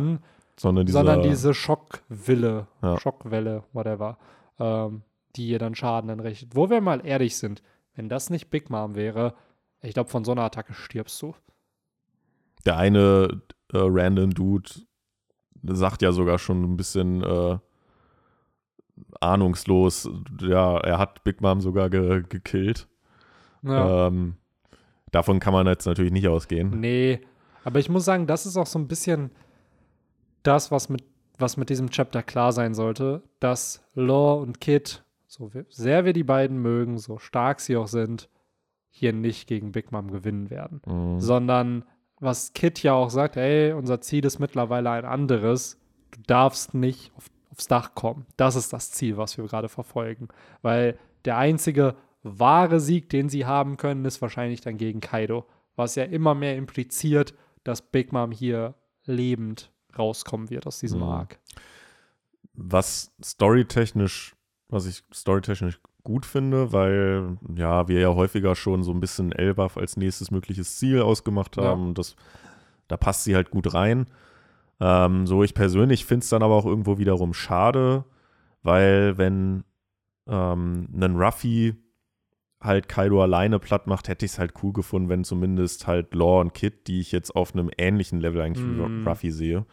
[0.60, 2.99] sondern, diese, sondern diese Schockwille, ja.
[2.99, 4.18] Schockwelle, whatever,
[4.60, 5.02] ähm,
[5.36, 6.49] die ihr dann Schaden anrichtet.
[6.53, 7.64] Wo wir mal ehrlich sind,
[7.95, 9.34] wenn das nicht Big Mom wäre,
[9.82, 11.34] ich glaube, von so einer Attacke stirbst du.
[12.65, 13.41] Der eine
[13.73, 14.69] äh, random Dude
[15.64, 17.57] sagt ja sogar schon ein bisschen äh,
[19.19, 20.10] ahnungslos,
[20.41, 22.88] ja, er hat Big Mom sogar ge gekillt.
[23.64, 24.07] Ja.
[24.07, 24.35] Ähm,
[25.11, 26.80] davon kann man jetzt natürlich nicht ausgehen.
[26.80, 27.22] Nee,
[27.64, 29.31] aber ich muss sagen, das ist auch so ein bisschen
[30.44, 31.03] das, was mit,
[31.38, 36.23] was mit diesem Chapter klar sein sollte, dass Law und Kid, so sehr wir die
[36.23, 38.30] beiden mögen, so stark sie auch sind,
[38.90, 40.81] hier nicht gegen Big Mom gewinnen werden.
[40.85, 41.19] Mhm.
[41.19, 41.85] Sondern
[42.24, 45.80] was Kid ja auch sagt, ey, unser Ziel ist mittlerweile ein anderes.
[46.12, 48.26] Du darfst nicht auf, aufs Dach kommen.
[48.38, 50.30] Das ist das Ziel, was wir gerade verfolgen.
[50.62, 55.45] Weil der einzige wahre Sieg, den sie haben können, ist wahrscheinlich dann gegen Kaido.
[55.76, 57.34] Was ja immer mehr impliziert,
[57.64, 58.76] dass Big Mom hier
[59.06, 61.10] lebend rauskommen wird aus diesem mhm.
[61.10, 61.40] Arc.
[62.54, 64.36] Was storytechnisch,
[64.70, 69.78] was ich storytechnisch gut finde, weil ja, wir ja häufiger schon so ein bisschen Elbaf
[69.78, 71.88] als nächstes mögliches Ziel ausgemacht haben.
[71.88, 71.94] Ja.
[71.94, 72.16] Das,
[72.88, 74.08] da passt sie halt gut rein.
[74.80, 78.04] Ähm, so, ich persönlich finde es dann aber auch irgendwo wiederum schade,
[78.64, 79.64] weil wenn
[80.28, 81.76] ähm, ein Ruffy
[82.60, 86.42] halt Kaido alleine platt macht, hätte ich es halt cool gefunden, wenn zumindest halt Law
[86.42, 89.04] und Kid, die ich jetzt auf einem ähnlichen Level eigentlich mm.
[89.04, 89.66] wie Ruffy sehe,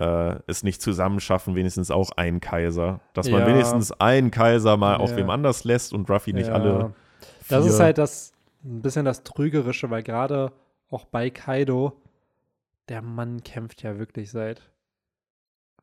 [0.00, 3.00] äh, es nicht zusammen schaffen, wenigstens auch einen Kaiser.
[3.12, 3.38] Dass ja.
[3.38, 4.98] man wenigstens einen Kaiser mal ja.
[4.98, 6.54] auf wem anders lässt und Ruffy nicht ja.
[6.54, 6.92] alle.
[7.42, 7.58] Vier.
[7.58, 8.32] Das ist halt das
[8.64, 10.52] ein bisschen das Trügerische, weil gerade
[10.90, 12.00] auch bei Kaido,
[12.88, 14.62] der Mann kämpft ja wirklich seit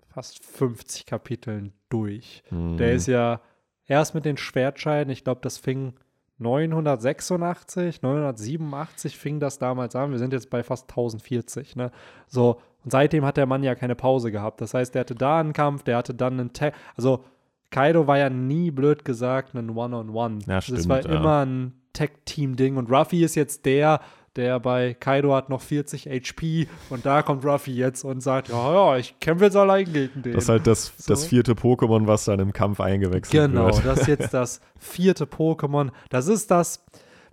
[0.07, 2.43] fast 50 Kapiteln durch.
[2.49, 2.77] Mm.
[2.77, 3.41] Der ist ja
[3.85, 5.93] erst mit den Schwertscheiden, ich glaube, das fing
[6.39, 10.11] 986, 987 fing das damals an.
[10.11, 11.75] Wir sind jetzt bei fast 1040.
[11.75, 11.91] Ne?
[12.27, 14.61] So, und seitdem hat der Mann ja keine Pause gehabt.
[14.61, 16.73] Das heißt, der hatte da einen Kampf, der hatte dann einen Tag.
[16.95, 17.25] Also,
[17.69, 20.35] Kaido war ja nie blöd gesagt ein One-on-One.
[20.35, 20.49] -on -One.
[20.49, 21.09] Ja, stimmt, das war ja.
[21.09, 22.77] immer ein Tag-Team-Ding.
[22.77, 23.99] Und Ruffy ist jetzt der,
[24.37, 28.73] der bei Kaido hat noch 40 HP und da kommt Ruffy jetzt und sagt, ja,
[28.73, 30.31] ja, ich kämpfe jetzt allein gegen den.
[30.31, 31.13] Das ist halt das, so.
[31.13, 33.81] das vierte Pokémon, was dann im Kampf eingewechselt genau, wird.
[33.81, 35.89] Genau, das ist jetzt das vierte Pokémon.
[36.09, 36.85] Das ist das,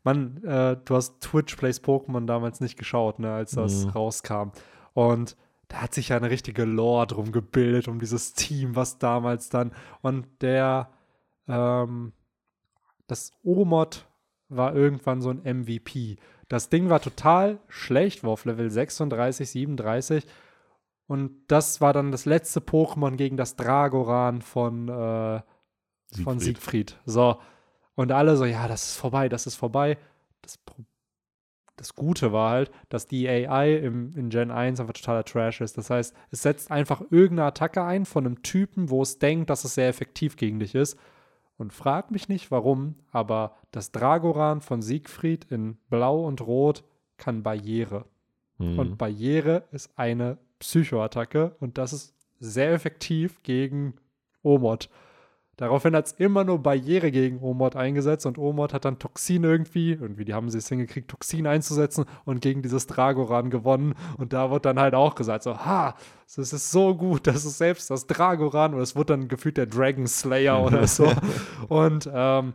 [0.03, 3.91] man, äh, du hast Twitch Plays Pokémon damals nicht geschaut, ne, als das mhm.
[3.91, 4.51] rauskam.
[4.95, 5.37] Und
[5.69, 9.73] da hat sich ja eine richtige Lore drum gebildet, um dieses Team, was damals dann,
[10.03, 10.91] und der,
[11.49, 12.13] ähm,
[13.07, 14.07] das O-Mod
[14.49, 16.17] war irgendwann so ein MVP.
[16.49, 20.27] Das Ding war total schlecht, war auf Level 36, 37.
[21.07, 25.43] Und das war dann das letzte Pokémon gegen das Dragoran von, äh,
[26.07, 26.25] Siegfried.
[26.25, 27.01] von Siegfried.
[27.05, 27.41] So.
[27.95, 29.99] Und alle so, ja, das ist vorbei, das ist vorbei.
[30.43, 30.59] Das,
[31.77, 35.77] das Gute war halt, dass die AI im, in Gen 1 einfach totaler Trash ist.
[35.77, 39.65] Das heißt, es setzt einfach irgendeine Attacke ein von einem Typen, wo es denkt, dass
[39.65, 40.99] es sehr effektiv gegen dich ist.
[41.57, 46.85] Und frag mich nicht warum, aber das Dragoran von Siegfried in Blau und Rot
[47.17, 48.07] kann Barriere.
[48.59, 48.79] Mhm.
[48.79, 53.95] Und Barriere ist eine Psychoattacke und das ist sehr effektiv gegen
[54.43, 54.89] Omod.
[55.57, 59.93] Daraufhin hat es immer nur Barriere gegen Omod eingesetzt und Omod hat dann Toxin irgendwie,
[59.93, 63.95] irgendwie, die haben sie es hingekriegt, Toxin einzusetzen und gegen dieses Dragoran gewonnen.
[64.19, 65.95] Und da wird dann halt auch gesagt, so, ha,
[66.35, 69.67] das ist so gut, das ist selbst das Dragoran und es wird dann gefühlt der
[69.67, 71.11] Dragon Slayer oder so.
[71.69, 72.55] und ähm,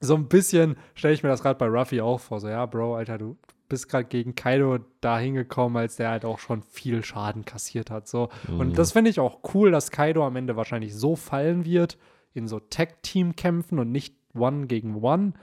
[0.00, 2.96] so ein bisschen stelle ich mir das gerade bei Ruffy auch vor, so, ja, Bro,
[2.96, 3.36] Alter, du
[3.68, 8.06] bist gerade gegen Kaido da hingekommen, als der halt auch schon viel Schaden kassiert hat.
[8.06, 8.28] So.
[8.48, 8.60] Mhm.
[8.60, 11.96] Und das finde ich auch cool, dass Kaido am Ende wahrscheinlich so fallen wird
[12.34, 15.34] in so Tag-Team-Kämpfen und nicht One gegen One,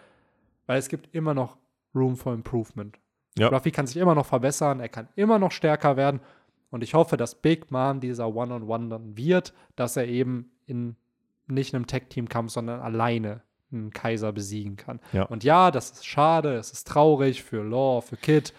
[0.66, 1.58] weil es gibt immer noch
[1.94, 2.98] Room for Improvement.
[3.38, 3.48] Ja.
[3.50, 6.20] Ruffy kann sich immer noch verbessern, er kann immer noch stärker werden.
[6.72, 10.52] Und ich hoffe, dass Big Mom dieser One-on-One -on -One dann wird, dass er eben
[10.66, 10.96] in
[11.48, 13.42] nicht einem Tag-Team-Kampf, sondern alleine
[13.72, 15.00] einen Kaiser besiegen kann.
[15.14, 15.24] Ja.
[15.24, 18.54] Und ja, das ist schade, es ist traurig für Law, für Kid,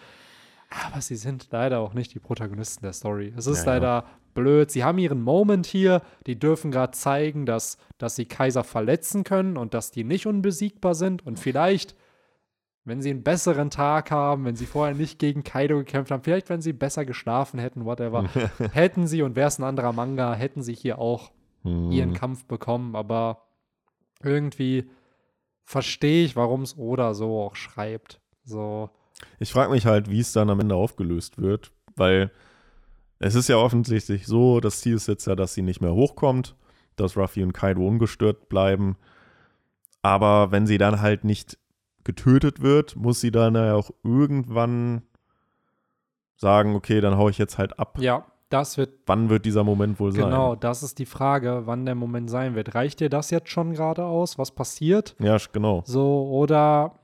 [0.69, 3.33] aber sie sind leider auch nicht die Protagonisten der Story.
[3.35, 4.05] Es ist ja, leider.
[4.33, 4.71] Blöd.
[4.71, 9.57] Sie haben ihren Moment hier, die dürfen gerade zeigen, dass, dass sie Kaiser verletzen können
[9.57, 11.25] und dass die nicht unbesiegbar sind.
[11.25, 11.95] Und vielleicht,
[12.85, 16.49] wenn sie einen besseren Tag haben, wenn sie vorher nicht gegen Kaido gekämpft haben, vielleicht,
[16.49, 18.29] wenn sie besser geschlafen hätten, whatever,
[18.73, 21.31] hätten sie, und wäre es ein anderer Manga, hätten sie hier auch
[21.63, 21.91] hm.
[21.91, 22.95] ihren Kampf bekommen.
[22.95, 23.47] Aber
[24.23, 24.89] irgendwie
[25.63, 28.19] verstehe ich, warum es Oda so auch schreibt.
[28.43, 28.89] So.
[29.39, 32.31] Ich frage mich halt, wie es dann am Ende aufgelöst wird, weil
[33.21, 36.55] es ist ja offensichtlich so, das Ziel ist jetzt ja, dass sie nicht mehr hochkommt,
[36.95, 38.97] dass Ruffy und Kaido ungestört bleiben.
[40.01, 41.57] Aber wenn sie dann halt nicht
[42.03, 45.03] getötet wird, muss sie dann ja auch irgendwann
[46.35, 47.99] sagen, okay, dann hau ich jetzt halt ab.
[47.99, 48.89] Ja, das wird.
[49.05, 50.31] Wann wird dieser Moment wohl genau, sein?
[50.31, 52.73] Genau, das ist die Frage, wann der Moment sein wird.
[52.73, 54.39] Reicht dir das jetzt schon gerade aus?
[54.39, 55.15] Was passiert?
[55.19, 55.83] Ja, genau.
[55.85, 56.95] So, oder.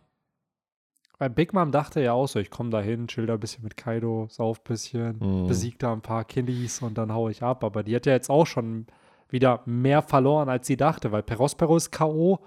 [1.20, 3.64] Weil Big Mom dachte ja auch so, ich komme da hin, chill da ein bisschen
[3.64, 5.48] mit Kaido, sauf ein bisschen, mhm.
[5.48, 7.64] besiegt da ein paar Killies und dann hau ich ab.
[7.64, 8.86] Aber die hat ja jetzt auch schon
[9.30, 12.40] wieder mehr verloren, als sie dachte, weil Perospero ist K.O.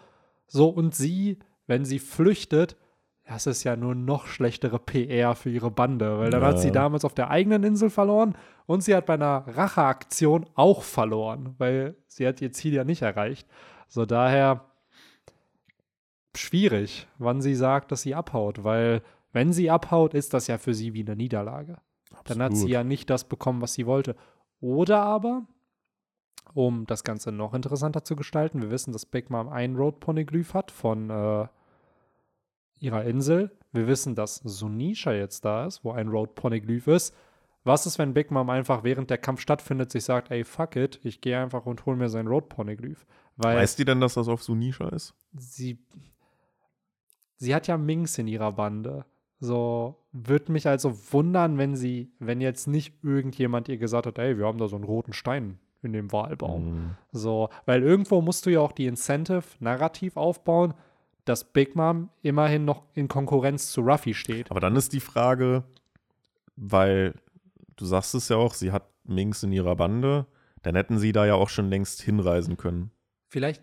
[0.46, 2.76] So und sie, wenn sie flüchtet,
[3.24, 6.48] das ist ja nur noch schlechtere PR für ihre Bande, weil dann ja.
[6.48, 8.34] hat sie damals auf der eigenen Insel verloren
[8.66, 13.02] und sie hat bei einer Racheaktion auch verloren, weil sie hat ihr Ziel ja nicht
[13.02, 13.48] erreicht.
[13.86, 14.69] So daher
[16.36, 19.02] schwierig, wann sie sagt, dass sie abhaut, weil
[19.32, 21.78] wenn sie abhaut, ist das ja für sie wie eine Niederlage.
[22.10, 22.30] Absolut.
[22.30, 24.16] Dann hat sie ja nicht das bekommen, was sie wollte.
[24.60, 25.46] Oder aber,
[26.54, 30.54] um das Ganze noch interessanter zu gestalten, wir wissen, dass Big Mom ein Road Poneglyph
[30.54, 31.46] hat von äh,
[32.80, 33.56] ihrer Insel.
[33.72, 37.14] Wir wissen, dass Sunisha jetzt da ist, wo ein Road Poneglyph ist.
[37.62, 40.98] Was ist, wenn Big Mom einfach während der Kampf stattfindet, sich sagt, ey, fuck it,
[41.04, 43.06] ich gehe einfach und hole mir sein Road Poneglyph?
[43.36, 45.14] Weil Weiß die denn, dass das auf Sunisha ist?
[45.34, 45.78] Sie,
[47.40, 49.04] sie hat ja Minx in ihrer Bande.
[49.40, 54.38] So, würde mich also wundern, wenn sie, wenn jetzt nicht irgendjemand ihr gesagt hat, ey,
[54.38, 56.64] wir haben da so einen roten Stein in dem Wahlbaum.
[56.64, 56.90] Mhm.
[57.10, 60.74] So, weil irgendwo musst du ja auch die Incentive-Narrativ aufbauen,
[61.24, 64.50] dass Big Mom immerhin noch in Konkurrenz zu Ruffy steht.
[64.50, 65.64] Aber dann ist die Frage,
[66.56, 67.14] weil
[67.76, 70.26] du sagst es ja auch, sie hat Minx in ihrer Bande,
[70.62, 72.90] dann hätten sie da ja auch schon längst hinreisen können.
[73.28, 73.62] Vielleicht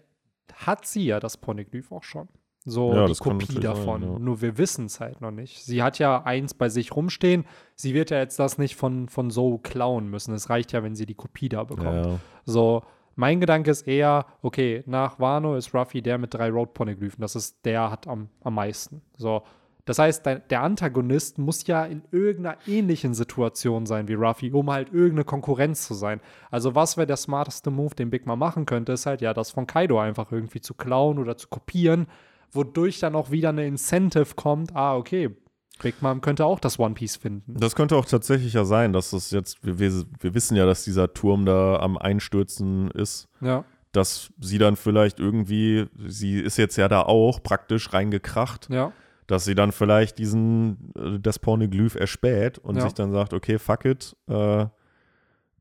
[0.56, 2.28] hat sie ja das Poneglyph auch schon.
[2.70, 4.02] So ja, die Kopie davon.
[4.02, 4.20] Sein, ja.
[4.20, 5.64] Nur wir wissen es halt noch nicht.
[5.64, 7.46] Sie hat ja eins bei sich rumstehen.
[7.76, 10.34] Sie wird ja jetzt das nicht von, von so klauen müssen.
[10.34, 12.06] Es reicht ja, wenn sie die Kopie da bekommt.
[12.06, 12.20] Ja.
[12.44, 12.84] So,
[13.16, 17.22] mein Gedanke ist eher, okay, nach Wano ist Ruffy der mit drei Road-Poneglyphen.
[17.22, 19.02] Das ist der hat am, am meisten.
[19.16, 19.44] So.
[19.86, 24.92] Das heißt, der Antagonist muss ja in irgendeiner ähnlichen Situation sein wie Ruffy, um halt
[24.92, 26.20] irgendeine Konkurrenz zu sein.
[26.52, 29.52] Also, was wäre der smarteste Move, den Big Mom machen könnte, ist halt ja, das
[29.52, 32.08] von Kaido einfach irgendwie zu klauen oder zu kopieren,
[32.52, 34.76] wodurch dann auch wieder eine Incentive kommt.
[34.76, 35.36] Ah, okay,
[35.82, 37.56] Big Mom könnte auch das One Piece finden.
[37.60, 40.84] Das könnte auch tatsächlich ja sein, dass es jetzt, wir, wir, wir wissen ja, dass
[40.84, 43.28] dieser Turm da am Einstürzen ist.
[43.42, 43.64] Ja.
[43.92, 48.70] Dass sie dann vielleicht irgendwie, sie ist jetzt ja da auch praktisch reingekracht.
[48.70, 48.92] Ja.
[49.28, 52.84] Dass sie dann vielleicht diesen, äh, das Pornoglyph erspäht und ja.
[52.84, 54.66] sich dann sagt, okay, fuck it, äh,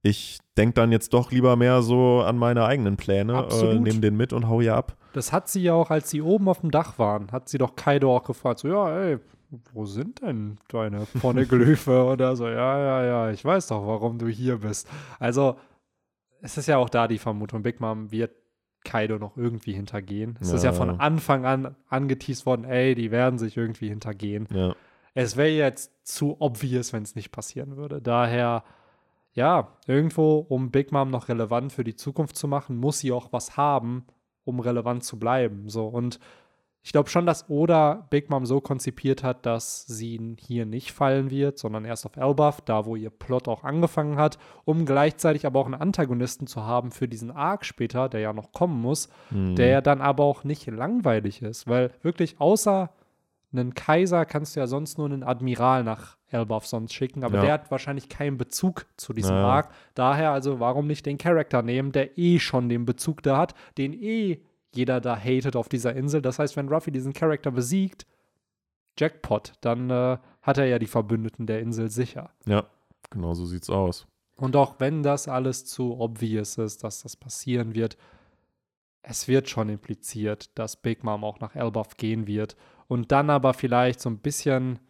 [0.06, 4.16] ich denke dann jetzt doch lieber mehr so an meine eigenen Pläne, äh, nehme den
[4.16, 4.96] mit und hau hier ab.
[5.12, 7.74] Das hat sie ja auch, als sie oben auf dem Dach waren, hat sie doch
[7.76, 9.18] Kaido auch gefragt, so, ja, ey,
[9.72, 12.46] wo sind denn deine Poneglyphe oder so?
[12.46, 14.88] Ja, ja, ja, ich weiß doch, warum du hier bist.
[15.18, 15.56] Also,
[16.40, 18.32] es ist ja auch da die Vermutung, Big Mom wird
[18.84, 20.38] Kaido noch irgendwie hintergehen.
[20.40, 20.56] Es ja.
[20.56, 24.46] ist ja von Anfang an angeteased worden, ey, die werden sich irgendwie hintergehen.
[24.52, 24.74] Ja.
[25.14, 28.00] Es wäre jetzt zu obvious, wenn es nicht passieren würde.
[28.00, 28.62] Daher
[29.36, 33.32] ja, irgendwo, um Big Mom noch relevant für die Zukunft zu machen, muss sie auch
[33.32, 34.06] was haben,
[34.44, 35.68] um relevant zu bleiben.
[35.68, 36.18] So und
[36.82, 41.30] ich glaube schon, dass Oda Big Mom so konzipiert hat, dass sie hier nicht fallen
[41.30, 45.60] wird, sondern erst auf Elbaf, da wo ihr Plot auch angefangen hat, um gleichzeitig aber
[45.60, 49.56] auch einen Antagonisten zu haben für diesen Arc später, der ja noch kommen muss, mhm.
[49.56, 52.90] der dann aber auch nicht langweilig ist, weil wirklich außer
[53.52, 57.43] einen Kaiser kannst du ja sonst nur einen Admiral nach Elbaf sonst schicken, aber ja.
[57.43, 59.48] der hat wahrscheinlich keinen Bezug zu diesem naja.
[59.48, 59.70] Arc.
[59.94, 63.93] Daher also, warum nicht den Charakter nehmen, der eh schon den Bezug da hat, den
[63.93, 64.40] eh
[64.74, 66.20] jeder da hatet auf dieser Insel.
[66.20, 68.06] Das heißt, wenn Ruffy diesen Charakter besiegt,
[68.98, 72.31] Jackpot, dann äh, hat er ja die Verbündeten der Insel sicher.
[72.47, 72.66] Ja,
[73.10, 74.06] genau so sieht's aus.
[74.36, 77.97] Und auch wenn das alles zu obvious ist, dass das passieren wird,
[79.08, 82.56] es wird schon impliziert, dass Big Mom auch nach Elbaf gehen wird
[82.88, 84.80] und dann aber vielleicht so ein bisschen,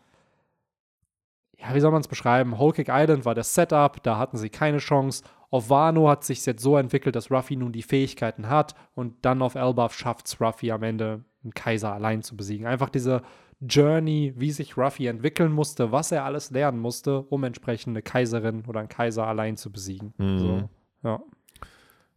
[1.59, 2.59] ja, wie soll man es beschreiben?
[2.59, 5.23] Whole Cake Island war das Setup, da hatten sie keine Chance.
[5.51, 9.43] Auf Wano hat sich jetzt so entwickelt, dass Ruffy nun die Fähigkeiten hat und dann
[9.43, 12.67] auf Elbaf schafft es Ruffy am Ende, einen Kaiser allein zu besiegen.
[12.67, 13.23] Einfach diese
[13.61, 18.65] Journey, wie sich Ruffy entwickeln musste, was er alles lernen musste, um entsprechend eine Kaiserin
[18.67, 20.15] oder einen Kaiser allein zu besiegen.
[20.17, 20.39] Mhm.
[20.39, 20.69] So,
[21.05, 21.23] ja.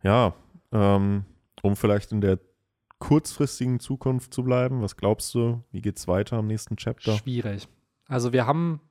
[0.02, 0.34] Ja,
[0.72, 1.26] ähm,
[1.62, 2.40] um vielleicht in der
[3.00, 4.82] kurzfristigen Zukunft zu bleiben?
[4.82, 5.64] Was glaubst du?
[5.72, 7.18] Wie geht es weiter am nächsten Chapter?
[7.18, 7.68] Schwierig.
[8.08, 8.82] Also wir haben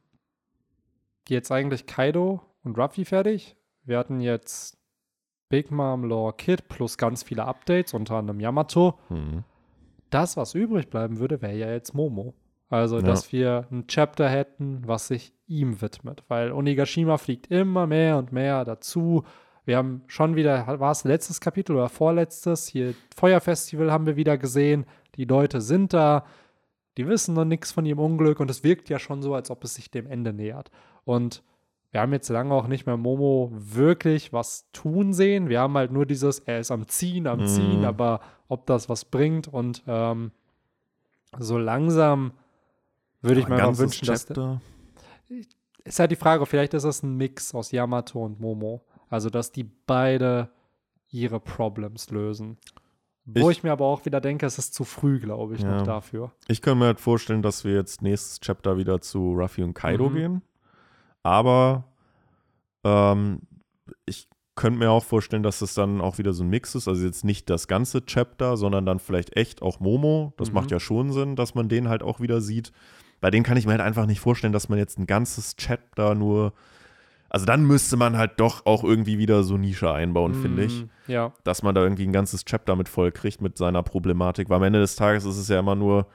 [1.28, 3.56] jetzt eigentlich Kaido und Ruffy fertig.
[3.84, 4.78] Wir hatten jetzt
[5.48, 8.98] Big Mom, Lore Kid plus ganz viele Updates, unter anderem Yamato.
[9.08, 9.44] Mhm.
[10.10, 12.34] Das, was übrig bleiben würde, wäre ja jetzt Momo.
[12.70, 13.02] Also, ja.
[13.02, 16.22] dass wir ein Chapter hätten, was sich ihm widmet.
[16.28, 19.24] Weil Onigashima fliegt immer mehr und mehr dazu.
[19.68, 24.38] Wir haben schon wieder, war es letztes Kapitel oder vorletztes, hier Feuerfestival haben wir wieder
[24.38, 24.86] gesehen.
[25.16, 26.24] Die Leute sind da,
[26.96, 29.62] die wissen noch nichts von ihrem Unglück und es wirkt ja schon so, als ob
[29.64, 30.70] es sich dem Ende nähert.
[31.04, 31.42] Und
[31.90, 35.50] wir haben jetzt lange auch nicht mehr Momo wirklich was tun sehen.
[35.50, 37.84] Wir haben halt nur dieses, er ist am Ziehen, am Ziehen, mm.
[37.84, 40.32] aber ob das was bringt und ähm,
[41.38, 42.32] so langsam
[43.20, 44.62] würde ich mir mal wünschen, Chapter.
[45.28, 45.46] dass.
[45.84, 48.82] Ist halt die Frage, vielleicht ist das ein Mix aus Yamato und Momo.
[49.10, 50.50] Also, dass die beide
[51.10, 52.58] ihre Problems lösen.
[53.24, 55.76] Wo ich, ich, mir aber auch wieder denke, es ist zu früh, glaube ich, ja.
[55.76, 56.32] noch dafür.
[56.46, 60.08] Ich kann mir halt vorstellen, dass wir jetzt nächstes Chapter wieder zu Ruffy und Kaido
[60.08, 60.14] mhm.
[60.14, 60.42] gehen.
[61.22, 61.84] Aber
[62.84, 63.42] ähm,
[64.06, 66.88] ich könnte mir auch vorstellen, dass es dann auch wieder so ein Mix ist.
[66.88, 70.32] Also jetzt nicht das ganze Chapter, sondern dann vielleicht echt auch Momo.
[70.38, 70.54] Das mhm.
[70.54, 72.72] macht ja schon Sinn, dass man den halt auch wieder sieht.
[73.20, 76.14] Bei denen kann ich mir halt einfach nicht vorstellen, dass man jetzt ein ganzes Chapter
[76.14, 76.54] nur
[77.30, 80.86] also dann müsste man halt doch auch irgendwie wieder so Nische einbauen, mm, finde ich.
[81.06, 81.32] Ja.
[81.44, 84.48] Dass man da irgendwie ein ganzes Chapter mit voll kriegt mit seiner Problematik.
[84.48, 86.06] Weil am Ende des Tages ist es ja immer nur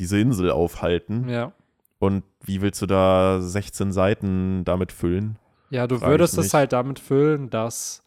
[0.00, 1.28] diese Insel aufhalten.
[1.28, 1.52] Ja.
[1.98, 5.38] Und wie willst du da 16 Seiten damit füllen?
[5.68, 8.02] Ja, du Frag würdest es halt damit füllen, dass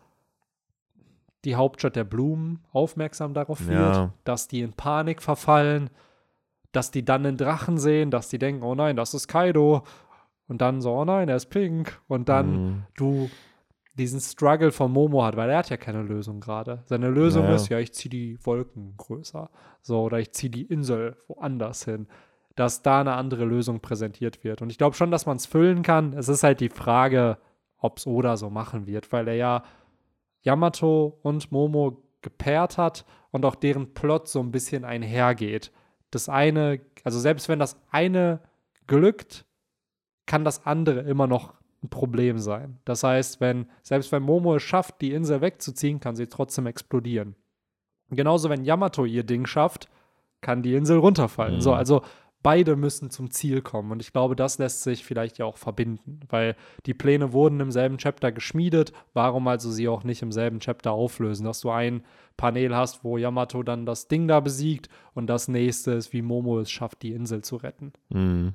[1.46, 4.14] die Hauptstadt der Blumen aufmerksam darauf wird, ja.
[4.24, 5.90] dass die in Panik verfallen,
[6.72, 9.84] dass die dann einen Drachen sehen, dass die denken, oh nein, das ist Kaido
[10.48, 12.02] und dann so, oh nein, er ist pink.
[12.08, 12.84] Und dann mhm.
[12.96, 13.30] du
[13.96, 16.82] diesen Struggle von Momo hat, weil er hat ja keine Lösung gerade.
[16.86, 17.56] Seine Lösung ja.
[17.56, 19.50] ist, ja, ich ziehe die Wolken größer.
[19.82, 22.08] So, oder ich ziehe die Insel woanders hin.
[22.56, 24.62] Dass da eine andere Lösung präsentiert wird.
[24.62, 26.14] Und ich glaube schon, dass man es füllen kann.
[26.14, 27.38] Es ist halt die Frage,
[27.78, 29.64] ob es Oda so machen wird, weil er ja
[30.42, 35.72] Yamato und Momo gepaart hat und auch deren Plot so ein bisschen einhergeht.
[36.12, 38.40] Das eine, also selbst wenn das eine
[38.88, 39.46] glückt,
[40.26, 42.80] kann das andere immer noch ein Problem sein.
[42.86, 47.36] Das heißt, wenn, selbst wenn Momo es schafft, die Insel wegzuziehen, kann sie trotzdem explodieren.
[48.10, 49.90] Genauso, wenn Yamato ihr Ding schafft,
[50.42, 51.56] kann die Insel runterfallen.
[51.56, 51.62] Mhm.
[51.62, 52.04] So, also
[52.44, 53.92] beide müssen zum Ziel kommen.
[53.92, 56.56] Und ich glaube, das lässt sich vielleicht ja auch verbinden, weil
[56.86, 58.92] die Pläne wurden im selben Chapter geschmiedet.
[59.14, 61.46] Warum also sie auch nicht im selben Chapter auflösen?
[61.46, 62.04] Dass du ein
[62.38, 66.60] Panel hast, wo Yamato dann das Ding da besiegt und das nächste ist, wie Momo
[66.60, 67.94] es schafft, die Insel zu retten.
[68.10, 68.54] Mhm.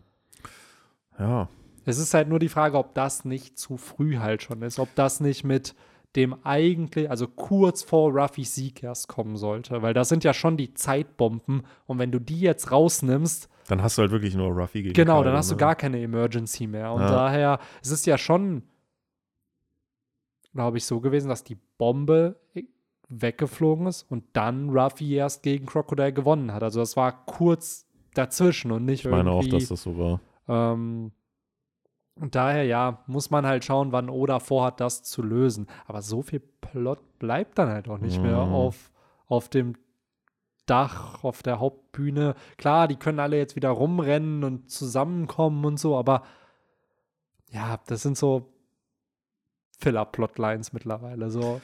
[1.19, 1.49] Ja.
[1.85, 4.95] Es ist halt nur die Frage, ob das nicht zu früh halt schon ist, ob
[4.95, 5.75] das nicht mit
[6.17, 10.57] dem eigentlich, also kurz vor Ruffys Sieg erst kommen sollte, weil das sind ja schon
[10.57, 14.83] die Zeitbomben und wenn du die jetzt rausnimmst, dann hast du halt wirklich nur Ruffy
[14.83, 15.57] gegen Genau, dann hast ne?
[15.57, 17.11] du gar keine Emergency mehr und ja.
[17.11, 18.63] daher es ist ja schon
[20.59, 22.37] glaube ich, so gewesen, dass die Bombe
[23.09, 26.63] weggeflogen ist und dann Ruffy erst gegen Crocodile gewonnen hat.
[26.63, 29.49] Also das war kurz dazwischen und nicht ich meine irgendwie.
[29.55, 30.21] auch, dass das so war.
[30.49, 31.13] Ähm,
[32.21, 35.69] und daher, ja, muss man halt schauen, wann Oda vorhat, das zu lösen.
[35.87, 38.53] Aber so viel Plot bleibt dann halt auch nicht mehr Mhm.
[38.53, 38.91] auf,
[39.29, 39.75] auf dem
[40.67, 42.35] Dach, auf der Hauptbühne.
[42.57, 46.23] Klar, die können alle jetzt wieder rumrennen und zusammenkommen und so, aber
[47.51, 48.53] ja, das sind so
[49.79, 51.31] Filler-Plotlines mittlerweile.
[51.31, 51.61] So.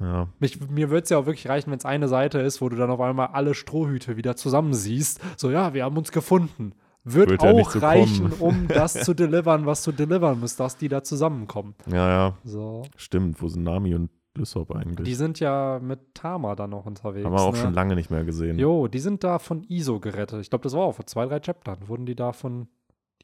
[0.00, 0.28] Ja.
[0.38, 2.76] Mich, mir würde es ja auch wirklich reichen, wenn es eine Seite ist, wo du
[2.76, 5.20] dann auf einmal alle Strohhüte wieder zusammensiehst.
[5.36, 6.74] So, ja, wir haben uns gefunden.
[7.08, 8.40] Wird, Wird auch so reichen, kommen.
[8.40, 11.74] um das zu delivern, was du delivern musst, dass die da zusammenkommen.
[11.86, 12.82] ja, ja, So.
[12.96, 13.40] stimmt.
[13.40, 15.04] Wo sind Nami und Lysop eigentlich?
[15.06, 17.24] Die sind ja mit Tama dann noch unterwegs.
[17.24, 17.58] Haben wir auch ne?
[17.58, 18.58] schon lange nicht mehr gesehen.
[18.58, 20.40] Jo, die sind da von ISO gerettet.
[20.40, 21.78] Ich glaube, das war auch vor zwei, drei Chaptern.
[21.86, 22.66] Wurden die da von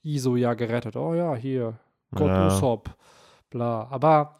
[0.05, 0.95] ISO ja gerettet.
[0.97, 1.75] Oh ja, hier,
[2.15, 2.47] Gott Ja.
[2.47, 2.91] Usopp,
[3.51, 3.89] bla.
[3.91, 4.37] Aber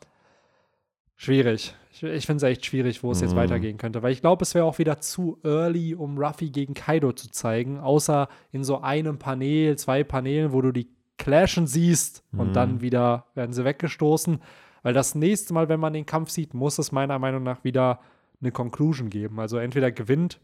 [1.17, 1.75] schwierig.
[1.93, 3.37] Ich, ich finde es echt schwierig, wo es jetzt Mhm.
[3.41, 4.03] weitergehen könnte.
[4.03, 7.79] Weil ich glaube, es wäre auch wieder zu early, um Ruffy gegen Kaido zu zeigen.
[7.79, 10.89] Außer in so einem Panel, zwei Panelen, wo du die
[11.19, 12.53] clashen siehst und Mhm.
[12.55, 14.41] dann wieder werden sie weggestoßen.
[14.83, 18.01] Weil das nächste Mal, wenn man den Kampf sieht, muss es meiner Meinung nach wieder
[18.41, 19.39] eine Conclusion geben.
[19.39, 20.41] Also entweder gewinnt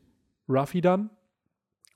[0.48, 1.10] Ruffy dann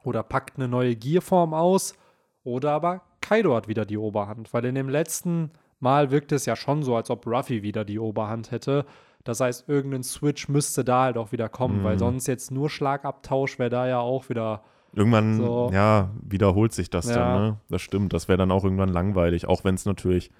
[0.02, 1.94] oder packt eine neue Gearform aus
[2.42, 4.52] oder aber Kaido hat wieder die Oberhand.
[4.52, 7.98] Weil in dem letzten Mal wirkt es ja schon so, als ob Ruffy wieder die
[8.00, 8.84] Oberhand hätte.
[9.24, 11.84] Das heißt, irgendein Switch müsste da halt auch wieder kommen, Mhm.
[11.84, 14.62] weil sonst jetzt nur Schlagabtausch wäre da ja auch wieder.
[14.94, 15.70] Irgendwann, So.
[15.72, 17.14] ja, wiederholt sich das Ja.
[17.14, 17.56] dann, ne?
[17.70, 18.12] Das stimmt.
[18.12, 20.30] Das wäre dann auch irgendwann langweilig, auch wenn es natürlich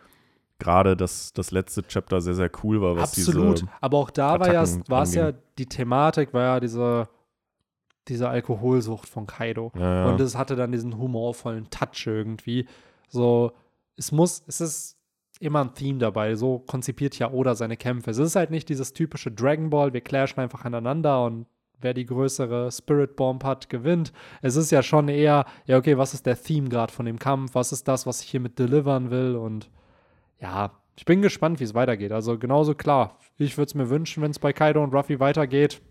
[0.58, 3.62] gerade das, das letzte Chapter sehr, sehr cool war, was Absolut.
[3.62, 3.70] diese.
[3.80, 5.40] Aber auch da war ja, Attacken war es ja, anging.
[5.58, 7.08] die Thematik war ja diese,
[8.08, 9.72] diese Alkoholsucht von Kaido.
[9.76, 10.10] Ja, ja.
[10.10, 12.66] Und es hatte dann diesen humorvollen Touch irgendwie.
[13.08, 13.52] So,
[13.96, 14.96] es muss, es ist
[15.42, 16.34] immer ein Theme dabei.
[16.34, 18.10] So konzipiert ja Oda seine Kämpfe.
[18.10, 21.46] Es ist halt nicht dieses typische Dragon Ball, wir clashen einfach aneinander und
[21.80, 24.12] wer die größere Spirit Bomb hat, gewinnt.
[24.40, 27.54] Es ist ja schon eher, ja, okay, was ist der Theme gerade von dem Kampf?
[27.54, 29.34] Was ist das, was ich hiermit delivern will?
[29.34, 29.68] Und
[30.40, 32.12] ja, ich bin gespannt, wie es weitergeht.
[32.12, 33.18] Also genauso klar.
[33.36, 35.82] Ich würde es mir wünschen, wenn es bei Kaido und Ruffy weitergeht.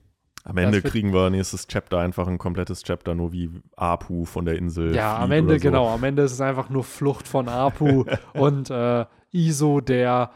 [0.43, 4.57] Am Ende kriegen wir nächstes Chapter einfach ein komplettes Chapter, nur wie Apu von der
[4.57, 4.95] Insel.
[4.95, 5.59] Ja, am Ende, so.
[5.59, 5.87] genau.
[5.87, 10.31] Am Ende ist es einfach nur Flucht von Apu und äh, Iso, der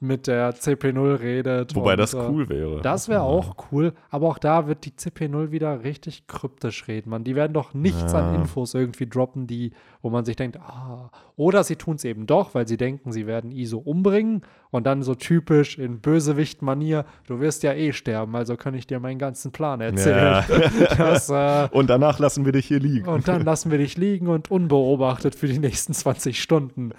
[0.00, 1.74] mit der CP0 redet.
[1.74, 2.82] Wobei und, das äh, cool wäre.
[2.82, 7.24] Das wäre auch cool, aber auch da wird die CP0 wieder richtig kryptisch reden, man.
[7.24, 8.40] Die werden doch nichts an Ja.
[8.40, 9.72] Infos irgendwie droppen, die,
[10.02, 13.26] wo man sich denkt, ah, oder sie tun es eben doch, weil sie denken, sie
[13.26, 18.56] werden Iso umbringen und dann so typisch in Bösewicht-Manier, du wirst ja eh sterben, also
[18.56, 20.16] kann ich dir meinen ganzen Plan erzählen.
[20.16, 20.44] Ja.
[20.98, 23.08] Das, äh, Und danach lassen wir dich hier liegen.
[23.08, 26.92] und dann lassen wir dich liegen und unbeobachtet für die nächsten 20 Stunden.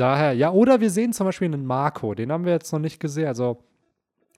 [0.00, 3.00] Daher, ja, oder wir sehen zum Beispiel einen Marco, den haben wir jetzt noch nicht
[3.00, 3.26] gesehen.
[3.28, 3.58] Also,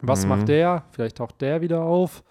[0.01, 0.29] was Mhm.
[0.31, 0.85] macht der?
[0.91, 2.25] Vielleicht taucht der wieder auf.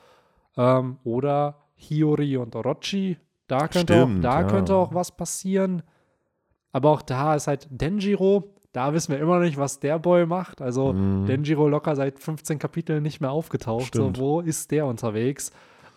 [0.57, 3.17] Ähm, oder Hiyori und Orochi.
[3.47, 4.47] Da könnte, Stimmt, auch, da ja.
[4.47, 5.81] könnte auch was passieren.
[6.73, 8.53] Aber auch da ist halt Denjiro.
[8.73, 10.61] Da wissen wir immer noch nicht, was der Boy macht.
[10.61, 11.25] Also, Mhm.
[11.25, 13.95] Denjiro locker seit 15 Kapiteln nicht mehr aufgetaucht.
[13.95, 15.51] So, wo ist der unterwegs?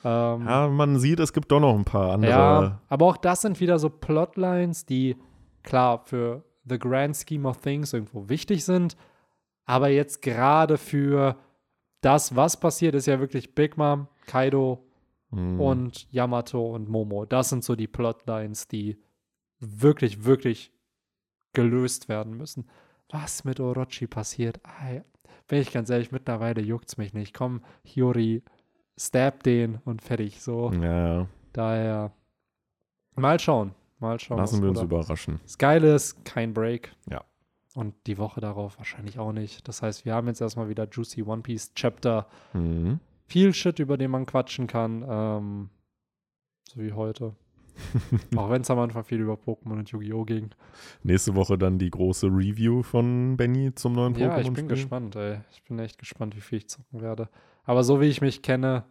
[0.04, 2.30] Ähm, Ja, man sieht, es gibt doch noch ein paar andere.
[2.30, 5.16] ja, aber auch das sind wieder so Plotlines, die
[5.62, 8.96] klar für the grand scheme of things irgendwo wichtig sind,
[9.66, 11.36] aber jetzt gerade für
[12.00, 14.84] das, was passiert, ist ja wirklich Big Mom, Kaido
[15.30, 15.60] Mhm.
[15.60, 17.24] und Yamato und Momo.
[17.24, 18.98] Das sind so die Plotlines, die
[19.58, 20.70] wirklich, wirklich
[21.54, 22.68] gelöst werden müssen.
[23.10, 25.02] Was mit Orochi passiert, Ei,
[25.48, 27.34] bin ich ganz ehrlich, mittlerweile juckt's mich nicht.
[27.34, 28.42] Komm, Hiyori,
[28.96, 30.40] stab den und fertig.
[30.40, 30.70] So.
[30.72, 31.28] ja, ja.
[31.52, 32.12] Daher
[33.16, 33.74] mal schauen.
[34.04, 34.36] Mal schauen.
[34.36, 35.40] lassen wir uns überraschen.
[35.42, 36.92] Das Geile ist, kein Break.
[37.10, 37.24] Ja.
[37.74, 39.66] Und die Woche darauf wahrscheinlich auch nicht.
[39.66, 42.26] Das heißt, wir haben jetzt erstmal wieder Juicy One Piece Chapter.
[42.52, 43.00] Mhm.
[43.26, 45.04] Viel Shit, über den man quatschen kann.
[45.08, 45.70] Ähm,
[46.68, 47.34] so wie heute.
[48.36, 50.24] auch wenn es am Anfang viel über Pokémon und Yu-Gi-Oh!
[50.24, 50.50] ging.
[51.02, 54.20] Nächste Woche dann die große Review von Benny zum neuen Pokémon.
[54.20, 55.40] Ja, ich bin gespannt, ey.
[55.50, 57.28] Ich bin echt gespannt, wie viel ich zocken werde.
[57.64, 58.84] Aber so wie ich mich kenne,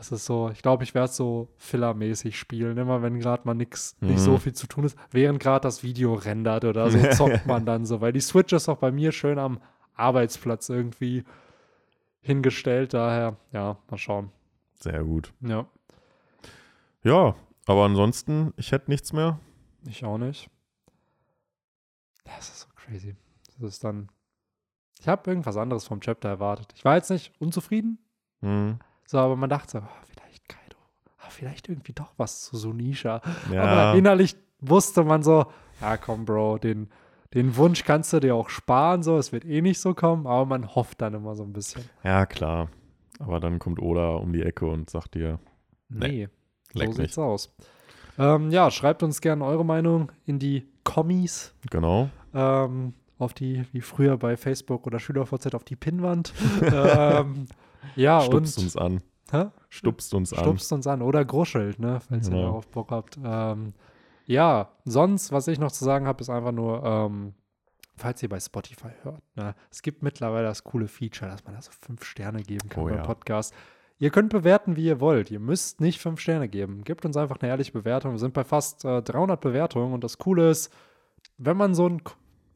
[0.00, 2.78] es ist so, ich glaube, ich werde so fillermäßig spielen.
[2.78, 4.18] Immer wenn gerade mal nix, nicht Mhm.
[4.18, 7.84] so viel zu tun ist, während gerade das Video rendert oder so, zockt man dann
[7.86, 8.00] so.
[8.00, 9.60] Weil die Switch ist auch bei mir schön am
[9.94, 11.24] Arbeitsplatz irgendwie
[12.20, 12.94] hingestellt.
[12.94, 14.32] Daher, ja, mal schauen.
[14.80, 15.32] Sehr gut.
[15.40, 15.66] Ja,
[17.02, 17.34] Ja,
[17.66, 19.38] aber ansonsten, ich hätte nichts mehr.
[19.86, 20.48] ich auch nicht.
[22.24, 23.16] Das ist so crazy.
[23.58, 24.08] Das ist dann.
[25.00, 26.72] Ich habe irgendwas anderes vom Chapter erwartet.
[26.76, 27.98] Ich war jetzt nicht unzufrieden,
[28.42, 28.78] Mhm.
[29.10, 30.76] So, aber man dachte so, oh, vielleicht Kaido.
[31.18, 33.20] Ah, vielleicht irgendwie doch was zu Sunisha.
[33.52, 35.46] Ja, Aber innerlich wusste man so,
[35.80, 36.88] ja komm, Bro, den,
[37.34, 40.46] den Wunsch kannst du dir auch sparen, so, es wird eh nicht so kommen, aber
[40.46, 41.82] man hofft dann immer so ein bisschen.
[42.04, 42.68] Ja, klar.
[43.18, 45.40] Aber dann kommt Oda um die Ecke und sagt dir,
[45.88, 46.28] nee,
[46.72, 47.18] nee so sieht's nicht.
[47.18, 47.52] aus.
[48.16, 51.52] Ähm, ja, schreibt uns gerne eure Meinung in die Kommis.
[51.68, 52.10] Genau.
[52.32, 56.32] Ähm, auf die, wie früher bei Facebook oder SchülerVZ, auf die Pinnwand.
[56.62, 57.48] ähm,
[57.96, 59.02] ja, Stupst und, uns an.
[59.30, 59.46] Hä?
[59.68, 60.40] Stupst uns an.
[60.40, 62.40] Stupst uns an oder gruschelt, ne, falls genau.
[62.40, 63.18] ihr darauf Bock habt.
[63.22, 63.74] Ähm,
[64.26, 67.34] ja, sonst, was ich noch zu sagen habe, ist einfach nur, ähm,
[67.96, 71.62] falls ihr bei Spotify hört, ne, es gibt mittlerweile das coole Feature, dass man da
[71.62, 73.02] so fünf Sterne geben kann oh, beim ja.
[73.02, 73.54] Podcast.
[73.98, 75.30] Ihr könnt bewerten, wie ihr wollt.
[75.30, 76.84] Ihr müsst nicht fünf Sterne geben.
[76.84, 78.12] Gebt uns einfach eine ehrliche Bewertung.
[78.12, 80.72] Wir sind bei fast äh, 300 Bewertungen und das Coole ist,
[81.36, 82.02] wenn man so ein,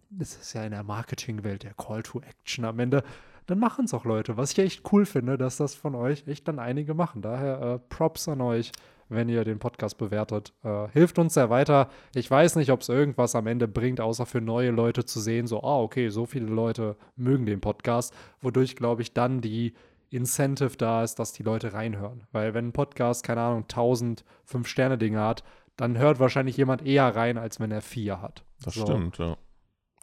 [0.08, 3.04] das ist ja in der Marketingwelt der Call to Action am Ende,
[3.46, 4.36] dann machen es auch Leute.
[4.36, 7.22] Was ich echt cool finde, dass das von euch echt dann einige machen.
[7.22, 8.72] Daher äh, Props an euch,
[9.08, 10.52] wenn ihr den Podcast bewertet.
[10.62, 11.88] Äh, hilft uns sehr weiter.
[12.14, 15.46] Ich weiß nicht, ob es irgendwas am Ende bringt, außer für neue Leute zu sehen,
[15.46, 19.74] so, ah, okay, so viele Leute mögen den Podcast, wodurch, glaube ich, dann die
[20.10, 22.26] Incentive da ist, dass die Leute reinhören.
[22.32, 25.44] Weil wenn ein Podcast, keine Ahnung, 1000 Fünf-Sterne-Dinge hat,
[25.76, 28.44] dann hört wahrscheinlich jemand eher rein, als wenn er vier hat.
[28.62, 28.82] Das so.
[28.82, 29.36] stimmt, ja.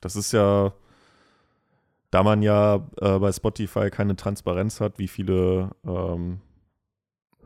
[0.02, 0.74] Das ist ja,
[2.12, 6.42] da man ja äh, bei Spotify keine Transparenz hat, wie viele ähm,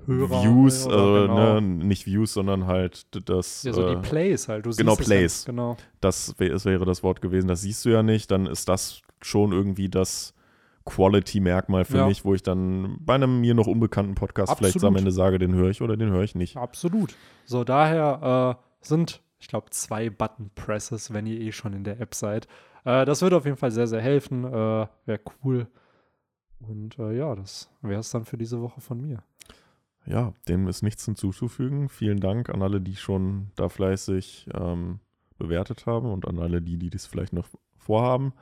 [0.06, 1.60] Hörer, Views, äh, genau.
[1.60, 3.64] ne, nicht Views, sondern halt das.
[3.64, 4.66] Ja, so äh, die Plays halt.
[4.66, 5.46] Du genau, Plays.
[5.46, 5.78] Ja, genau.
[6.02, 7.48] Das, das wäre das Wort gewesen.
[7.48, 8.30] Das siehst du ja nicht.
[8.30, 10.34] Dann ist das schon irgendwie das
[10.86, 12.08] Quality-Merkmal für ja.
[12.08, 14.74] mich, wo ich dann bei einem mir noch unbekannten Podcast Absolut.
[14.74, 16.58] vielleicht am Ende sage, den höre ich oder den höre ich nicht.
[16.58, 17.16] Absolut.
[17.46, 22.14] So, daher äh, sind, ich glaube, zwei Button-Presses, wenn ihr eh schon in der App
[22.14, 22.48] seid.
[22.86, 24.45] Äh, das würde auf jeden Fall sehr, sehr helfen.
[24.45, 25.68] Äh, Wäre cool.
[26.60, 29.24] Und äh, ja, das wäre es dann für diese Woche von mir.
[30.06, 31.90] Ja, dem ist nichts hinzuzufügen.
[31.90, 34.99] Vielen Dank an alle, die schon da fleißig ähm,
[35.38, 37.48] bewertet haben und an alle, die, die das vielleicht noch
[37.78, 38.34] vorhaben.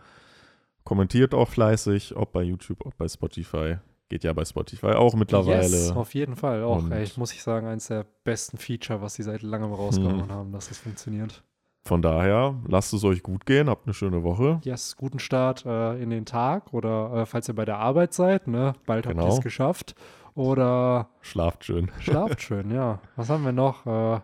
[0.84, 3.78] Kommentiert auch fleißig, ob bei YouTube, ob bei Spotify.
[4.10, 5.62] Geht ja bei Spotify auch mittlerweile.
[5.62, 6.90] Yes, auf jeden Fall auch.
[6.92, 10.32] Ey, muss ich sagen, eins der besten Feature, was sie seit langem rausgehauen hm.
[10.32, 11.44] haben, dass das funktioniert.
[11.86, 14.62] Von daher, lasst es euch gut gehen, habt eine schöne Woche.
[14.64, 18.48] Yes, guten Start äh, in den Tag oder äh, falls ihr bei der Arbeit seid,
[18.48, 19.24] ne, bald genau.
[19.24, 19.96] habt ihr es geschafft.
[20.34, 21.92] Oder schlaft schön.
[22.00, 23.00] Schlaft schön, ja.
[23.18, 23.86] Was haben wir noch?
[23.86, 24.22] Äh,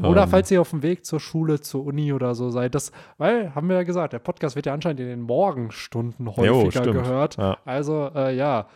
[0.00, 0.28] oder um, ähm.
[0.28, 3.68] falls ihr auf dem Weg zur Schule, zur Uni oder so seid, das, weil, haben
[3.68, 7.36] wir ja gesagt, der Podcast wird ja anscheinend in den Morgenstunden häufiger jo, gehört.
[7.36, 7.58] Ja.
[7.66, 8.68] Also, äh, ja,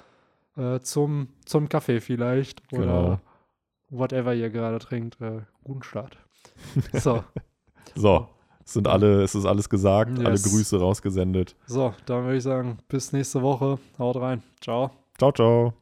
[0.57, 3.21] äh, zum, zum Kaffee vielleicht oder genau.
[3.89, 5.21] whatever ihr gerade trinkt.
[5.23, 6.19] Äh, guten Start.
[6.93, 7.25] So.
[7.95, 8.29] so.
[8.65, 10.27] Es sind alle, es ist alles gesagt, yes.
[10.27, 11.57] alle Grüße rausgesendet.
[11.67, 13.79] So, dann würde ich sagen, bis nächste Woche.
[13.99, 14.45] Haut rein.
[14.61, 14.93] Ciao.
[15.19, 15.80] Ciao, ciao.